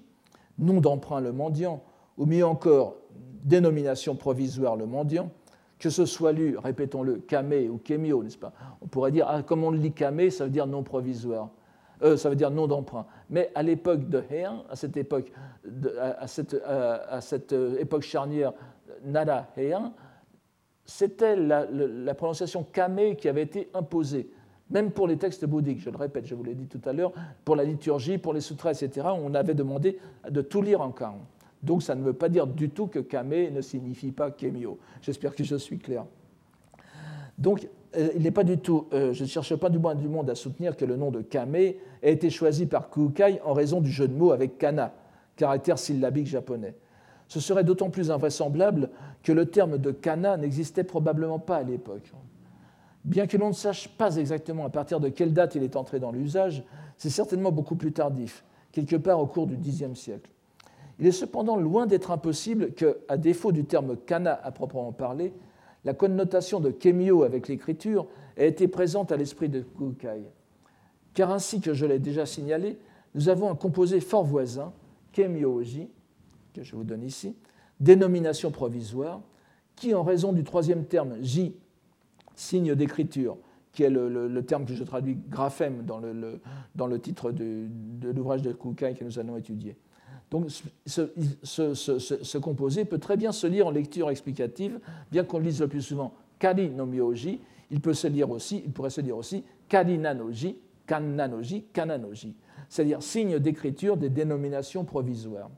nom 0.60 0.80
d'emprunt 0.80 1.20
le 1.20 1.34
mendiant, 1.34 1.82
ou 2.18 2.28
mieux 2.28 2.46
encore, 2.46 2.98
dénomination 3.44 4.16
provisoire 4.16 4.76
le 4.76 4.86
mendiant, 4.86 5.32
que 5.80 5.90
ce 5.90 6.06
soit 6.06 6.32
lu, 6.32 6.56
répétons-le, 6.60 7.16
Kame 7.18 7.68
ou 7.72 7.80
Kemio, 7.80 8.22
n'est-ce 8.24 8.38
pas? 8.38 8.54
On 8.82 8.88
pourrait 8.88 9.12
dire, 9.12 9.26
ah, 9.28 9.42
comme 9.42 9.64
on 9.64 9.72
lit 9.72 9.92
Kame, 9.92 10.30
ça 10.30 10.44
veut 10.44 10.52
dire 10.52 10.68
non 10.68 10.84
provisoire. 10.84 11.50
Euh, 12.04 12.18
ça 12.18 12.30
veut 12.30 12.36
dire 12.36 12.52
non 12.52 12.68
d'emprunt. 12.68 13.08
Mais 13.32 13.52
à 13.56 13.64
l'époque 13.64 14.08
de 14.08 14.24
Heian, 14.30 14.64
à 14.70 14.76
cette 14.76 14.98
époque, 14.98 15.32
cette, 16.28 17.54
époque 17.80 18.02
charnière 18.04 18.54
Nara 19.04 19.48
Heian, 19.58 19.94
c'était 20.86 21.36
la, 21.36 22.14
prononciation 22.16 22.66
Kame 22.72 23.16
qui 23.16 23.30
avait 23.30 23.44
été 23.44 23.70
imposée, 23.74 24.30
même 24.70 24.92
pour 24.92 25.08
les 25.08 25.18
textes 25.18 25.46
bouddhiques, 25.46 25.82
je 25.82 25.90
le 25.90 25.98
répète, 25.98 26.26
je 26.26 26.36
vous 26.36 26.44
l'ai 26.44 26.56
dit 26.56 26.68
tout 26.68 26.82
à 26.86 26.94
l'heure, 26.94 27.12
pour 27.44 27.56
la 27.56 27.64
liturgie, 27.64 28.18
pour 28.18 28.34
les 28.34 28.42
sutras, 28.42 28.72
etc., 28.72 29.08
on 29.22 29.34
avait 29.34 29.54
demandé 29.54 30.00
de 30.30 30.42
tout 30.42 30.62
lire 30.62 30.82
en 30.82 30.92
Kang. 30.92 31.18
Donc 31.62 31.84
ça 31.84 31.96
ne 31.96 32.04
veut 32.04 32.14
pas 32.14 32.30
dire 32.30 32.48
du 32.48 32.70
tout 32.70 32.88
que 32.88 33.00
Kame 33.00 33.54
ne 33.54 33.62
signifie 33.62 34.12
pas 34.12 34.32
Kemio. 34.32 34.80
J'espère 35.02 35.36
que 35.36 35.44
je 35.44 35.56
suis 35.56 35.78
clair. 35.78 36.06
Donc 37.38 37.68
euh, 37.98 38.10
il 38.16 38.24
n'est 38.24 38.32
pas 38.32 38.44
du 38.44 38.58
tout, 38.58 38.88
euh, 38.94 39.14
je 39.14 39.24
ne 39.24 39.28
cherche 39.28 39.56
pas 39.56 39.70
du 39.70 39.78
moins 39.78 39.96
du 39.96 40.08
monde 40.08 40.30
à 40.30 40.36
soutenir 40.36 40.78
que 40.78 40.86
le 40.86 40.96
nom 40.96 41.12
de 41.12 41.22
Kame 41.22 41.56
ait 41.56 41.78
été 42.02 42.30
choisi 42.30 42.66
par 42.66 42.90
Kukai 42.90 43.42
en 43.44 43.54
raison 43.54 43.82
du 43.82 43.92
jeu 43.92 44.08
de 44.08 44.14
mots 44.14 44.32
avec 44.32 44.58
kana, 44.58 44.94
caractère 45.36 45.78
syllabique 45.78 46.28
japonais. 46.28 46.76
Ce 47.32 47.40
serait 47.40 47.64
d'autant 47.64 47.90
plus 47.90 48.12
invraisemblable 48.12 48.90
que 49.24 49.32
le 49.32 49.46
terme 49.46 49.78
de 49.78 49.92
kana 49.92 50.36
n'existait 50.36 50.84
probablement 50.84 51.40
pas 51.40 51.56
à 51.56 51.64
l'époque. 51.64 52.12
Bien 53.06 53.26
que 53.26 53.38
l'on 53.38 53.48
ne 53.48 53.54
sache 53.54 53.88
pas 53.88 54.18
exactement 54.18 54.66
à 54.66 54.70
partir 54.70 55.00
de 55.00 55.08
quelle 55.08 55.32
date 55.32 55.56
il 55.56 55.64
est 55.64 55.78
entré 55.78 56.02
dans 56.02 56.12
l'usage, 56.12 56.62
c'est 56.98 57.10
certainement 57.10 57.54
beaucoup 57.54 57.78
plus 57.78 57.94
tardif, 57.94 58.44
quelque 58.74 58.98
part 58.98 59.18
au 59.22 59.28
cours 59.28 59.48
du 59.48 59.56
Xe 59.56 59.94
siècle. 59.94 60.30
Il 61.00 61.08
est 61.08 61.14
cependant 61.14 61.56
loin 61.56 61.86
d'être 61.86 62.12
impossible 62.12 62.74
que, 62.74 62.98
à 63.08 63.16
défaut 63.16 63.54
du 63.54 63.64
terme 63.64 63.96
kana 63.96 64.38
à 64.44 64.52
proprement 64.52 64.92
parler, 64.92 65.34
la 65.86 65.94
connotation 65.94 66.60
de 66.60 66.70
kemio 66.70 67.24
avec 67.24 67.48
l'écriture 67.48 68.08
ait 68.36 68.50
été 68.50 68.68
présente 68.68 69.14
à 69.14 69.16
l'esprit 69.16 69.48
de 69.48 69.62
Kukai. 69.62 70.24
Car 71.14 71.32
ainsi 71.32 71.62
que 71.62 71.74
je 71.74 71.86
l'ai 71.86 72.00
déjà 72.00 72.26
signalé, 72.26 72.78
nous 73.16 73.30
avons 73.30 73.50
un 73.50 73.56
composé 73.56 74.02
fort 74.02 74.26
voisin, 74.26 74.74
kemioji, 75.14 75.88
que 76.54 76.64
je 76.64 76.76
vous 76.76 76.84
donne 76.84 77.04
ici, 77.04 77.36
dénomination 77.80 78.52
provisoire, 78.52 79.22
qui, 79.76 79.94
en 79.94 80.04
raison 80.04 80.34
du 80.34 80.44
troisième 80.44 80.86
terme 80.86 81.16
j, 81.22 81.56
signe 82.36 82.76
d'écriture, 82.76 83.38
qui 83.74 83.84
est 83.84 83.90
le, 83.90 84.42
terme 84.46 84.66
que 84.66 84.74
je 84.74 84.84
traduis 84.84 85.18
graphème 85.30 85.84
dans 85.86 86.00
le, 86.00 86.42
dans 86.76 86.88
le 86.88 87.00
titre 87.00 87.32
de, 87.32 87.68
l'ouvrage 88.12 88.42
de 88.42 88.52
Kukai 88.52 88.94
que 88.94 89.04
nous 89.04 89.18
allons 89.18 89.38
étudier, 89.38 89.76
donc 90.30 90.48
ce, 90.86 92.38
composé 92.38 92.86
peut 92.86 93.00
très 93.00 93.18
bien 93.18 93.34
se 93.34 93.48
lire 93.48 93.68
en 93.68 93.72
lecture 93.72 94.10
explicative, 94.10 94.80
bien 95.12 95.26
qu'on 95.26 95.40
le 95.40 95.46
lise 95.46 95.60
le 95.60 95.68
plus 95.68 95.82
souvent 95.82 96.14
Kari 96.40 96.70
no 96.70 96.90
il, 97.70 97.82
peut 97.82 97.94
se 97.94 98.08
lire 98.08 98.32
aussi, 98.32 98.64
il 98.66 98.72
pourrait 98.72 98.90
se 98.90 99.02
lire 99.02 99.18
aussi 99.18 99.44
Kari 99.68 99.98
nanoji, 99.98 100.58
Kannanoji, 100.88 101.66
Kananoji, 101.74 102.36
c'est-à-dire 102.70 103.04
signe 103.04 103.40
d'écriture 103.40 103.98
des 103.98 104.10
dénominations 104.10 104.86
provisoires. 104.86 105.50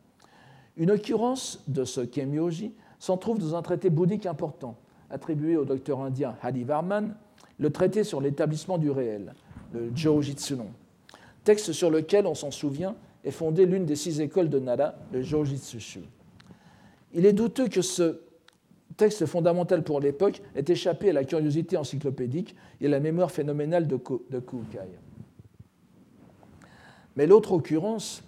Une 0.78 0.92
occurrence 0.92 1.64
de 1.68 1.84
ce 1.84 2.02
Kemyoji 2.02 2.74
s'en 3.00 3.18
trouve 3.18 3.40
dans 3.40 3.56
un 3.56 3.62
traité 3.62 3.90
bouddhique 3.90 4.26
important, 4.26 4.78
attribué 5.10 5.56
au 5.58 5.66
docteur 5.66 6.02
indien 6.02 6.36
Hadi 6.42 6.64
Varman, 6.64 7.16
le 7.60 7.70
traité 7.70 8.04
sur 8.04 8.22
l'établissement 8.22 8.78
du 8.78 8.90
réel, 8.90 9.34
le 9.74 9.92
Jojitsunon, 9.96 10.72
texte 11.44 11.74
sur 11.74 11.92
lequel, 11.92 12.26
on 12.26 12.34
s'en 12.34 12.52
souvient, 12.52 12.96
est 13.24 13.32
fondée 13.32 13.66
l'une 13.66 13.86
des 13.86 13.96
six 13.96 14.20
écoles 14.20 14.50
de 14.50 14.60
Nara, 14.60 14.96
le 15.12 15.22
Jojitsushu. 15.22 16.02
Il 17.14 17.26
est 17.26 17.34
douteux 17.34 17.68
que 17.68 17.82
ce 17.82 18.22
texte 18.98 19.26
fondamental 19.26 19.84
pour 19.84 20.00
l'époque 20.00 20.42
ait 20.56 20.66
échappé 20.68 21.10
à 21.10 21.14
la 21.14 21.24
curiosité 21.24 21.78
encyclopédique 21.78 22.56
et 22.82 22.88
à 22.88 22.90
la 22.90 23.00
mémoire 23.00 23.32
phénoménale 23.32 23.88
de, 23.88 23.98
Kukai. 23.98 24.80
Mais 27.16 27.28
l'autre 27.28 27.52
occurrence 27.52 28.24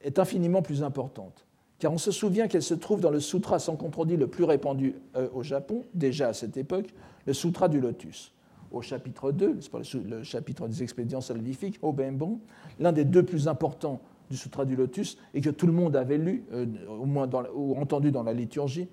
est 0.00 0.18
infiniment 0.18 0.62
plus 0.62 0.82
importante, 0.82 1.46
car 1.78 1.92
on 1.92 1.98
se 1.98 2.10
souvient 2.10 2.48
qu'elle 2.48 2.62
se 2.62 2.74
trouve 2.74 3.00
dans 3.00 3.10
le 3.10 3.20
sutra 3.20 3.58
sans 3.58 3.76
contredit 3.76 4.16
le 4.16 4.26
plus 4.26 4.44
répandu 4.44 4.94
euh, 5.16 5.28
au 5.32 5.42
Japon, 5.42 5.84
déjà 5.94 6.28
à 6.28 6.32
cette 6.32 6.56
époque, 6.56 6.94
le 7.26 7.32
sutra 7.32 7.68
du 7.68 7.80
lotus, 7.80 8.32
au 8.70 8.82
chapitre 8.82 9.32
2, 9.32 9.58
le 10.04 10.22
chapitre 10.22 10.68
des 10.68 10.82
expédients 10.82 11.20
salvifiques, 11.20 11.78
au 11.82 11.92
Bembon, 11.92 12.40
l'un 12.78 12.92
des 12.92 13.04
deux 13.04 13.24
plus 13.24 13.48
importants 13.48 14.00
du 14.30 14.36
Sutra 14.36 14.64
du 14.64 14.76
Lotus, 14.76 15.16
et 15.34 15.40
que 15.40 15.50
tout 15.50 15.66
le 15.66 15.72
monde 15.72 15.96
avait 15.96 16.18
lu, 16.18 16.44
euh, 16.52 16.66
au 16.88 17.06
moins 17.06 17.28
ou 17.54 17.74
entendu 17.76 18.10
dans 18.10 18.22
la 18.22 18.32
liturgie, 18.32 18.88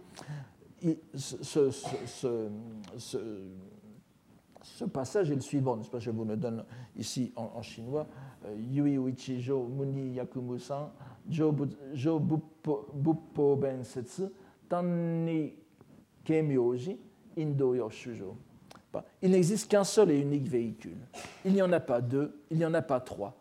ce, 1.16 1.70
passage 4.92 5.32
est 5.32 5.36
le 5.36 5.42
suivant, 5.42 5.78
pas 5.78 6.00
Je 6.00 6.12
vous 6.12 6.26
le 6.26 6.38
donne 6.38 6.64
ici 6.98 7.32
en, 7.36 7.62
chinois. 7.62 8.08
Yui. 8.72 9.00
Il 19.22 19.32
n'existe 19.32 19.70
qu'un 19.70 19.84
seul 19.84 20.12
et 20.12 20.20
unique 20.20 20.48
véhicule. 20.48 20.98
Il 21.44 21.54
n'y 21.54 21.62
en 21.62 21.72
a 21.72 21.80
pas 21.80 22.02
deux, 22.02 22.40
il 22.50 22.58
n'y 22.58 22.66
en 22.66 22.74
a 22.74 22.82
pas 22.82 23.00
trois. 23.00 23.36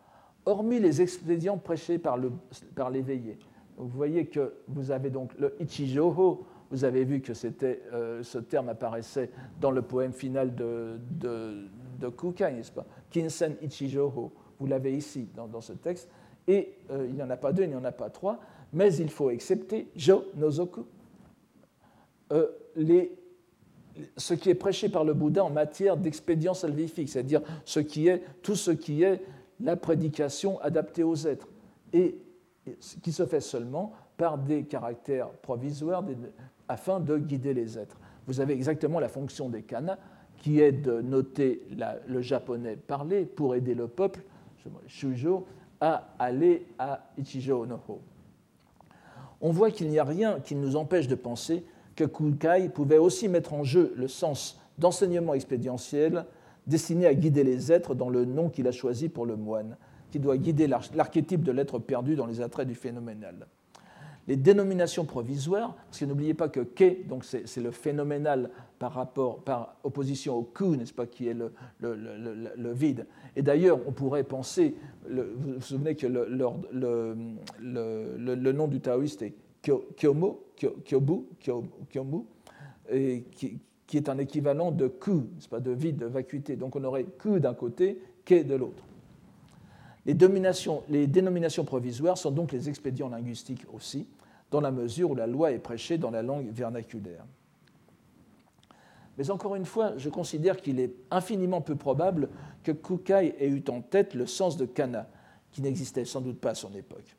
Hormis 0.46 0.80
les 0.80 1.00
expédients 1.00 1.58
prêchés 1.58 1.98
par, 1.98 2.18
le, 2.18 2.32
par 2.74 2.90
l'éveillé. 2.90 3.38
Vous 3.76 3.88
voyez 3.88 4.26
que 4.26 4.54
vous 4.68 4.90
avez 4.90 5.10
donc 5.10 5.32
le 5.38 5.54
Ichijoho, 5.60 6.44
vous 6.70 6.84
avez 6.84 7.04
vu 7.04 7.20
que 7.20 7.32
euh, 7.64 8.22
ce 8.22 8.38
terme 8.38 8.68
apparaissait 8.68 9.30
dans 9.60 9.70
le 9.70 9.82
poème 9.82 10.12
final 10.12 10.54
de, 10.54 10.98
de, 11.10 11.68
de 12.00 12.08
Kukai, 12.08 12.52
n'est-ce 12.52 12.72
pas? 12.72 12.86
Kinsen 13.10 13.56
Ichijoho. 13.62 14.32
Vous 14.58 14.66
l'avez 14.66 14.96
ici 14.96 15.28
dans, 15.34 15.60
ce 15.60 15.72
texte. 15.72 16.08
Et 16.46 16.74
euh, 16.90 17.06
il 17.08 17.14
n'y 17.14 17.22
en 17.22 17.30
a 17.30 17.36
pas 17.36 17.52
deux, 17.52 17.64
il 17.64 17.70
n'y 17.70 17.74
en 17.74 17.84
a 17.84 17.92
pas 17.92 18.10
trois, 18.10 18.38
mais 18.72 18.94
il 18.94 19.10
faut 19.10 19.28
accepter 19.28 19.88
Jo 19.96 20.24
Nozoku, 20.36 20.84
euh, 22.32 22.48
ce 24.16 24.34
qui 24.34 24.50
est 24.50 24.54
prêché 24.54 24.88
par 24.88 25.04
le 25.04 25.14
Bouddha 25.14 25.44
en 25.44 25.50
matière 25.50 25.96
d'expédience 25.96 26.60
salvifique, 26.60 27.08
c'est-à-dire 27.08 27.42
tout 28.42 28.56
ce 28.56 28.70
qui 28.70 29.02
est 29.02 29.22
la 29.60 29.76
prédication 29.76 30.60
adaptée 30.60 31.04
aux 31.04 31.16
êtres, 31.26 31.48
et 31.92 32.16
qui 33.02 33.12
se 33.12 33.24
fait 33.24 33.40
seulement 33.40 33.92
par 34.16 34.38
des 34.38 34.64
caractères 34.64 35.30
provisoires 35.30 36.04
afin 36.68 37.00
de 37.00 37.18
guider 37.18 37.54
les 37.54 37.78
êtres. 37.78 37.98
Vous 38.26 38.40
avez 38.40 38.54
exactement 38.54 39.00
la 39.00 39.08
fonction 39.08 39.48
des 39.48 39.62
kanas, 39.62 39.98
qui 40.38 40.60
est 40.60 40.72
de 40.72 41.00
noter 41.00 41.62
le 42.06 42.20
japonais 42.20 42.76
parlé 42.76 43.24
pour 43.24 43.54
aider 43.54 43.74
le 43.74 43.88
peuple, 43.88 44.20
à 45.80 46.14
aller 46.18 46.66
à 46.78 47.06
Ichijo 47.18 47.66
no 47.66 47.80
Ho. 47.88 48.00
On 49.40 49.50
voit 49.50 49.70
qu'il 49.70 49.88
n'y 49.88 49.98
a 49.98 50.04
rien 50.04 50.40
qui 50.40 50.54
nous 50.54 50.76
empêche 50.76 51.08
de 51.08 51.14
penser 51.14 51.64
que 51.96 52.04
Kukai 52.04 52.70
pouvait 52.70 52.98
aussi 52.98 53.28
mettre 53.28 53.52
en 53.54 53.64
jeu 53.64 53.92
le 53.96 54.08
sens 54.08 54.58
d'enseignement 54.78 55.34
expédientiel 55.34 56.24
destiné 56.66 57.06
à 57.06 57.14
guider 57.14 57.44
les 57.44 57.70
êtres 57.70 57.94
dans 57.94 58.08
le 58.08 58.24
nom 58.24 58.48
qu'il 58.48 58.66
a 58.66 58.72
choisi 58.72 59.08
pour 59.08 59.26
le 59.26 59.36
moine, 59.36 59.76
qui 60.10 60.18
doit 60.18 60.38
guider 60.38 60.66
l'archétype 60.66 61.42
de 61.42 61.52
l'être 61.52 61.78
perdu 61.78 62.16
dans 62.16 62.26
les 62.26 62.40
attraits 62.40 62.66
du 62.66 62.74
phénoménal. 62.74 63.46
Les 64.26 64.36
dénominations 64.36 65.04
provisoires, 65.04 65.74
parce 65.74 65.98
que 65.98 66.06
n'oubliez 66.06 66.32
pas 66.32 66.48
que 66.48 66.60
Ke, 66.60 67.06
donc 67.06 67.24
c'est 67.24 67.60
le 67.60 67.70
phénoménal 67.70 68.48
par, 68.78 68.94
rapport, 68.94 69.40
par 69.40 69.76
opposition 69.84 70.36
au 70.36 70.42
Ku, 70.42 70.76
n'est-ce 70.78 70.94
pas, 70.94 71.06
qui 71.06 71.28
est 71.28 71.34
le, 71.34 71.52
vide. 72.72 73.06
Et 73.36 73.42
d'ailleurs, 73.42 73.80
on 73.86 73.92
pourrait 73.92 74.24
penser, 74.24 74.76
vous 75.08 75.54
vous 75.56 75.60
souvenez 75.60 75.94
que 75.94 76.06
le, 76.06 76.24
nom 78.52 78.68
du 78.68 78.80
taoïste 78.80 79.20
est 79.22 79.34
Kyomo, 79.62 80.44
Kyobu, 80.56 81.24
Kyomu, 81.90 82.24
et 82.90 83.24
qui, 83.32 83.60
est 83.92 84.08
un 84.08 84.18
équivalent 84.18 84.70
de 84.72 84.88
ku, 84.88 85.20
pas, 85.50 85.60
de 85.60 85.70
vide, 85.70 85.98
de 85.98 86.06
vacuité. 86.06 86.56
Donc 86.56 86.76
on 86.76 86.84
aurait 86.84 87.04
ku 87.04 87.40
d'un 87.40 87.54
côté, 87.54 88.00
ke 88.24 88.42
de 88.42 88.54
l'autre. 88.54 88.82
Les 90.06 90.14
dénominations 90.14 91.64
provisoires 91.64 92.18
sont 92.18 92.30
donc 92.30 92.52
les 92.52 92.68
expédients 92.68 93.08
linguistiques 93.08 93.64
aussi, 93.72 94.06
dans 94.54 94.60
la 94.60 94.70
mesure 94.70 95.10
où 95.10 95.14
la 95.16 95.26
loi 95.26 95.50
est 95.50 95.58
prêchée 95.58 95.98
dans 95.98 96.12
la 96.12 96.22
langue 96.22 96.48
vernaculaire. 96.48 97.24
Mais 99.18 99.28
encore 99.32 99.56
une 99.56 99.64
fois, 99.64 99.94
je 99.96 100.08
considère 100.08 100.58
qu'il 100.58 100.78
est 100.78 100.94
infiniment 101.10 101.60
peu 101.60 101.74
probable 101.74 102.28
que 102.62 102.70
Kukai 102.70 103.34
ait 103.40 103.48
eu 103.48 103.64
en 103.68 103.80
tête 103.80 104.14
le 104.14 104.28
sens 104.28 104.56
de 104.56 104.64
kana, 104.64 105.08
qui 105.50 105.60
n'existait 105.60 106.04
sans 106.04 106.20
doute 106.20 106.38
pas 106.38 106.50
à 106.50 106.54
son 106.54 106.72
époque. 106.76 107.16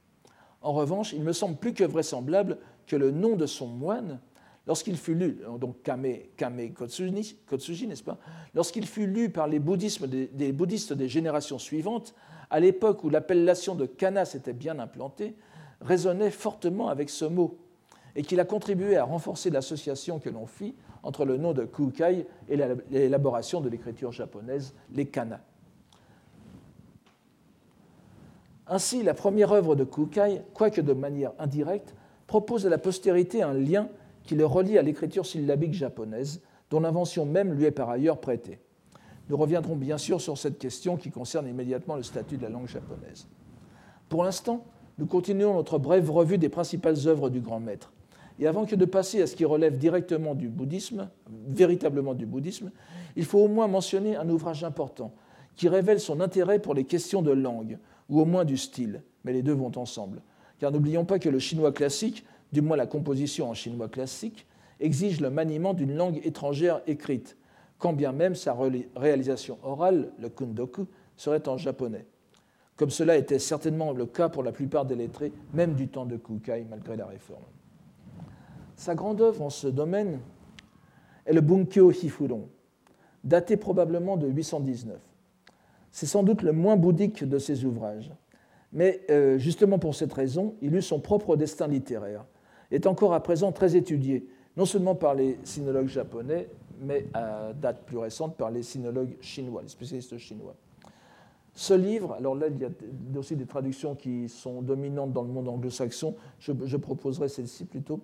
En 0.61 0.71
revanche, 0.71 1.11
il 1.11 1.23
me 1.23 1.33
semble 1.33 1.57
plus 1.57 1.73
que 1.73 1.83
vraisemblable 1.83 2.57
que 2.87 2.95
le 2.95 3.11
nom 3.11 3.35
de 3.35 3.47
son 3.47 3.67
moine, 3.67 4.21
lorsqu'il 4.65 4.95
fut 4.95 5.15
lu, 5.15 5.41
donc 5.59 5.83
Kame, 5.83 6.07
Kotsuji, 6.73 7.85
n'est-ce 7.85 8.03
pas 8.03 8.17
Lorsqu'il 8.53 8.85
fut 8.85 9.07
lu 9.07 9.29
par 9.29 9.47
les, 9.47 9.59
bouddhistes 9.59 10.93
des 10.93 11.09
générations 11.09 11.59
suivantes, 11.59 12.15
à 12.49 12.61
l'époque 12.61 13.03
où 13.03 13.09
l'appellation 13.09 13.75
de 13.75 13.85
Kana 13.85 14.23
s'était 14.23 14.53
bien 14.53 14.79
implantée, 14.79 15.35
résonnait 15.81 16.31
fortement 16.31 16.87
avec 16.89 17.09
ce 17.09 17.25
mot, 17.25 17.57
et 18.15 18.23
qu'il 18.23 18.39
a 18.39 18.45
contribué 18.45 18.95
à 18.95 19.03
renforcer 19.03 19.49
l'association 19.49 20.19
que 20.19 20.29
l'on 20.29 20.45
fit 20.45 20.75
entre 21.03 21.25
le 21.25 21.37
nom 21.37 21.53
de 21.53 21.65
Kukai 21.65 22.25
et 22.47 22.57
l'élaboration 22.89 23.61
de 23.61 23.69
l'écriture 23.69 24.11
japonaise, 24.11 24.73
les 24.93 25.05
kana. 25.05 25.41
Ainsi, 28.67 29.03
la 29.03 29.13
première 29.13 29.51
œuvre 29.51 29.75
de 29.75 29.83
Kukai, 29.83 30.41
quoique 30.53 30.81
de 30.81 30.93
manière 30.93 31.33
indirecte, 31.37 31.93
propose 32.25 32.65
à 32.65 32.69
la 32.69 32.79
postérité 32.79 33.43
un 33.43 33.53
lien 33.53 33.89
qui 34.23 34.33
le 34.35 34.45
relie 34.45 34.77
à 34.77 34.81
l'écriture 34.81 35.25
syllabique 35.25 35.73
japonaise, 35.73 36.41
dont 36.71 36.79
l'invention 36.79 37.25
même 37.25 37.53
lui 37.53 37.65
est 37.65 37.71
par 37.71 37.89
ailleurs 37.89 38.19
prêtée. 38.19 38.59
Nous 39.29 39.37
reviendrons 39.37 39.75
bien 39.75 39.97
sûr 39.97 40.19
sur 40.21 40.37
cette 40.37 40.57
question 40.57 40.97
qui 40.97 41.11
concerne 41.11 41.47
immédiatement 41.47 41.95
le 41.95 42.03
statut 42.03 42.37
de 42.37 42.43
la 42.43 42.49
langue 42.49 42.67
japonaise. 42.67 43.27
Pour 44.09 44.23
l'instant, 44.23 44.65
nous 44.97 45.05
continuons 45.05 45.53
notre 45.53 45.77
brève 45.77 46.09
revue 46.09 46.37
des 46.37 46.49
principales 46.49 47.07
œuvres 47.07 47.29
du 47.29 47.41
grand 47.41 47.59
maître. 47.59 47.91
Et 48.39 48.47
avant 48.47 48.65
que 48.65 48.75
de 48.75 48.85
passer 48.85 49.21
à 49.21 49.27
ce 49.27 49.35
qui 49.35 49.45
relève 49.45 49.77
directement 49.77 50.35
du 50.35 50.49
bouddhisme, 50.49 51.09
véritablement 51.47 52.13
du 52.13 52.25
bouddhisme, 52.25 52.71
il 53.15 53.25
faut 53.25 53.39
au 53.39 53.47
moins 53.47 53.67
mentionner 53.67 54.15
un 54.15 54.29
ouvrage 54.29 54.63
important 54.63 55.13
qui 55.55 55.69
révèle 55.69 55.99
son 55.99 56.19
intérêt 56.19 56.59
pour 56.59 56.73
les 56.73 56.83
questions 56.83 57.21
de 57.21 57.31
langue, 57.31 57.77
ou 58.09 58.19
au 58.19 58.25
moins 58.25 58.43
du 58.43 58.57
style, 58.57 59.03
mais 59.23 59.31
les 59.33 59.41
deux 59.41 59.53
vont 59.53 59.71
ensemble. 59.77 60.21
Car 60.59 60.71
n'oublions 60.71 61.05
pas 61.05 61.17
que 61.17 61.29
le 61.29 61.39
chinois 61.39 61.71
classique, 61.71 62.25
du 62.51 62.61
moins 62.61 62.77
la 62.77 62.87
composition 62.87 63.49
en 63.49 63.53
chinois 63.53 63.87
classique, 63.87 64.45
exige 64.79 65.21
le 65.21 65.29
maniement 65.29 65.73
d'une 65.73 65.95
langue 65.95 66.19
étrangère 66.23 66.81
écrite, 66.87 67.37
quand 67.77 67.93
bien 67.93 68.11
même 68.11 68.35
sa 68.35 68.55
réalisation 68.95 69.57
orale, 69.63 70.11
le 70.19 70.29
kundoku, 70.29 70.87
serait 71.15 71.47
en 71.47 71.57
japonais. 71.57 72.05
Comme 72.77 72.89
cela 72.89 73.15
était 73.15 73.39
certainement 73.39 73.93
le 73.93 74.05
cas 74.05 74.27
pour 74.27 74.43
la 74.43 74.51
plupart 74.51 74.85
des 74.85 74.95
lettrés, 74.95 75.31
même 75.53 75.75
du 75.75 75.87
temps 75.87 76.05
de 76.05 76.17
Kukai, 76.17 76.65
malgré 76.69 76.97
la 76.97 77.05
réforme. 77.05 77.43
Sa 78.75 78.95
grande 78.95 79.21
œuvre 79.21 79.41
en 79.41 79.49
ce 79.49 79.67
domaine 79.67 80.19
est 81.25 81.33
le 81.33 81.41
Bunkyo 81.41 81.91
Hifuron, 81.91 82.49
daté 83.23 83.55
probablement 83.55 84.17
de 84.17 84.27
819. 84.27 84.99
C'est 85.91 86.05
sans 86.05 86.23
doute 86.23 86.41
le 86.41 86.51
moins 86.51 86.75
bouddhique 86.75 87.23
de 87.23 87.39
ses 87.39 87.63
ouvrages. 87.63 88.11
Mais 88.73 89.01
euh, 89.09 89.37
justement 89.37 89.79
pour 89.79 89.95
cette 89.95 90.11
raison, 90.11 90.55
il 90.61 90.75
eut 90.75 90.81
son 90.81 90.99
propre 90.99 91.37
destin 91.37 91.67
littéraire, 91.67 92.25
est 92.71 92.87
encore 92.87 93.13
à 93.13 93.23
présent 93.23 93.53
très 93.53 93.77
étudié, 93.77 94.27
non 94.57 94.65
seulement 94.65 94.95
par 94.95 95.15
les 95.15 95.39
sinologues 95.45 95.87
japonais, 95.87 96.49
mais 96.81 97.07
à 97.13 97.53
date 97.53 97.85
plus 97.85 97.97
récente 97.97 98.35
par 98.35 98.51
les 98.51 98.63
sinologues 98.63 99.15
chinois, 99.21 99.61
les 99.61 99.69
spécialistes 99.69 100.17
chinois. 100.17 100.55
Ce 101.55 101.73
livre, 101.73 102.13
alors 102.13 102.35
là, 102.35 102.47
il 102.47 102.61
y 102.61 102.65
a 102.65 103.19
aussi 103.19 103.35
des 103.35 103.45
traductions 103.45 103.95
qui 103.95 104.27
sont 104.27 104.61
dominantes 104.61 105.13
dans 105.13 105.23
le 105.23 105.29
monde 105.29 105.47
anglo-saxon, 105.47 106.15
je, 106.39 106.77
proposerai 106.77 107.29
celle-ci 107.29 107.63
plutôt. 107.65 108.01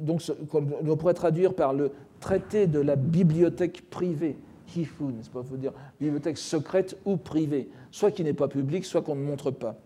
donc, 0.00 0.22
on 0.52 0.96
pourrait 0.96 1.14
traduire 1.14 1.54
par 1.54 1.72
le 1.72 1.90
traité 2.20 2.68
de 2.68 2.78
la 2.78 2.94
bibliothèque 2.96 3.90
privée 3.90 4.36
Hifu, 4.76 5.04
n'est-ce 5.04 5.30
pas 5.30 5.42
faut 5.42 5.56
dire 5.56 5.72
bibliothèque 6.00 6.38
secrète 6.38 6.96
ou 7.04 7.16
privée, 7.16 7.68
soit 7.90 8.10
qui 8.10 8.24
n'est 8.24 8.32
pas 8.32 8.48
publique, 8.48 8.84
soit 8.84 9.02
qu'on 9.02 9.16
ne 9.16 9.22
montre 9.22 9.50
pas. 9.50 9.78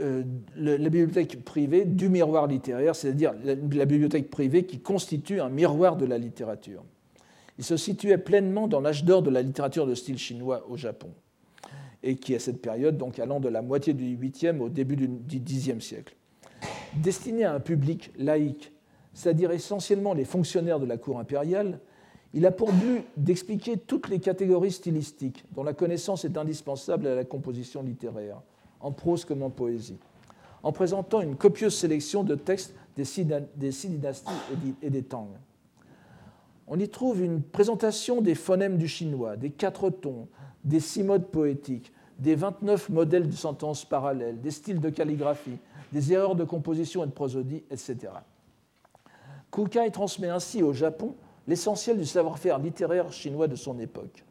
Euh, 0.00 0.22
la 0.56 0.76
bibliothèque 0.76 1.44
privée 1.44 1.84
du 1.84 2.08
miroir 2.08 2.46
littéraire, 2.46 2.94
c'est-à-dire 2.94 3.34
la, 3.44 3.54
bibliothèque 3.56 4.30
privée 4.30 4.64
qui 4.64 4.80
constitue 4.80 5.40
un 5.40 5.48
miroir 5.48 5.96
de 5.96 6.06
la 6.06 6.18
littérature. 6.18 6.84
Il 7.58 7.64
se 7.64 7.76
situait 7.76 8.18
pleinement 8.18 8.68
dans 8.68 8.80
l'âge 8.80 9.04
d'or 9.04 9.22
de 9.22 9.30
la 9.30 9.42
littérature 9.42 9.86
de 9.86 9.94
style 9.94 10.18
chinois 10.18 10.64
au 10.68 10.76
Japon, 10.76 11.10
et 12.02 12.16
qui, 12.16 12.34
à 12.34 12.38
cette 12.38 12.62
période, 12.62 12.96
donc 12.96 13.18
allant 13.18 13.40
de 13.40 13.48
la 13.48 13.62
moitié 13.62 13.94
du 13.94 14.16
8e 14.16 14.60
au 14.60 14.68
début 14.68 14.96
du 14.96 15.40
10e 15.40 15.80
siècle. 15.80 16.14
Destiné 16.94 17.44
à 17.44 17.54
un 17.54 17.60
public 17.60 18.12
laïque, 18.16 18.72
c'est-à-dire 19.12 19.50
essentiellement 19.50 20.14
les 20.14 20.24
fonctionnaires 20.24 20.78
de 20.78 20.86
la 20.86 20.96
cour 20.96 21.18
impériale, 21.18 21.80
il 22.34 22.46
a 22.46 22.52
pour 22.52 22.72
but 22.72 23.04
d'expliquer 23.16 23.76
toutes 23.76 24.08
les 24.08 24.20
catégories 24.20 24.70
stylistiques 24.70 25.44
dont 25.52 25.64
la 25.64 25.72
connaissance 25.72 26.24
est 26.24 26.36
indispensable 26.36 27.06
à 27.06 27.14
la 27.14 27.24
composition 27.24 27.82
littéraire, 27.82 28.40
en 28.80 28.92
prose 28.92 29.24
comme 29.24 29.42
en 29.42 29.50
poésie, 29.50 29.98
en 30.62 30.70
présentant 30.70 31.20
une 31.20 31.36
copieuse 31.36 31.74
sélection 31.74 32.22
de 32.22 32.34
textes 32.34 32.74
des 32.96 33.04
six, 33.04 33.24
dynasties 33.24 34.30
et 34.82 34.90
des 34.90 35.02
Tang. 35.02 35.28
On 36.70 36.78
y 36.78 36.88
trouve 36.88 37.22
une 37.22 37.42
présentation 37.42 38.20
des 38.20 38.34
phonèmes 38.34 38.76
du 38.76 38.88
chinois, 38.88 39.36
des 39.36 39.50
quatre 39.50 39.90
tons, 39.90 40.28
des 40.64 40.80
six 40.80 41.02
modes 41.02 41.26
poétiques, 41.26 41.92
des 42.18 42.34
29 42.34 42.90
modèles 42.90 43.28
de 43.28 43.34
sentences 43.34 43.84
parallèles, 43.84 44.40
des 44.40 44.50
styles 44.50 44.80
de 44.80 44.90
calligraphie, 44.90 45.58
des 45.92 46.12
erreurs 46.12 46.34
de 46.34 46.44
composition 46.44 47.04
et 47.04 47.06
de 47.06 47.12
prosodie, 47.12 47.64
etc. 47.70 48.12
Kukai 49.50 49.90
transmet 49.90 50.28
ainsi 50.28 50.62
au 50.62 50.72
Japon 50.72 51.14
l'essentiel 51.46 51.96
du 51.98 52.04
savoir-faire 52.04 52.58
littéraire 52.58 53.12
chinois 53.12 53.48
de 53.48 53.56
son 53.56 53.78
époque. 53.78 54.24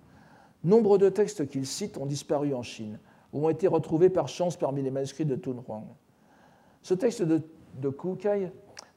Nombre 0.63 0.97
de 0.97 1.09
textes 1.09 1.47
qu'il 1.47 1.65
cite 1.65 1.97
ont 1.97 2.05
disparu 2.05 2.53
en 2.53 2.61
Chine 2.61 2.99
ou 3.33 3.45
ont 3.45 3.49
été 3.49 3.67
retrouvés 3.67 4.09
par 4.09 4.27
chance 4.27 4.55
parmi 4.55 4.83
les 4.83 4.91
manuscrits 4.91 5.25
de 5.25 5.35
Tunhuang. 5.35 5.85
Ce 6.83 6.93
texte 6.93 7.23
de, 7.23 7.41
de 7.81 7.89
Kukai, 7.89 8.51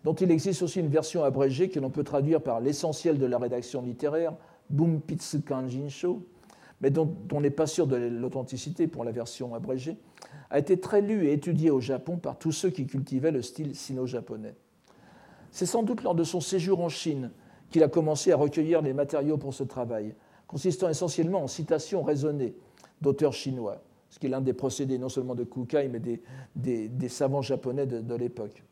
dont 0.04 0.14
il 0.14 0.30
existe 0.30 0.62
aussi 0.62 0.80
une 0.80 0.88
version 0.88 1.24
abrégée 1.24 1.68
que 1.68 1.78
l'on 1.78 1.90
peut 1.90 2.04
traduire 2.04 2.40
par 2.40 2.60
l'essentiel 2.60 3.18
de 3.18 3.26
la 3.26 3.38
rédaction 3.38 3.82
littéraire, 3.82 4.34
Bumpitsu 4.70 5.42
Kanjinsho, 5.42 6.22
mais 6.80 6.90
dont, 6.90 7.14
on 7.32 7.40
n'est 7.40 7.50
pas 7.50 7.66
sûr 7.66 7.86
de 7.86 7.96
l'authenticité 7.96 8.86
pour 8.86 9.04
la 9.04 9.12
version 9.12 9.54
abrégée, 9.54 9.96
a 10.48 10.58
été 10.58 10.80
très 10.80 11.00
lu 11.00 11.26
et 11.26 11.32
étudié 11.32 11.70
au 11.70 11.80
Japon 11.80 12.16
par 12.16 12.38
tous 12.38 12.52
ceux 12.52 12.70
qui 12.70 12.86
cultivaient 12.86 13.30
le 13.30 13.42
style 13.42 13.74
sino-japonais. 13.74 14.54
C'est 15.50 15.66
sans 15.66 15.82
doute 15.82 16.02
lors 16.02 16.14
de 16.14 16.24
son 16.24 16.40
séjour 16.40 16.80
en 16.80 16.88
Chine 16.88 17.30
qu'il 17.70 17.82
a 17.82 17.88
commencé 17.88 18.32
à 18.32 18.36
recueillir 18.36 18.82
les 18.82 18.92
matériaux 18.92 19.36
pour 19.36 19.52
ce 19.52 19.64
travail, 19.64 20.14
consistant 20.46 20.88
essentiellement 20.88 21.42
en 21.42 21.46
citations 21.46 22.02
raisonnées 22.02 22.54
d'auteurs 23.00 23.32
chinois, 23.32 23.82
ce 24.08 24.18
qui 24.18 24.26
est 24.26 24.30
l'un 24.30 24.40
des 24.40 24.52
procédés 24.52 24.98
non 24.98 25.08
seulement 25.08 25.34
de 25.34 25.44
Kukai, 25.44 25.88
mais 25.88 26.00
des, 26.00 27.08
savants 27.08 27.42
japonais 27.42 27.86
de, 27.86 28.00
de 28.00 28.14
l'époque. 28.14 28.62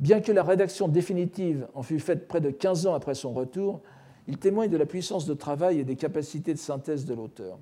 Bien 0.00 0.20
que 0.20 0.32
la 0.32 0.42
rédaction 0.42 0.88
définitive 0.88 1.68
en 1.74 1.82
fût 1.82 2.00
faite 2.00 2.26
près 2.26 2.40
de 2.40 2.50
15 2.50 2.86
ans 2.86 2.94
après 2.94 3.14
son 3.14 3.32
retour, 3.32 3.80
il 4.26 4.38
témoigne 4.38 4.70
de 4.70 4.76
la 4.76 4.86
puissance 4.86 5.26
de 5.26 5.34
travail 5.34 5.80
et 5.80 5.84
des 5.84 5.96
capacités 5.96 6.52
de 6.52 6.58
synthèse 6.58 7.04
de 7.04 7.14
l'auteur. 7.14 7.58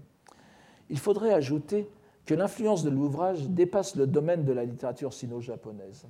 Il 0.88 0.98
faudrait 0.98 1.32
ajouter 1.32 1.88
que 2.24 2.34
l'influence 2.34 2.84
de 2.84 2.90
l'ouvrage 2.90 3.48
dépasse 3.48 3.96
le 3.96 4.06
domaine 4.06 4.44
de 4.44 4.52
la 4.52 4.64
littérature 4.64 5.12
sino-japonaise. 5.12 6.06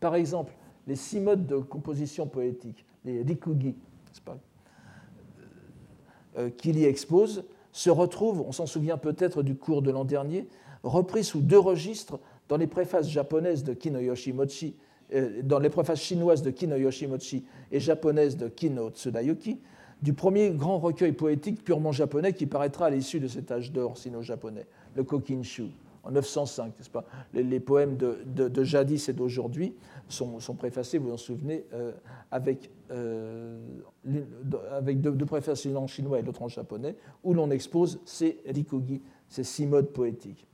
Par 0.00 0.14
exemple, 0.16 0.52
les 0.86 0.96
six 0.96 1.20
modes 1.20 1.46
de 1.46 1.58
composition 1.58 2.26
poétique, 2.26 2.84
les 3.04 3.22
rikugi, 3.22 3.76
euh, 6.36 6.50
qu'il 6.50 6.78
y 6.78 6.84
expose, 6.84 7.44
se 7.72 7.90
retrouvent, 7.90 8.40
on 8.40 8.52
s'en 8.52 8.66
souvient 8.66 8.98
peut-être 8.98 9.42
du 9.42 9.54
cours 9.54 9.82
de 9.82 9.90
l'an 9.90 10.04
dernier, 10.04 10.48
repris 10.82 11.24
sous 11.24 11.40
deux 11.40 11.58
registres 11.58 12.18
dans 12.52 12.58
les 12.58 12.66
préfaces 12.66 13.08
japonaises 13.08 13.64
de 13.64 13.72
Kino 13.72 13.98
Yoshimochi 13.98 14.76
euh, 15.14 15.40
dans 15.42 15.58
les 15.58 15.70
préfaces 15.70 16.02
chinoises 16.02 16.42
de 16.42 16.50
Kino 16.50 16.76
Yoshimochi 16.76 17.46
et 17.70 17.80
japonaises 17.80 18.36
de 18.36 18.48
Kino 18.48 18.90
Tsudayuki, 18.90 19.58
du 20.02 20.12
premier 20.12 20.50
grand 20.50 20.78
recueil 20.78 21.12
poétique 21.12 21.64
purement 21.64 21.92
japonais 21.92 22.34
qui 22.34 22.44
paraîtra 22.44 22.88
à 22.88 22.90
l'issue 22.90 23.20
de 23.20 23.26
cet 23.26 23.50
âge 23.50 23.72
d'or 23.72 23.96
sino-japonais, 23.96 24.66
le 24.94 25.02
Kokinshu, 25.02 25.68
en 26.02 26.10
905, 26.10 26.74
n'est-ce 26.76 26.90
pas? 26.90 27.06
Les, 27.32 27.58
poèmes 27.58 27.96
de, 27.96 28.64
jadis 28.64 29.08
et 29.08 29.14
d'aujourd'hui 29.14 29.74
sont, 30.10 30.38
préfacés, 30.54 30.98
vous 30.98 31.06
vous 31.06 31.14
en 31.14 31.16
souvenez, 31.16 31.64
euh, 31.72 31.92
avec, 32.30 32.70
euh, 32.90 33.58
avec 34.72 35.00
deux, 35.00 35.24
préfaces, 35.24 35.64
l'une 35.64 35.78
en 35.78 35.86
chinois 35.86 36.18
et 36.18 36.22
l'autre 36.22 36.42
en 36.42 36.48
japonais, 36.48 36.96
où 37.24 37.32
l'on 37.32 37.50
expose 37.50 37.98
ces 38.04 38.42
rikugi, 38.44 39.00
ces 39.30 39.42
six 39.42 39.66
modes 39.66 39.88
poétiques. 39.88 40.46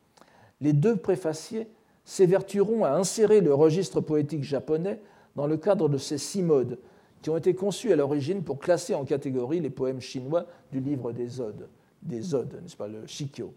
Les 0.61 0.73
deux 0.73 0.95
préfaciers 0.95 1.67
s'évertueront 2.09 2.85
à 2.85 2.93
insérer 2.93 3.43
le 3.43 3.53
registre 3.53 4.01
poétique 4.01 4.43
japonais 4.43 4.99
dans 5.37 5.47
le 5.47 5.59
cadre 5.59 5.91
de 5.91 5.99
ces 5.99 6.17
six 6.17 6.43
modes 6.43 6.79
qui 7.21 7.29
ont 7.29 7.37
été 7.37 7.55
conçus 7.55 7.93
à 7.93 7.97
l'origine 7.97 8.43
pour 8.43 8.59
classer 8.59 8.95
en 8.95 9.05
catégorie 9.05 9.61
les 9.61 9.69
poèmes 9.69 10.01
chinois 10.01 10.47
du 10.73 10.81
livre 10.81 11.13
des 11.13 11.39
odes, 11.39 11.69
des 12.01 12.35
odes, 12.35 12.61
n'est-ce 12.63 12.79
pas, 12.79 12.89
le 12.89 13.07
Shikyo, 13.07 13.53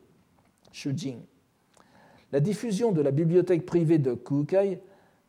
Shujing. 0.74 1.20
La 2.34 2.41
diffusion 2.41 2.91
de 2.91 3.02
la 3.02 3.12
bibliothèque 3.12 3.66
privée 3.66 3.99
de 3.99 4.16
Kukai 4.16 4.82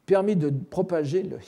permit 0.05 0.35
de 0.35 0.51
propager 0.51 1.23
le 1.23 1.39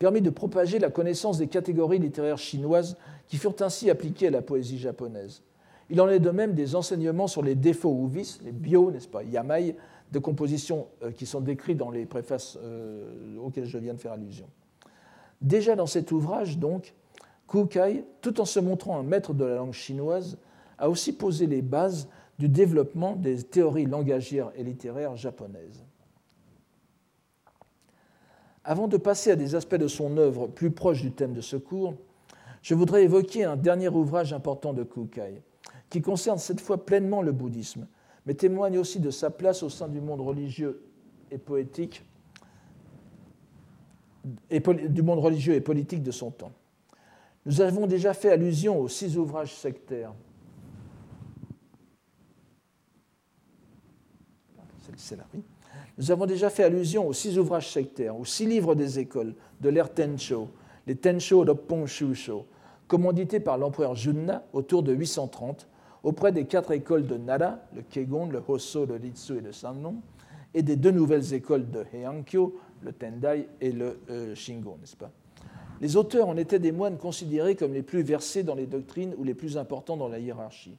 permit 0.00 0.20
de 0.20 0.30
propager 0.30 0.80
la 0.80 0.90
connaissance 0.90 1.38
des 1.38 1.46
catégories 1.46 2.00
littéraires 2.00 2.38
chinoises 2.38 2.96
qui 3.28 3.36
furent 3.36 3.54
ainsi 3.60 3.88
appliquées 3.88 4.26
à 4.26 4.32
la 4.32 4.42
poésie 4.42 4.78
japonaise. 4.78 5.42
Il 5.90 6.00
en 6.00 6.08
est 6.08 6.20
de 6.20 6.30
même 6.30 6.54
des 6.54 6.74
enseignements 6.74 7.26
sur 7.26 7.42
les 7.42 7.54
défauts 7.54 7.92
ou 7.92 8.06
vices, 8.06 8.40
les 8.42 8.52
bio, 8.52 8.90
n'est-ce 8.90 9.08
pas, 9.08 9.22
yamai, 9.22 9.76
de 10.12 10.18
composition 10.18 10.88
euh, 11.02 11.12
qui 11.12 11.26
sont 11.26 11.40
décrits 11.40 11.74
dans 11.74 11.90
les 11.90 12.06
préfaces 12.06 12.58
euh, 12.62 13.36
auxquelles 13.38 13.66
je 13.66 13.78
viens 13.78 13.94
de 13.94 13.98
faire 13.98 14.12
allusion. 14.12 14.46
Déjà 15.40 15.76
dans 15.76 15.86
cet 15.86 16.12
ouvrage, 16.12 16.58
donc, 16.58 16.94
Kukai, 17.46 18.04
tout 18.20 18.40
en 18.40 18.44
se 18.44 18.60
montrant 18.60 18.98
un 18.98 19.02
maître 19.02 19.32
de 19.32 19.44
la 19.44 19.56
langue 19.56 19.72
chinoise, 19.72 20.38
a 20.78 20.88
aussi 20.88 21.12
posé 21.12 21.46
les 21.46 21.62
bases 21.62 22.08
du 22.38 22.48
développement 22.48 23.16
des 23.16 23.42
théories 23.42 23.86
langagières 23.86 24.52
et 24.56 24.62
littéraires 24.62 25.16
japonaises. 25.16 25.84
Avant 28.64 28.86
de 28.86 28.96
passer 28.96 29.30
à 29.30 29.36
des 29.36 29.54
aspects 29.54 29.76
de 29.76 29.88
son 29.88 30.16
œuvre 30.18 30.46
plus 30.46 30.70
proches 30.70 31.02
du 31.02 31.10
thème 31.10 31.32
de 31.32 31.40
ce 31.40 31.56
cours, 31.56 31.94
je 32.62 32.74
voudrais 32.74 33.04
évoquer 33.04 33.44
un 33.44 33.56
dernier 33.56 33.88
ouvrage 33.88 34.32
important 34.32 34.72
de 34.72 34.82
Kukai, 34.82 35.42
qui 35.90 36.02
concerne 36.02 36.38
cette 36.38 36.60
fois 36.60 36.84
pleinement 36.84 37.22
le 37.22 37.32
bouddhisme, 37.32 37.86
mais 38.26 38.34
témoigne 38.34 38.78
aussi 38.78 39.00
de 39.00 39.10
sa 39.10 39.30
place 39.30 39.62
au 39.62 39.68
sein 39.68 39.88
du 39.88 40.00
monde 40.00 40.20
religieux 40.20 40.82
et 41.30 41.38
poétique, 41.38 42.04
et 44.50 44.60
du 44.60 45.02
monde 45.02 45.20
religieux 45.20 45.54
et 45.54 45.60
politique 45.60 46.02
de 46.02 46.10
son 46.10 46.30
temps. 46.30 46.52
Nous 47.46 47.60
avons 47.60 47.86
déjà 47.86 48.12
fait 48.12 48.30
allusion 48.30 48.78
aux 48.78 48.88
six 48.88 49.16
ouvrages 49.16 49.54
sectaires. 49.54 50.12
Nous 55.96 56.10
avons 56.10 56.26
déjà 56.26 56.50
fait 56.50 56.64
allusion 56.64 57.06
aux 57.06 57.12
six 57.12 57.38
ouvrages 57.38 57.70
sectaires, 57.72 58.18
aux 58.18 58.24
six 58.24 58.46
livres 58.46 58.74
des 58.74 58.98
écoles 58.98 59.34
de 59.60 59.68
l'ère 59.68 59.92
Tencho, 59.92 60.50
les 60.86 60.96
Tencho 60.96 61.44
Roppon 61.44 61.86
Shusho, 61.86 62.46
commandités 62.86 63.40
par 63.40 63.58
l'empereur 63.58 63.94
Junna 63.94 64.44
autour 64.52 64.82
de 64.82 64.92
830 64.92 65.68
auprès 66.08 66.32
des 66.32 66.46
quatre 66.46 66.72
écoles 66.72 67.06
de 67.06 67.18
Nara, 67.18 67.58
le 67.76 67.82
Kegon, 67.82 68.30
le 68.30 68.42
Hosso, 68.48 68.86
le 68.86 68.94
Ritsu 68.94 69.36
et 69.36 69.40
le 69.42 69.52
Sannon, 69.52 69.96
et 70.54 70.62
des 70.62 70.76
deux 70.76 70.90
nouvelles 70.90 71.34
écoles 71.34 71.70
de 71.70 71.84
Heiankyo, 71.92 72.58
le 72.80 72.92
Tendai 72.94 73.46
et 73.60 73.72
le 73.72 73.98
euh, 74.08 74.34
Shingon, 74.34 74.78
n'est-ce 74.80 74.96
pas? 74.96 75.10
Les 75.82 75.96
auteurs 75.96 76.28
en 76.28 76.38
étaient 76.38 76.58
des 76.58 76.72
moines 76.72 76.96
considérés 76.96 77.56
comme 77.56 77.74
les 77.74 77.82
plus 77.82 78.00
versés 78.02 78.42
dans 78.42 78.54
les 78.54 78.66
doctrines 78.66 79.14
ou 79.18 79.22
les 79.22 79.34
plus 79.34 79.58
importants 79.58 79.98
dans 79.98 80.08
la 80.08 80.18
hiérarchie. 80.18 80.78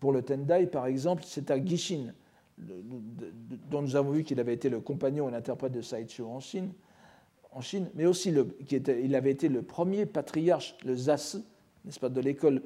Pour 0.00 0.10
le 0.12 0.22
Tendai, 0.22 0.66
par 0.66 0.86
exemple, 0.86 1.22
c'est 1.24 1.52
à 1.52 1.64
Gishin, 1.64 2.12
dont 2.58 3.80
nous 3.80 3.94
avons 3.94 4.10
vu 4.10 4.24
qu'il 4.24 4.40
avait 4.40 4.54
été 4.54 4.68
le 4.68 4.80
compagnon 4.80 5.28
et 5.28 5.32
l'interprète 5.32 5.72
de 5.72 5.82
Saicho 5.82 6.26
en 6.26 6.40
Chine, 6.40 6.72
en 7.52 7.60
Chine 7.60 7.88
mais 7.94 8.06
aussi 8.06 8.32
le, 8.32 8.42
qui 8.66 8.74
était, 8.74 9.04
il 9.04 9.14
avait 9.14 9.30
été 9.30 9.48
le 9.48 9.62
premier 9.62 10.04
patriarche, 10.04 10.76
le 10.84 10.96
Zasu, 10.96 11.38
n'est-ce 11.84 12.00
pas, 12.00 12.08
de 12.08 12.20
l'école 12.20 12.60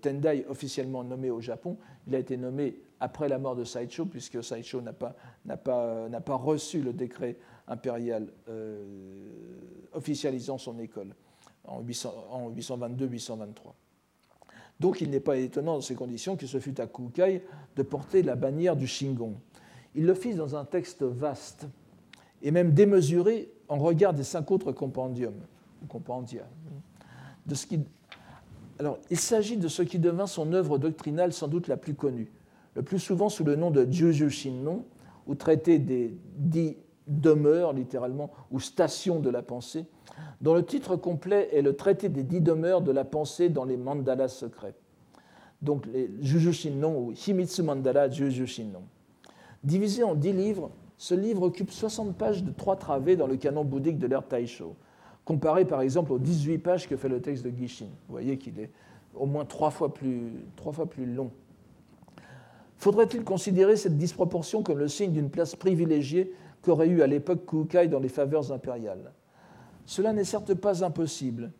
Tendai 0.00 0.44
officiellement 0.48 1.02
nommé 1.02 1.30
au 1.30 1.40
Japon. 1.40 1.76
Il 2.06 2.14
a 2.14 2.18
été 2.18 2.36
nommé 2.36 2.80
après 3.00 3.28
la 3.28 3.38
mort 3.38 3.56
de 3.56 3.64
Saicho, 3.64 4.06
puisque 4.06 4.42
Saicho 4.42 4.80
n'a 4.80 4.92
pas, 4.92 5.14
pas, 5.64 6.08
pas, 6.20 6.34
reçu 6.34 6.80
le 6.80 6.92
décret 6.92 7.36
impérial 7.66 8.28
euh, 8.48 8.84
officialisant 9.92 10.58
son 10.58 10.78
école 10.78 11.14
en, 11.64 11.82
822-823. 11.82 13.46
Donc 14.80 15.00
il 15.00 15.10
n'est 15.10 15.20
pas 15.20 15.36
étonnant 15.36 15.74
dans 15.74 15.80
ces 15.80 15.94
conditions 15.94 16.36
que 16.36 16.46
ce 16.46 16.60
fût 16.60 16.80
à 16.80 16.86
Kukai 16.86 17.44
de 17.76 17.82
porter 17.82 18.22
la 18.22 18.36
bannière 18.36 18.76
du 18.76 18.86
Shingon. 18.86 19.34
Il 19.94 20.06
le 20.06 20.14
fit 20.14 20.34
dans 20.34 20.56
un 20.56 20.64
texte 20.64 21.02
vaste 21.02 21.66
et 22.42 22.50
même 22.50 22.72
démesuré 22.72 23.50
en 23.68 23.78
regard 23.78 24.14
des 24.14 24.22
cinq 24.22 24.50
autres 24.50 24.72
compendiums, 24.72 25.40
compendia, 25.88 26.46
de 27.46 27.54
ce 27.54 27.66
qui 27.66 27.80
alors, 28.78 28.98
il 29.10 29.18
s'agit 29.18 29.56
de 29.56 29.66
ce 29.66 29.82
qui 29.82 29.98
devint 29.98 30.26
son 30.26 30.52
œuvre 30.52 30.78
doctrinale 30.78 31.32
sans 31.32 31.48
doute 31.48 31.66
la 31.66 31.76
plus 31.76 31.94
connue, 31.94 32.30
le 32.74 32.82
plus 32.82 33.00
souvent 33.00 33.28
sous 33.28 33.42
le 33.42 33.56
nom 33.56 33.70
de 33.70 33.86
Juju 33.90 34.30
Shinnon, 34.30 34.84
ou 35.26 35.34
traité 35.34 35.78
des 35.78 36.16
dix 36.36 36.76
demeures, 37.08 37.72
littéralement, 37.72 38.30
ou 38.50 38.60
stations 38.60 39.18
de 39.18 39.30
la 39.30 39.42
pensée, 39.42 39.86
dont 40.40 40.54
le 40.54 40.64
titre 40.64 40.94
complet 40.94 41.48
est 41.52 41.62
le 41.62 41.74
traité 41.74 42.08
des 42.08 42.22
dix 42.22 42.40
demeures 42.40 42.80
de 42.80 42.92
la 42.92 43.04
pensée 43.04 43.48
dans 43.48 43.64
les 43.64 43.76
mandalas 43.76 44.28
secrets. 44.28 44.74
Donc, 45.60 45.86
les 45.86 46.08
Juju 46.20 46.52
Shinnon, 46.52 46.98
ou 46.98 47.12
Himitsu 47.12 47.62
Mandala 47.62 48.08
Juju 48.08 48.46
Shinnon. 48.46 48.84
Divisé 49.64 50.04
en 50.04 50.14
dix 50.14 50.32
livres, 50.32 50.70
ce 50.98 51.14
livre 51.14 51.42
occupe 51.42 51.72
60 51.72 52.16
pages 52.16 52.44
de 52.44 52.52
trois 52.52 52.76
travées 52.76 53.16
dans 53.16 53.26
le 53.26 53.36
canon 53.36 53.64
bouddhique 53.64 53.98
de 53.98 54.06
l'ère 54.06 54.26
Taisho 54.26 54.76
comparé 55.28 55.66
par 55.66 55.82
exemple 55.82 56.14
aux 56.14 56.18
18 56.18 56.56
pages 56.56 56.88
que 56.88 56.96
fait 56.96 57.10
le 57.10 57.20
texte 57.20 57.44
de 57.44 57.50
Gishin. 57.50 57.84
Vous 57.84 58.12
voyez 58.12 58.38
qu'il 58.38 58.58
est 58.58 58.70
au 59.14 59.26
moins 59.26 59.44
trois 59.44 59.70
fois 59.70 59.92
plus, 59.92 60.32
long. 61.04 61.30
Faudrait-il 62.78 63.24
considérer 63.24 63.76
cette 63.76 63.98
disproportion 63.98 64.62
comme 64.62 64.78
le 64.78 64.88
signe 64.88 65.12
d'une 65.12 65.28
place 65.28 65.54
privilégiée 65.54 66.32
qu'aurait 66.62 66.88
eu 66.88 67.02
à 67.02 67.06
l'époque 67.06 67.44
Kukai 67.44 67.88
dans 67.88 67.98
les 67.98 68.08
faveurs 68.08 68.52
impériales? 68.52 69.12
Cela 69.84 70.14
n'est 70.14 70.24
certes 70.24 70.54
pas 70.54 70.82
impossible, 70.82 71.52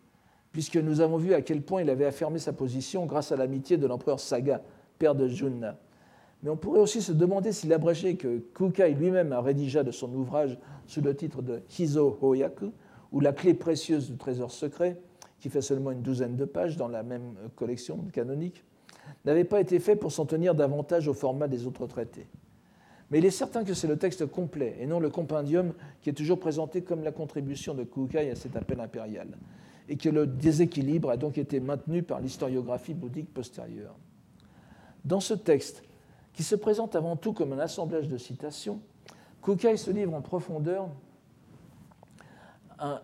puisque 0.51 0.77
nous 0.77 0.99
avons 0.99 1.17
vu 1.17 1.35
à 1.35 1.43
quel 1.43 1.61
point 1.61 1.83
il 1.83 1.91
avait 1.91 2.05
affirmé 2.05 2.39
sa 2.39 2.53
position 2.53 3.05
grâce 3.05 3.31
à 3.31 3.35
l'amitié 3.35 3.77
de 3.77 3.85
l'empereur 3.85 4.19
Saga, 4.19 4.63
père 4.97 5.13
de 5.13 5.27
Junna. 5.27 5.77
Mais 6.41 6.49
on 6.49 6.57
pourrait 6.57 6.79
aussi 6.79 7.03
se 7.03 7.11
demander 7.11 7.51
si 7.51 7.67
l'abrégé 7.67 8.15
que 8.15 8.39
Kukai 8.55 8.95
lui-même 8.95 9.31
a 9.31 9.41
rédigé 9.41 9.83
de 9.83 9.91
son 9.91 10.11
ouvrage 10.15 10.57
sous 10.87 11.01
le 11.01 11.15
titre 11.15 11.43
de 11.43 11.61
Hizo 11.77 12.17
Hoyaku, 12.19 12.71
ou 13.11 13.19
La 13.19 13.33
clé 13.33 13.53
précieuse 13.53 14.09
du 14.09 14.17
trésor 14.17 14.51
secret, 14.51 14.99
qui 15.39 15.49
fait 15.49 15.61
seulement 15.61 15.91
une 15.91 16.01
douzaine 16.01 16.35
de 16.35 16.45
pages 16.45 16.77
dans 16.77 16.87
la 16.87 17.03
même 17.03 17.33
collection 17.55 17.97
canonique, 18.13 18.63
n'avait 19.25 19.43
pas 19.43 19.61
été 19.61 19.79
fait 19.79 19.95
pour 19.95 20.11
s'en 20.11 20.25
tenir 20.25 20.53
davantage 20.53 21.07
au 21.07 21.13
format 21.13 21.47
des 21.47 21.65
autres 21.65 21.87
traités. 21.87 22.27
Mais 23.09 23.17
il 23.17 23.25
est 23.25 23.31
certain 23.31 23.63
que 23.63 23.73
c'est 23.73 23.87
le 23.87 23.97
texte 23.97 24.25
complet 24.27 24.77
et 24.79 24.85
non 24.85 24.99
le 24.99 25.09
compendium 25.09 25.73
qui 26.01 26.09
est 26.09 26.13
toujours 26.13 26.39
présenté 26.39 26.83
comme 26.83 27.03
la 27.03 27.11
contribution 27.11 27.73
de 27.73 27.83
Kukai 27.83 28.29
à 28.29 28.35
cet 28.35 28.55
appel 28.55 28.79
impérial, 28.79 29.29
et 29.87 29.97
que 29.97 30.09
le 30.09 30.27
déséquilibre 30.27 31.09
a 31.09 31.17
donc 31.17 31.37
été 31.37 31.59
maintenu 31.59 32.03
par 32.03 32.19
l'historiographie 32.19 32.93
bouddhique 32.93 33.33
postérieure. 33.33 33.95
Dans 35.03 35.19
ce 35.19 35.33
texte, 35.33 35.83
qui 36.33 36.43
se 36.43 36.55
présente 36.55 36.95
avant 36.95 37.15
tout 37.15 37.33
comme 37.33 37.53
un 37.53 37.59
assemblage 37.59 38.07
de 38.07 38.17
citations, 38.17 38.79
Kukai 39.41 39.77
se 39.77 39.89
livre 39.89 40.13
en 40.13 40.21
profondeur 40.21 40.89
à 42.79 43.01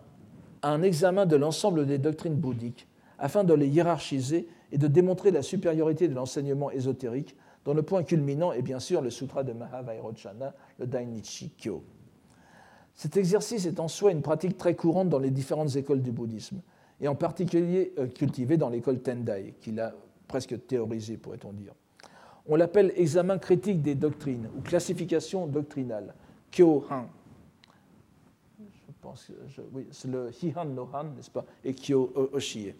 un 0.62 0.82
examen 0.82 1.26
de 1.26 1.36
l'ensemble 1.36 1.86
des 1.86 1.98
doctrines 1.98 2.34
bouddhiques, 2.34 2.88
afin 3.18 3.44
de 3.44 3.54
les 3.54 3.68
hiérarchiser 3.68 4.48
et 4.72 4.78
de 4.78 4.88
démontrer 4.88 5.30
la 5.30 5.42
supériorité 5.42 6.08
de 6.08 6.14
l'enseignement 6.14 6.70
ésotérique, 6.70 7.36
dont 7.64 7.74
le 7.74 7.82
point 7.82 8.02
culminant 8.02 8.52
est 8.52 8.62
bien 8.62 8.78
sûr 8.78 9.00
le 9.00 9.10
Sutra 9.10 9.42
de 9.42 9.52
Mahavairochana, 9.52 10.54
le 10.78 10.86
Dainichi 10.86 11.50
Kyo. 11.58 11.82
Cet 12.94 13.16
exercice 13.16 13.66
est 13.66 13.80
en 13.80 13.88
soi 13.88 14.12
une 14.12 14.22
pratique 14.22 14.56
très 14.56 14.74
courante 14.74 15.08
dans 15.08 15.18
les 15.18 15.30
différentes 15.30 15.76
écoles 15.76 16.00
du 16.00 16.12
bouddhisme, 16.12 16.60
et 17.00 17.08
en 17.08 17.14
particulier 17.14 17.92
euh, 17.98 18.06
cultivée 18.06 18.56
dans 18.56 18.70
l'école 18.70 19.00
Tendai, 19.00 19.54
qu'il 19.60 19.80
a 19.80 19.92
presque 20.28 20.66
théorisée, 20.66 21.16
pourrait-on 21.16 21.52
dire. 21.52 21.74
On 22.48 22.56
l'appelle 22.56 22.92
examen 22.96 23.38
critique 23.38 23.82
des 23.82 23.94
doctrines 23.94 24.48
ou 24.56 24.62
classification 24.62 25.46
doctrinale, 25.46 26.14
Kyo-han. 26.52 27.06
C'est 29.14 30.08
le 30.08 30.30
Hihan 30.42 30.64
no 30.66 30.88
Han, 30.92 31.04
n'est-ce 31.16 31.30
pas, 31.30 31.44
et 31.64 31.74
Kyo 31.74 32.12
Oshie. 32.32 32.72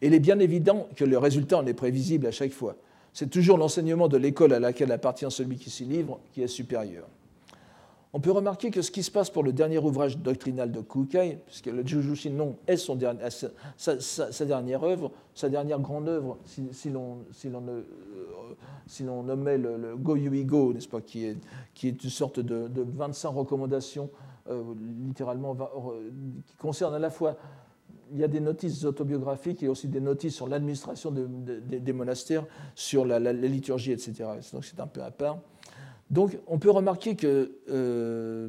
Il 0.00 0.14
est 0.14 0.20
bien 0.20 0.38
évident 0.38 0.88
que 0.96 1.04
le 1.04 1.18
résultat 1.18 1.58
en 1.58 1.66
est 1.66 1.74
prévisible 1.74 2.26
à 2.26 2.30
chaque 2.30 2.52
fois. 2.52 2.76
C'est 3.12 3.30
toujours 3.30 3.58
l'enseignement 3.58 4.08
de 4.08 4.16
l'école 4.16 4.52
à 4.52 4.60
laquelle 4.60 4.92
appartient 4.92 5.30
celui 5.30 5.56
qui 5.56 5.70
s'y 5.70 5.84
livre 5.84 6.20
qui 6.32 6.42
est 6.42 6.48
supérieur. 6.48 7.06
On 8.14 8.20
peut 8.20 8.30
remarquer 8.30 8.70
que 8.70 8.82
ce 8.82 8.90
qui 8.90 9.02
se 9.02 9.10
passe 9.10 9.30
pour 9.30 9.42
le 9.42 9.54
dernier 9.54 9.78
ouvrage 9.78 10.18
doctrinal 10.18 10.70
de 10.70 10.82
Kukai, 10.82 11.38
puisque 11.46 11.66
le 11.66 11.86
Jujushin 11.86 12.30
non 12.30 12.56
est 12.66 12.76
sa, 12.76 14.44
dernière 14.44 14.84
œuvre, 14.84 15.12
sa 15.34 15.48
dernière 15.48 15.80
grande 15.80 16.08
œuvre, 16.08 16.36
si, 16.44 16.90
l'on 16.90 17.24
si 17.32 17.50
si 18.86 19.04
nommait 19.04 19.56
le, 19.56 19.78
le 19.78 19.96
Go 19.96 20.14
n'est-ce 20.74 20.88
pas, 20.88 21.00
qui 21.00 21.24
est, 21.24 21.38
une 21.82 21.98
sorte 22.10 22.38
de, 22.38 22.68
de 22.68 22.84
25 22.86 23.30
recommandations, 23.30 24.10
euh, 24.12 24.31
littéralement, 25.04 25.56
euh, 25.60 26.10
qui 26.46 26.56
concernent 26.56 26.94
à 26.94 26.98
la 26.98 27.10
fois 27.10 27.36
il 28.12 28.18
y 28.18 28.24
a 28.24 28.28
des 28.28 28.40
notices 28.40 28.84
autobiographiques 28.84 29.62
et 29.62 29.68
aussi 29.68 29.88
des 29.88 30.00
notices 30.00 30.34
sur 30.34 30.46
l'administration 30.46 31.10
des 31.10 31.92
monastères, 31.92 32.44
sur 32.74 33.06
la, 33.06 33.18
liturgie, 33.32 33.92
etc. 33.92 34.24
Donc 34.52 34.64
c'est 34.64 34.80
un 34.80 34.86
peu 34.86 35.02
à 35.02 35.10
part. 35.10 35.38
Donc 36.10 36.38
on 36.46 36.58
peut 36.58 36.70
remarquer 36.70 37.16
que 37.16 37.58
euh, 37.70 38.48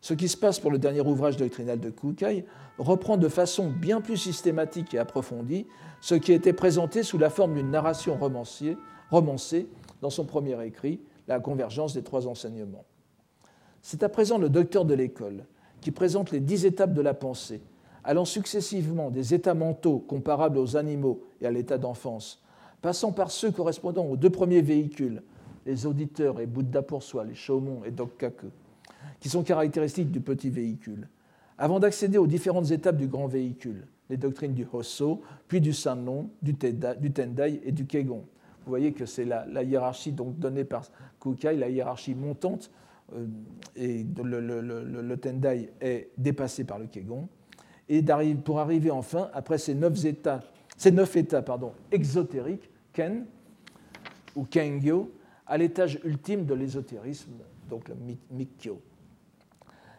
ce 0.00 0.14
qui 0.14 0.28
se 0.28 0.36
passe 0.36 0.60
pour 0.60 0.70
le 0.70 0.78
dernier 0.78 1.00
ouvrage 1.00 1.36
doctrinal 1.36 1.80
de 1.80 1.90
Kukai 1.90 2.44
reprend 2.78 3.16
de 3.16 3.28
façon 3.28 3.68
bien 3.68 4.00
plus 4.00 4.16
systématique 4.16 4.94
et 4.94 4.98
approfondie 4.98 5.66
ce 6.00 6.14
qui 6.14 6.32
été 6.32 6.52
présenté 6.52 7.02
sous 7.02 7.18
la 7.18 7.30
forme 7.30 7.54
d'une 7.54 7.70
narration 7.70 8.16
romancée 8.16 9.66
dans 10.00 10.10
son 10.10 10.24
premier 10.24 10.64
écrit, 10.64 11.00
La 11.26 11.40
convergence 11.40 11.94
des 11.94 12.02
trois 12.02 12.28
enseignements. 12.28 12.84
C'est 13.90 14.02
à 14.02 14.10
présent 14.10 14.36
le 14.36 14.50
docteur 14.50 14.84
de 14.84 14.92
l'école 14.92 15.46
qui 15.80 15.92
présente 15.92 16.30
les 16.30 16.40
dix 16.40 16.66
étapes 16.66 16.92
de 16.92 17.00
la 17.00 17.14
pensée, 17.14 17.62
allant 18.04 18.26
successivement 18.26 19.08
des 19.08 19.32
états 19.32 19.54
mentaux 19.54 19.98
comparables 19.98 20.58
aux 20.58 20.76
animaux 20.76 21.22
et 21.40 21.46
à 21.46 21.50
l'état 21.50 21.78
d'enfance, 21.78 22.42
passant 22.82 23.12
par 23.12 23.30
ceux 23.30 23.50
correspondant 23.50 24.04
aux 24.04 24.18
deux 24.18 24.28
premiers 24.28 24.60
véhicules, 24.60 25.22
les 25.64 25.86
auditeurs 25.86 26.38
et 26.38 26.44
Bouddha 26.44 26.82
pour 26.82 27.02
soi, 27.02 27.24
les 27.24 27.34
Shomon 27.34 27.82
et 27.86 27.90
Dokkaku, 27.90 28.48
qui 29.20 29.30
sont 29.30 29.42
caractéristiques 29.42 30.10
du 30.10 30.20
petit 30.20 30.50
véhicule, 30.50 31.08
avant 31.56 31.80
d'accéder 31.80 32.18
aux 32.18 32.26
différentes 32.26 32.70
étapes 32.70 32.98
du 32.98 33.06
grand 33.06 33.26
véhicule, 33.26 33.86
les 34.10 34.18
doctrines 34.18 34.52
du 34.52 34.66
Hosso, 34.70 35.22
puis 35.48 35.62
du 35.62 35.72
Sannon, 35.72 36.28
du, 36.42 36.54
Tendai 36.54 37.62
et 37.64 37.72
du 37.72 37.86
Kegon. 37.86 38.22
Vous 38.66 38.70
voyez 38.70 38.92
que 38.92 39.06
c'est 39.06 39.24
la, 39.24 39.62
hiérarchie 39.62 40.12
donc 40.12 40.38
donnée 40.38 40.64
par 40.64 40.84
Kukai, 41.22 41.56
la 41.56 41.70
hiérarchie 41.70 42.14
montante, 42.14 42.70
et 43.76 44.04
le, 44.22 44.40
le, 44.40 45.16
Tendai 45.16 45.70
est 45.80 46.10
dépassé 46.18 46.64
par 46.64 46.78
le 46.78 46.86
Kegon 46.86 47.28
et 47.88 48.04
pour 48.44 48.58
arriver 48.60 48.90
enfin, 48.90 49.30
après 49.32 49.58
ces 49.58 49.74
neuf 49.74 50.04
états, 50.04 50.40
ces 50.76 50.90
neuf 50.90 51.16
états 51.16 51.42
pardon, 51.42 51.72
exotériques, 51.90 52.70
Ken 52.92 53.24
ou 54.36 54.44
Kengyo, 54.44 55.10
à 55.46 55.56
l'étage 55.56 55.98
ultime 56.04 56.44
de 56.44 56.54
l'ésotérisme, 56.54 57.32
donc 57.70 57.88
le 57.88 57.94
Mikkyo. 58.30 58.80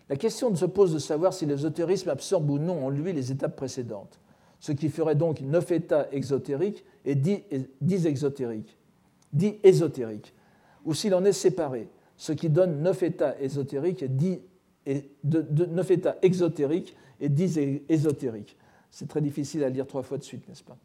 La 0.07 0.15
question 0.15 0.55
se 0.55 0.65
pose 0.65 0.93
de 0.93 0.99
savoir 0.99 1.33
si 1.33 1.45
l'ésotérisme 1.45 2.09
absorbe 2.09 2.49
ou 2.49 2.59
non 2.59 2.85
en 2.85 2.89
lui 2.89 3.13
les 3.13 3.31
étapes 3.31 3.55
précédentes, 3.55 4.19
ce 4.59 4.71
qui 4.71 4.89
ferait 4.89 5.15
donc 5.15 5.41
neuf 5.41 5.71
états 5.71 6.11
exotériques 6.11 6.83
et 7.05 7.15
dix, 7.15 8.05
exotériques, 8.05 8.77
dix 9.33 9.55
ésotériques, 9.63 10.33
ou 10.85 10.93
s'il 10.93 11.13
en 11.15 11.25
est 11.25 11.33
séparé, 11.33 11.89
ce 12.19 12.33
qui 12.33 12.49
donne 12.49 12.81
neuf 12.81 13.01
états 13.01 13.39
ésotériques 13.41 14.03
et 14.03 15.09
états 15.89 16.17
exotériques 16.21 16.95
et 17.21 17.29
dix 17.29 17.57
ésotériques. 17.87 18.57
C'est 18.91 19.07
très 19.07 19.21
difficile 19.21 19.63
à 19.63 19.69
lire 19.69 19.87
trois 19.87 20.03
fois 20.03 20.17
de 20.17 20.23
suite, 20.23 20.47
n'est-ce 20.49 20.63
pas? 20.63 20.77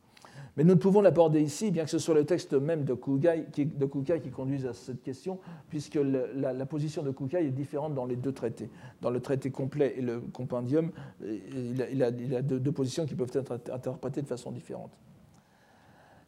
Mais 0.57 0.63
nous 0.63 0.75
ne 0.75 0.79
pouvons 0.79 1.01
l'aborder 1.01 1.41
ici, 1.41 1.73
bien 1.73 1.83
que 1.83 1.91
ce 1.91 1.99
soit 1.99 2.15
le 2.15 2.25
texte 2.25 2.53
même 2.53 2.85
de 2.85 2.95
Kukai 2.95 3.47
qui, 3.51 4.31
conduise 4.31 4.65
à 4.65 4.75
cette 4.75 5.03
question, 5.03 5.41
puisque 5.69 5.99
la, 6.01 6.67
position 6.67 7.03
de 7.03 7.11
Kukai 7.11 7.47
est 7.47 7.51
différente 7.51 7.95
dans 7.95 8.07
les 8.07 8.15
deux 8.15 8.31
traités. 8.31 8.71
Dans 9.03 9.11
le 9.11 9.19
traité 9.19 9.51
complet 9.51 9.95
et 9.97 10.03
le 10.03 10.21
compendium, 10.21 10.93
il 11.21 11.83
a, 11.83 12.11
il 12.11 12.37
a, 12.37 12.43
deux, 12.43 12.71
positions 12.71 13.07
qui 13.07 13.17
peuvent 13.17 13.33
être 13.35 13.59
interprétées 13.73 14.23
de 14.23 14.29
façon 14.29 14.53
différente. 14.53 14.93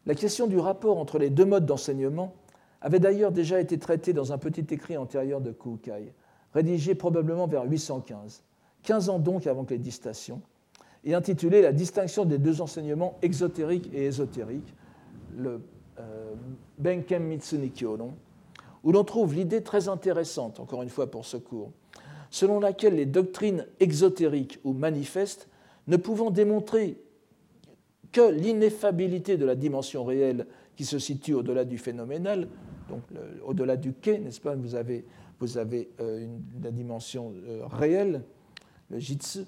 La 0.04 0.16
question 0.16 0.48
du 0.48 0.58
rapport 0.58 0.98
entre 0.98 1.20
les 1.20 1.30
deux 1.30 1.44
modes 1.44 1.66
d'enseignement 1.66 2.34
avait 2.80 3.00
d'ailleurs 3.00 3.32
déjà 3.32 3.60
été 3.60 3.78
traitée 3.78 4.12
dans 4.12 4.32
un 4.32 4.38
petit 4.38 4.66
écrit 4.70 4.96
antérieur 4.96 5.40
de 5.40 5.52
Kukai, 5.52 6.12
rédigé 6.52 6.94
probablement 6.94 7.46
vers 7.46 7.64
815. 7.64 8.42
15 8.82 9.08
ans 9.08 9.18
donc 9.18 9.46
avant 9.46 9.66
les 9.68 9.78
distations, 9.78 10.40
et 11.04 11.14
intitulé 11.14 11.62
La 11.62 11.72
distinction 11.72 12.24
des 12.24 12.38
deux 12.38 12.60
enseignements 12.60 13.16
exotériques 13.22 13.88
et 13.92 14.06
ésotériques, 14.06 14.74
le 15.36 15.60
euh, 15.98 16.34
Benken 16.78 17.22
Mitsunikyo, 17.22 17.98
où 18.82 18.92
l'on 18.92 19.04
trouve 19.04 19.34
l'idée 19.34 19.62
très 19.62 19.88
intéressante, 19.88 20.60
encore 20.60 20.82
une 20.82 20.88
fois 20.88 21.10
pour 21.10 21.24
ce 21.24 21.36
cours, 21.36 21.70
selon 22.30 22.60
laquelle 22.60 22.96
les 22.96 23.06
doctrines 23.06 23.66
exotériques 23.80 24.58
ou 24.64 24.72
manifestes 24.72 25.48
ne 25.86 25.96
pouvant 25.96 26.30
démontrer 26.30 26.98
que 28.12 28.30
l'ineffabilité 28.30 29.36
de 29.36 29.44
la 29.44 29.54
dimension 29.54 30.04
réelle 30.04 30.46
qui 30.76 30.84
se 30.84 30.98
situe 30.98 31.34
au-delà 31.34 31.64
du 31.64 31.78
phénoménal, 31.78 32.48
donc 32.88 33.02
au-delà 33.44 33.76
du 33.76 33.94
quai, 33.94 34.18
n'est-ce 34.18 34.40
pas 34.40 34.54
Vous 34.54 34.74
avez, 34.74 35.04
vous 35.40 35.58
avez 35.58 35.90
euh, 36.00 36.26
la 36.62 36.70
dimension 36.70 37.32
euh, 37.48 37.66
réelle, 37.66 38.22
le 38.90 38.98
jitsu. 38.98 39.40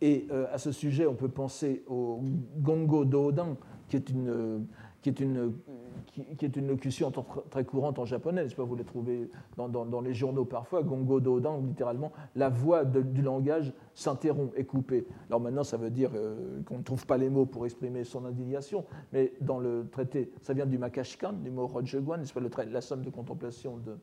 Et 0.00 0.26
euh, 0.30 0.46
à 0.52 0.58
ce 0.58 0.72
sujet, 0.72 1.06
on 1.06 1.14
peut 1.14 1.28
penser 1.28 1.82
au 1.86 2.20
gongo 2.56 3.04
dodan, 3.04 3.56
qui 3.88 3.96
est 3.96 4.10
une, 4.10 4.66
qui 5.02 5.08
est 5.10 5.20
une, 5.20 5.52
qui, 6.06 6.44
est 6.44 6.56
une 6.56 6.68
locution 6.68 7.12
très 7.50 7.64
courante 7.64 7.98
en 7.98 8.04
japonais, 8.04 8.46
vous 8.56 8.76
le 8.76 8.84
trouvez 8.84 9.30
dans, 9.56 10.00
les 10.00 10.14
journaux 10.14 10.44
parfois, 10.44 10.82
gongo 10.82 11.20
dodan, 11.20 11.60
littéralement, 11.66 12.12
la 12.36 12.48
voix 12.48 12.84
du 12.84 13.22
langage 13.22 13.72
s'interrompt, 13.94 14.52
est 14.56 14.64
coupée. 14.64 15.06
Alors 15.28 15.40
maintenant, 15.40 15.64
ça 15.64 15.76
veut 15.76 15.90
dire 15.90 16.10
euh, 16.14 16.60
qu'on 16.66 16.78
ne 16.78 16.82
trouve 16.82 17.06
pas 17.06 17.16
les 17.16 17.30
mots 17.30 17.46
pour 17.46 17.64
exprimer 17.64 18.04
son 18.04 18.24
indignation, 18.24 18.84
mais 19.12 19.32
dans 19.40 19.58
le 19.58 19.86
traité, 19.90 20.30
ça 20.40 20.54
vient 20.54 20.66
du 20.66 20.78
makashikan, 20.78 21.32
du 21.32 21.50
mot 21.50 21.66
rojeguan, 21.66 22.18
n'est-ce 22.18 22.32
pas, 22.32 22.40
le, 22.40 22.50
la 22.70 22.80
somme 22.80 23.02
de 23.02 23.10
contemplation 23.10 23.78
de, 23.78 23.96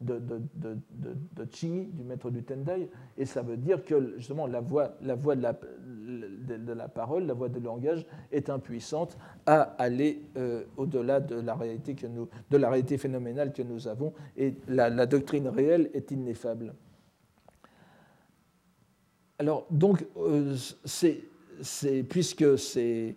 de, 0.00 0.18
de, 0.18 0.76
de, 0.90 1.44
du 1.92 2.04
maître 2.04 2.30
du 2.30 2.42
Tendai, 2.42 2.88
et 3.16 3.24
ça 3.24 3.42
veut 3.42 3.56
dire 3.56 3.84
que 3.84 4.14
justement 4.16 4.46
la 4.46 4.60
voix, 4.60 4.92
la 5.02 5.14
voix 5.14 5.34
de, 5.34 5.42
la, 5.42 5.52
de, 5.52 6.72
la 6.72 6.88
parole, 6.88 7.26
la 7.26 7.34
voix 7.34 7.48
du 7.48 7.60
langage 7.60 8.06
est 8.30 8.48
impuissante 8.50 9.18
à 9.46 9.62
aller 9.78 10.22
euh, 10.36 10.64
au-delà 10.76 11.20
de 11.20 11.40
de 11.56 12.56
la 12.56 12.70
réalité 12.70 12.98
phénoménale 12.98 13.52
que 13.52 13.62
nous 13.62 13.88
avons, 13.88 14.12
et 14.36 14.54
la, 14.68 15.06
doctrine 15.06 15.48
réelle 15.48 15.90
est 15.94 16.10
ineffable. 16.10 16.74
alors, 19.38 19.66
donc, 19.70 20.04
c'est, 20.84 21.22
puisque 22.08 22.58
c'est 22.58 23.16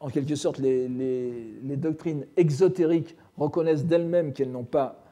en 0.00 0.10
quelque 0.10 0.36
sorte 0.36 0.58
les, 0.58 0.88
les, 0.88 1.76
doctrines 1.76 2.26
exotériques 2.36 3.16
reconnaissent 3.36 3.84
d'elles-mêmes 3.84 4.32
qu'elles 4.32 4.52
n'ont 4.52 4.64
pas 4.64 5.04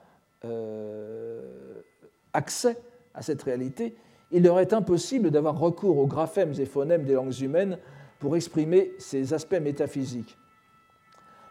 accès 2.33 2.77
à 3.15 3.23
cette 3.23 3.43
réalité, 3.43 3.97
il 4.31 4.43
leur 4.43 4.61
est 4.61 4.73
impossible 4.73 5.31
d'avoir 5.31 5.59
recours 5.59 5.99
aux 5.99 6.07
graphèmes 6.07 6.53
et 6.59 6.67
phonèmes 6.67 7.05
des 7.05 7.15
langues 7.15 7.41
humaines 7.41 7.79
pour 8.19 8.37
exprimer 8.37 8.93
ces 8.99 9.33
aspects 9.35 9.61
métaphysiques. 9.61 10.37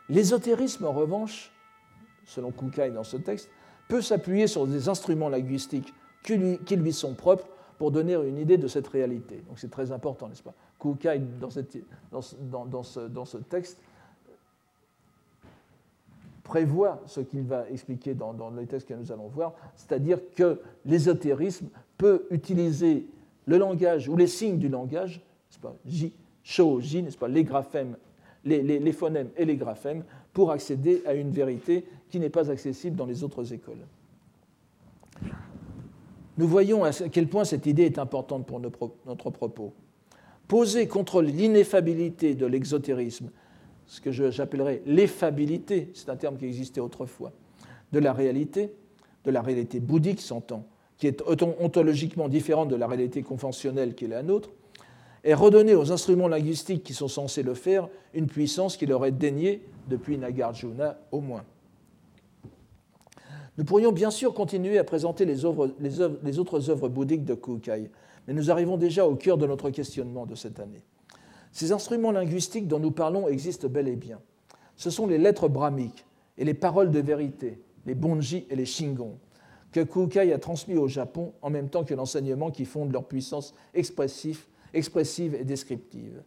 L'ésotérisme, 0.10 0.86
en 0.86 0.92
revanche, 0.92 1.52
selon 2.26 2.52
Kukai 2.52 2.92
dans 2.92 3.04
ce 3.04 3.18
texte, 3.18 3.50
peut 3.88 4.02
s'appuyer 4.02 4.48
sur 4.48 4.68
des 4.68 4.90
instruments 4.90 5.30
linguistiques 5.30 5.94
qui 6.24 6.38
lui, 6.38 6.94
sont 6.94 7.14
propres 7.14 7.48
pour 7.78 7.92
donner 7.92 8.16
une 8.16 8.38
idée 8.38 8.58
de 8.58 8.68
cette 8.68 8.88
réalité. 8.88 9.44
Donc 9.48 9.60
c'est 9.60 9.70
très 9.70 9.92
important, 9.92 10.28
n'est-ce 10.28 10.44
pas? 10.44 10.56
Kukai, 10.80 11.22
dans, 11.40 11.50
ce, 11.50 13.38
texte, 13.38 13.80
prévoit 16.44 17.02
ce 17.06 17.22
qu'il 17.22 17.44
va 17.44 17.70
expliquer 17.70 18.14
dans, 18.14 18.52
les 18.52 18.66
textes 18.66 18.88
que 18.88 18.94
nous 18.94 19.12
allons 19.12 19.28
voir, 19.28 19.54
c'est-à-dire 19.76 20.20
que 20.36 20.60
l'ésotérisme 20.86 21.68
peut 21.98 22.26
utiliser 22.32 23.08
le 23.46 23.58
langage 23.58 24.10
ou 24.10 24.16
les 24.16 24.28
signes 24.28 24.58
du 24.58 24.70
langage, 24.70 25.18
n'est-ce 25.18 25.60
pas, 25.60 25.76
J, 25.86 26.14
J, 26.44 27.04
n'est-ce 27.04 27.18
pas, 27.18 27.28
les 27.28 27.44
graphèmes, 27.44 27.98
les, 28.46 28.92
phonèmes 28.92 29.30
et 29.38 29.46
les 29.46 29.56
graphèmes, 29.56 30.04
pour 30.34 30.52
accéder 30.52 31.02
à 31.06 31.14
une 31.14 31.32
vérité 31.32 31.86
qui 32.10 32.20
n'est 32.20 32.30
pas 32.30 32.52
accessible 32.52 32.96
dans 32.96 33.06
les 33.06 33.24
autres 33.24 33.54
écoles. 33.54 33.86
Nous 36.38 36.48
voyons 36.48 36.84
à 36.84 36.92
quel 36.92 37.28
point 37.28 37.46
cette 37.46 37.66
idée 37.66 37.84
est 37.84 37.98
importante 37.98 38.46
pour 38.46 38.60
notre 38.60 39.30
propos. 39.30 39.74
Poser 40.48 40.88
contre 40.88 41.22
l'ineffabilité 41.22 42.36
de 42.36 42.46
l'exotérisme, 42.46 43.32
ce 43.88 44.02
que 44.02 44.12
j'appellerais 44.12 44.82
l'effabilité, 44.86 45.90
c'est 45.94 46.10
un 46.10 46.16
terme 46.16 46.38
qui 46.38 46.46
existait 46.46 46.82
autrefois, 46.82 47.32
de 47.92 48.00
la 48.00 48.14
réalité, 48.14 48.72
de 49.24 49.32
la 49.32 49.42
réalité 49.42 49.80
bouddhique 49.80 50.22
s'entend, 50.22 50.66
qui 50.98 51.08
est 51.08 51.22
ontologiquement 51.60 52.30
différente 52.30 52.70
de 52.70 52.76
la 52.76 52.88
réalité 52.88 53.22
conventionnelle 53.22 53.96
qui 53.96 54.06
est 54.06 54.10
la 54.10 54.24
nôtre, 54.24 54.52
est 55.26 55.34
redonner 55.34 55.74
aux 55.74 55.92
instruments 55.92 56.28
linguistiques 56.28 56.84
qui 56.84 56.94
sont 56.94 57.08
censés 57.08 57.42
le 57.42 57.56
faire 57.56 57.90
une 58.14 58.28
puissance 58.28 58.78
qui 58.78 58.86
leur 58.86 59.06
est 59.06 59.12
déniée 59.12 59.64
depuis 59.90 60.18
Nagarjuna 60.18 61.00
au 61.12 61.20
moins. 61.20 61.44
Nous 63.58 63.66
pourrions 63.66 63.92
bien 63.92 64.12
sûr 64.12 64.34
continuer 64.34 64.78
à 64.78 64.84
présenter 64.84 65.26
les, 65.26 65.42
les 65.80 66.40
autres 66.40 66.70
œuvres 66.70 66.90
bouddhiques 66.90 67.26
de 67.26 67.34
Kukai, 67.34 67.90
mais 68.28 68.34
nous 68.34 68.52
arrivons 68.52 68.78
déjà 68.78 69.08
au 69.08 69.16
cœur 69.16 69.38
de 69.38 69.48
notre 69.48 69.72
questionnement 69.72 70.28
de 70.28 70.36
cette 70.36 70.60
année. 70.60 70.84
Ces 71.52 71.72
instruments 71.72 72.12
linguistiques 72.12 72.68
dont 72.68 72.80
nous 72.80 72.92
parlons 72.92 73.28
existent 73.28 73.68
bel 73.68 73.88
et 73.88 73.96
bien. 73.96 74.20
Ce 74.76 74.90
sont 74.90 75.08
les 75.08 75.18
lettres 75.18 75.48
brahmiques 75.48 76.06
et 76.38 76.46
les 76.46 76.54
paroles 76.54 76.92
de 76.92 77.00
vérité, 77.00 77.62
les 77.86 77.96
bonji 77.96 78.46
et 78.50 78.56
les 78.56 78.66
shingon, 78.66 79.18
que 79.72 79.80
Kukai 79.80 80.34
a 80.34 80.38
transmis 80.38 80.76
au 80.76 80.88
Japon 80.88 81.34
en 81.42 81.50
même 81.50 81.70
temps 81.70 81.84
que 81.84 81.94
l'enseignement 81.94 82.52
qui 82.52 82.66
fonde 82.66 82.92
leur 82.92 83.06
puissance 83.06 83.56
expressive, 83.74 84.46
expressive 84.76 85.36
et 85.36 85.44
descriptive. 85.44 86.22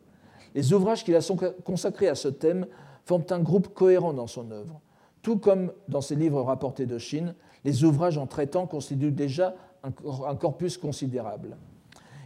Les 0.55 0.73
ouvrages 0.73 1.05
qu'il 1.05 1.15
a 1.15 1.21
consacrés 1.65 2.09
à 2.09 2.15
ce 2.15 2.29
thème 2.29 2.67
forment 3.05 3.27
un 3.31 3.41
groupe 3.41 3.75
cohérent 3.75 4.13
dans 4.13 4.27
son 4.27 4.51
œuvre. 4.51 4.81
Tout 5.23 5.39
comme 5.39 5.73
dans 5.89 6.01
ses 6.01 6.17
livres 6.17 6.43
rapportés 6.43 6.87
de 6.87 6.99
Chine, 6.99 7.35
les 7.65 7.85
ouvrages 7.85 8.19
en 8.19 8.27
traitant 8.27 8.67
constituent 8.67 9.13
déjà 9.13 9.55
un 9.83 10.35
corpus 10.35 10.77
considérable. 10.77 11.57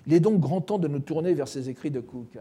Il 0.07 0.15
est 0.15 0.21
donc 0.21 0.41
grand 0.41 0.61
temps 0.61 0.79
de 0.79 0.89
nous 0.89 0.99
tourner 0.99 1.35
vers 1.35 1.49
ces 1.49 1.69
écrits 1.69 1.91
de 1.91 2.01
Kukai. 2.01 2.41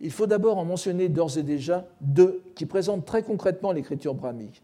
Il 0.00 0.10
faut 0.10 0.26
d'abord 0.26 0.58
en 0.58 0.64
mentionner 0.64 1.08
d'ores 1.08 1.38
et 1.38 1.42
déjà 1.42 1.86
deux 2.00 2.42
qui 2.54 2.66
présentent 2.66 3.06
très 3.06 3.22
concrètement 3.22 3.72
l'écriture 3.72 4.14
brahmique. 4.14 4.62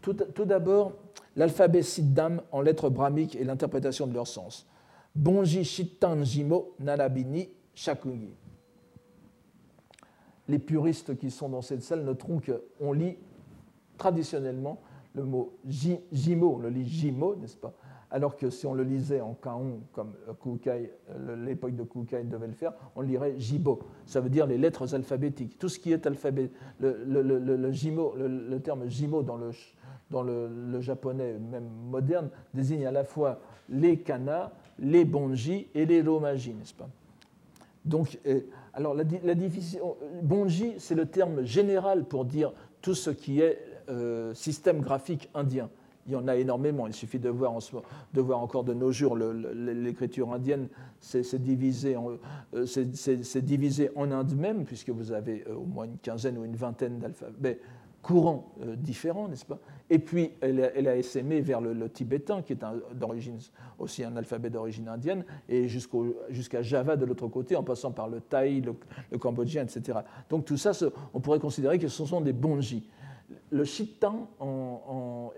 Tout, 0.00 0.44
d'abord, 0.44 0.92
l'alphabet 1.36 1.82
Siddham 1.82 2.40
en 2.52 2.60
lettres 2.62 2.88
brahmiques 2.88 3.36
et 3.36 3.44
l'interprétation 3.44 4.06
de 4.06 4.14
leur 4.14 4.26
sens. 4.26 4.66
Bonji 5.18 5.64
Shittan 5.64 6.22
Jimo 6.22 6.74
Nalabini 6.78 7.48
Shakungi. 7.74 8.32
Les 10.46 10.60
puristes 10.60 11.18
qui 11.18 11.32
sont 11.32 11.48
dans 11.48 11.60
cette 11.60 11.82
salle 11.82 12.04
noteront 12.04 12.40
qu'on 12.40 12.92
lit 12.92 13.16
traditionnellement 13.96 14.80
le 15.14 15.24
mot 15.24 15.58
Jimo, 15.66 16.54
on 16.54 16.58
le 16.58 16.68
lit 16.68 16.86
Jimo, 16.86 17.34
n'est-ce 17.34 17.56
pas? 17.56 17.74
Alors 18.12 18.36
que 18.36 18.48
si 18.48 18.64
on 18.64 18.74
le 18.74 18.84
lisait 18.84 19.20
en 19.20 19.34
Kaon, 19.34 19.80
comme 19.92 20.12
l'époque 21.44 21.74
de 21.74 21.82
Kukai 21.82 22.22
devait 22.22 22.46
le 22.46 22.52
faire, 22.52 22.72
on 22.94 23.00
lirait 23.00 23.34
Jibo. 23.38 23.80
Ça 24.06 24.20
veut 24.20 24.30
dire 24.30 24.46
les 24.46 24.56
lettres 24.56 24.94
alphabétiques. 24.94 25.58
Tout 25.58 25.68
ce 25.68 25.80
qui 25.80 25.92
est 25.92 26.06
alphabet, 26.06 26.50
le, 26.78 26.96
le 27.04 28.58
terme 28.60 28.88
Jimo 28.88 29.22
dans 29.22 29.36
le, 29.36 29.50
dans 30.10 30.22
le, 30.22 30.80
japonais 30.80 31.38
même 31.38 31.68
moderne, 31.90 32.30
désigne 32.54 32.86
à 32.86 32.92
la 32.92 33.04
fois 33.04 33.40
les 33.68 33.98
kana, 33.98 34.52
les 34.78 35.04
bonji 35.04 35.68
et 35.74 35.86
les 35.86 36.02
romaji, 36.02 36.54
n'est-ce 36.54 36.74
pas? 36.74 36.88
Donc, 37.84 38.18
euh, 38.26 38.40
alors 38.74 38.94
la, 38.94 39.04
la 39.24 39.34
division, 39.34 39.96
bonji, 40.22 40.74
c'est 40.78 40.94
le 40.94 41.06
terme 41.06 41.44
général 41.44 42.04
pour 42.04 42.24
dire 42.24 42.52
tout 42.80 42.94
ce 42.94 43.10
qui 43.10 43.40
est 43.40 43.58
euh, 43.88 44.34
système 44.34 44.80
graphique 44.80 45.30
indien. 45.34 45.70
Il 46.06 46.12
y 46.12 46.16
en 46.16 46.26
a 46.26 46.36
énormément. 46.36 46.86
Il 46.86 46.94
suffit 46.94 47.18
de 47.18 47.28
voir, 47.28 47.54
de 48.14 48.20
voir 48.20 48.40
encore 48.40 48.64
de 48.64 48.72
nos 48.72 48.92
jours 48.92 49.16
l'écriture 49.16 50.32
indienne, 50.32 50.68
c'est 51.00 51.22
euh, 51.34 51.38
divisé 53.40 53.90
en 53.94 54.10
Inde 54.10 54.34
même, 54.34 54.64
puisque 54.64 54.90
vous 54.90 55.12
avez 55.12 55.44
au 55.46 55.66
moins 55.66 55.84
une 55.84 55.98
quinzaine 55.98 56.38
ou 56.38 56.44
une 56.44 56.56
vingtaine 56.56 56.98
d'alphabets 56.98 57.60
courants 58.02 58.54
différents, 58.76 59.28
n'est-ce 59.28 59.44
pas? 59.44 59.58
Et 59.90 59.98
puis, 59.98 60.32
elle 60.40 60.60
a, 60.60 60.96
essaimé 60.96 61.40
vers 61.40 61.60
le, 61.60 61.88
tibétain, 61.88 62.42
qui 62.42 62.52
est 62.52 62.64
d'origine 62.94 63.38
aussi 63.78 64.04
un 64.04 64.16
alphabet 64.16 64.50
d'origine 64.50 64.88
indienne, 64.88 65.24
et 65.48 65.66
jusqu'à 65.66 66.62
Java 66.62 66.96
de 66.96 67.06
l'autre 67.06 67.26
côté, 67.28 67.56
en 67.56 67.62
passant 67.62 67.90
par 67.90 68.08
le 68.08 68.20
thaï, 68.20 68.60
le, 68.60 69.18
cambodgien, 69.18 69.62
etc. 69.62 70.00
Donc 70.28 70.44
tout 70.44 70.58
ça, 70.58 70.72
on 71.14 71.20
pourrait 71.20 71.40
considérer 71.40 71.78
que 71.78 71.88
ce 71.88 72.04
sont 72.04 72.20
des 72.20 72.34
bonji. 72.34 72.88
Le 73.50 73.64
chitan 73.64 74.28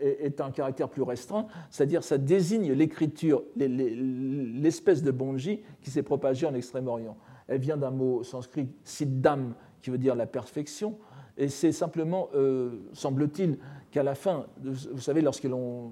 est, 0.01 0.41
un 0.41 0.51
caractère 0.51 0.89
plus 0.89 1.03
restreint, 1.03 1.47
c'est-à-dire 1.71 2.03
ça 2.03 2.19
désigne 2.19 2.73
l'écriture, 2.73 3.45
l'espèce 3.57 5.03
de 5.03 5.11
bonji 5.13 5.61
qui 5.81 5.91
s'est 5.91 6.03
propagée 6.03 6.47
en 6.47 6.55
Extrême-Orient. 6.55 7.17
Elle 7.47 7.61
vient 7.61 7.77
d'un 7.77 7.91
mot 7.91 8.25
sanskrit 8.25 8.69
siddham, 8.85 9.55
qui 9.81 9.91
veut 9.91 9.99
dire 9.99 10.15
la 10.15 10.27
perfection, 10.27 10.99
et 11.41 11.49
c'est 11.49 11.73
simplement, 11.73 12.29
euh, 12.35 12.71
semble-t-il, 12.93 13.57
qu'à 13.91 14.03
la 14.03 14.15
fin, 14.15 14.47
vous 14.63 15.01
savez, 15.01 15.23
lorsque 15.23 15.45
l'on 15.45 15.91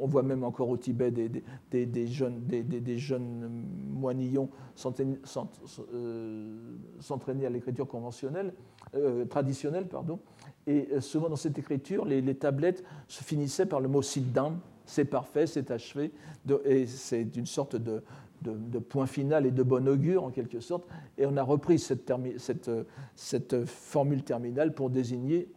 on 0.00 0.06
voit 0.06 0.22
même 0.22 0.44
encore 0.44 0.68
au 0.68 0.76
Tibet 0.76 1.10
des, 1.10 2.06
jeunes, 2.06 2.40
des, 2.46 2.96
moinillons 3.90 4.48
euh, 5.94 6.52
s'entraîner 7.00 7.46
à 7.46 7.50
l'écriture 7.50 7.86
conventionnelle, 7.86 8.54
euh, 8.94 9.24
traditionnelle, 9.24 9.86
pardon, 9.86 10.20
et 10.66 10.88
souvent 11.00 11.28
dans 11.28 11.36
cette 11.36 11.58
écriture, 11.58 12.04
les, 12.04 12.34
tablettes 12.34 12.84
se 13.08 13.22
finissaient 13.22 13.66
par 13.66 13.80
le 13.80 13.88
mot 13.88 14.02
siddham, 14.02 14.58
c'est 14.86 15.04
parfait, 15.04 15.46
c'est 15.46 15.70
achevé, 15.70 16.12
et 16.64 16.86
c'est 16.86 17.36
une 17.36 17.46
sorte 17.46 17.76
de, 17.76 18.02
de, 18.44 18.78
point 18.78 19.06
final 19.06 19.46
et 19.46 19.50
de 19.50 19.62
bon 19.62 19.88
augure 19.88 20.24
en 20.24 20.30
quelque 20.30 20.60
sorte, 20.60 20.86
et 21.18 21.26
on 21.26 21.36
a 21.36 21.42
repris 21.42 21.78
cette, 21.78 23.64
formule 23.66 24.22
terminale 24.22 24.74
pour 24.74 24.90
désigner, 24.90 25.48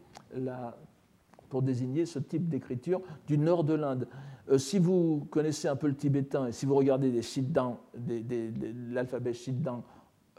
ce 2.05 2.19
type 2.19 2.47
d'écriture 2.49 3.01
du 3.27 3.37
nord 3.37 3.63
de 3.63 3.73
l'Inde. 3.73 4.07
Euh, 4.49 4.57
si 4.57 4.79
vous 4.79 5.27
connaissez 5.29 5.67
un 5.67 5.75
peu 5.75 5.87
le 5.87 5.95
tibétain 5.95 6.47
et 6.47 6.51
si 6.51 6.65
vous 6.65 6.75
regardez 6.75 7.21
l'alphabet 8.91 9.33
Shiddan 9.33 9.83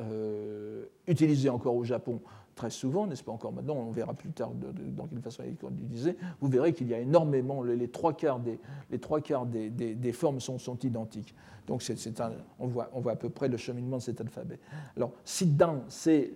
euh, 0.00 0.84
utilisé 1.06 1.48
encore 1.48 1.74
au 1.74 1.84
Japon 1.84 2.20
très 2.58 2.70
souvent, 2.70 3.06
n'est-ce 3.06 3.22
pas 3.22 3.30
encore 3.30 3.52
maintenant, 3.52 3.76
on 3.76 3.92
verra 3.92 4.14
plus 4.14 4.30
tard 4.30 4.50
dans 4.52 5.06
quelle 5.06 5.20
façon 5.20 5.44
il 5.44 5.50
est 5.50 5.82
utilisé, 5.84 6.16
vous 6.40 6.48
verrez 6.48 6.72
qu'il 6.72 6.88
y 6.88 6.94
a 6.94 6.98
énormément, 6.98 7.62
les, 7.62 7.88
trois 7.88 8.12
quarts 8.12 8.40
des, 8.40 8.58
les 8.90 8.98
trois 8.98 9.20
quarts 9.20 9.46
des, 9.46 9.70
des, 9.70 10.12
formes 10.12 10.40
sont, 10.40 10.58
sont, 10.58 10.76
identiques. 10.80 11.36
Donc 11.68 11.88
un, 11.88 12.32
on, 12.58 12.66
voit, 12.66 12.90
on 12.94 13.00
voit 13.00 13.12
à 13.12 13.16
peu 13.16 13.28
près 13.28 13.46
le 13.46 13.56
cheminement 13.56 13.98
de 13.98 14.02
cet 14.02 14.20
alphabet. 14.20 14.58
Alors, 14.96 15.12
Sidan, 15.24 15.84
c'est 15.88 16.32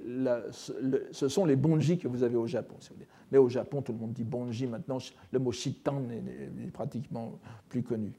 ce 1.11 1.29
sont 1.29 1.45
les 1.45 1.57
bonji 1.57 1.99
que 1.99 2.07
vous 2.07 2.23
avez 2.23 2.37
au 2.37 2.47
Japon. 2.47 2.77
Si 2.79 2.91
vous 2.91 2.97
voulez. 2.97 3.09
Mais 3.33 3.39
au 3.39 3.49
Japon, 3.49 3.83
tout 3.83 3.93
le 3.93 3.99
monde 3.99 4.13
dit 4.13 4.25
bonji 4.25 4.69
maintenant, 4.69 4.99
le 5.33 5.39
mot 5.41 5.51
shitan 5.51 6.03
est, 6.11 6.65
est 6.67 6.71
pratiquement 6.71 7.33
plus 7.69 7.83
connu. 7.83 8.13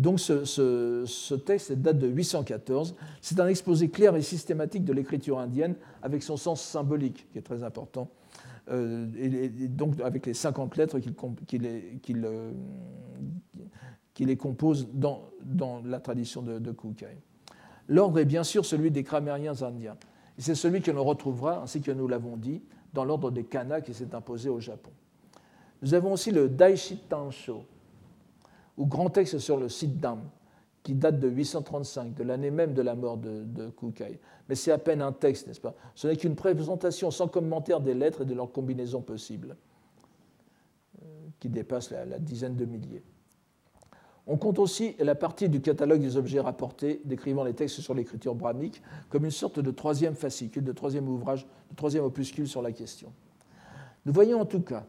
Donc 0.00 0.18
ce, 0.18 1.34
texte 1.34 1.72
date 1.72 1.98
de 1.98 2.06
814. 2.08 2.96
C'est 3.20 3.38
un 3.38 3.48
exposé 3.48 3.90
clair 3.90 4.16
et 4.16 4.22
systématique 4.22 4.82
de 4.86 4.94
l'écriture 4.94 5.38
indienne 5.38 5.74
avec 6.02 6.22
son 6.22 6.38
sens 6.38 6.62
symbolique, 6.62 7.30
qui 7.30 7.38
est 7.38 7.42
très 7.42 7.62
important, 7.62 8.08
euh, 8.70 9.06
et, 9.18 9.50
donc 9.68 10.00
avec 10.00 10.24
les 10.24 10.32
50 10.32 10.78
lettres 10.78 11.00
qui, 11.00 11.58
les, 14.24 14.36
composent 14.38 14.88
dans, 14.94 15.28
la 15.84 16.00
tradition 16.00 16.40
de, 16.40 16.72
Kukai. 16.72 17.18
L'ordre 17.86 18.20
est 18.20 18.24
bien 18.24 18.42
sûr 18.42 18.64
celui 18.64 18.90
des 18.90 19.04
Kramériens 19.04 19.60
indiens. 19.62 19.98
C'est 20.38 20.54
celui 20.54 20.80
que 20.80 20.90
l'on 20.90 21.04
retrouvera, 21.04 21.62
ainsi 21.62 21.82
que 21.82 21.90
nous 21.90 22.08
l'avons 22.08 22.38
dit, 22.38 22.62
dans 22.94 23.04
l'ordre 23.04 23.30
des 23.30 23.44
Kana 23.44 23.82
qui 23.82 23.92
s'est 23.92 24.14
imposé 24.14 24.48
au 24.48 24.60
Japon. 24.60 24.92
Nous 25.82 25.92
avons 25.92 26.14
aussi 26.14 26.30
le 26.30 26.48
Daishi 26.48 26.96
Tansho, 26.96 27.66
ou 28.80 28.86
grand 28.86 29.10
texte 29.10 29.38
sur 29.38 29.58
le 29.58 29.68
Siddham, 29.68 30.22
qui 30.82 30.94
date 30.94 31.20
de 31.20 31.28
835, 31.28 32.14
de 32.14 32.22
l'année 32.22 32.50
même 32.50 32.72
de 32.72 32.80
la 32.80 32.94
mort 32.94 33.18
de, 33.18 33.68
Kukai. 33.78 34.18
Mais 34.48 34.54
c'est 34.54 34.72
à 34.72 34.78
peine 34.78 35.02
un 35.02 35.12
texte, 35.12 35.46
n'est-ce 35.46 35.60
pas? 35.60 35.74
Ce 35.94 36.08
n'est 36.08 36.16
qu'une 36.16 36.34
présentation 36.34 37.10
sans 37.10 37.28
commentaire 37.28 37.80
des 37.80 37.92
lettres 37.92 38.22
et 38.22 38.24
de 38.24 38.32
leurs 38.32 38.50
combinaisons 38.50 39.02
possibles, 39.02 39.54
euh, 41.02 41.06
qui 41.38 41.50
dépasse 41.50 41.90
la, 41.90 42.18
dizaine 42.18 42.56
de 42.56 42.64
milliers. 42.64 43.02
On 44.26 44.38
compte 44.38 44.58
aussi 44.58 44.96
la 44.98 45.14
partie 45.14 45.50
du 45.50 45.60
catalogue 45.60 46.00
des 46.00 46.16
objets 46.16 46.40
rapportés 46.40 47.02
décrivant 47.04 47.44
les 47.44 47.52
textes 47.52 47.80
sur 47.80 47.92
l'écriture 47.92 48.34
brahmique 48.34 48.80
comme 49.10 49.26
une 49.26 49.30
sorte 49.30 49.60
de 49.60 49.70
troisième 49.70 50.14
fascicule, 50.14 50.64
de 50.64 50.72
troisième 50.72 51.06
ouvrage, 51.06 51.46
de 51.70 51.76
troisième 51.76 52.04
opuscule 52.04 52.48
sur 52.48 52.62
la 52.62 52.72
question. 52.72 53.12
Nous 54.06 54.12
voyons 54.14 54.40
en 54.40 54.46
tout 54.46 54.62
cas 54.62 54.86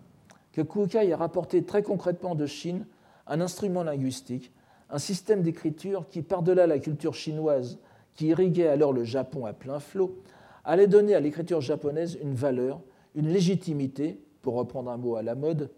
que 0.54 0.62
Kukai 0.62 1.12
a 1.12 1.18
rapporté 1.18 1.66
très 1.66 1.84
concrètement 1.84 2.36
de 2.36 2.46
Chine 2.46 2.86
un 3.32 3.42
instrument 3.42 3.84
linguistique 3.84 4.52
un 4.92 5.00
système 5.00 5.42
d'écriture 5.42 6.08
qui, 6.10 6.22
par-delà 6.22 6.68
la 6.68 6.80
culture 6.80 7.16
chinoise 7.16 7.80
qui 8.14 8.28
irriguait 8.28 8.68
alors 8.68 8.94
le 8.94 9.04
Japon 9.04 9.46
à 9.46 9.54
plein 9.54 9.80
flot, 9.80 10.22
allait 10.66 10.88
donner 10.88 11.16
à 11.16 11.20
l'écriture 11.20 11.62
japonaise 11.62 12.18
une 12.22 12.36
valeur, 12.36 12.82
une 13.16 13.30
légitimité, 13.30 14.20
pour 14.42 14.56
reprendre 14.56 14.92
un 14.92 14.98
mot 14.98 15.16
à 15.16 15.24
la 15.24 15.36
mode, 15.36 15.70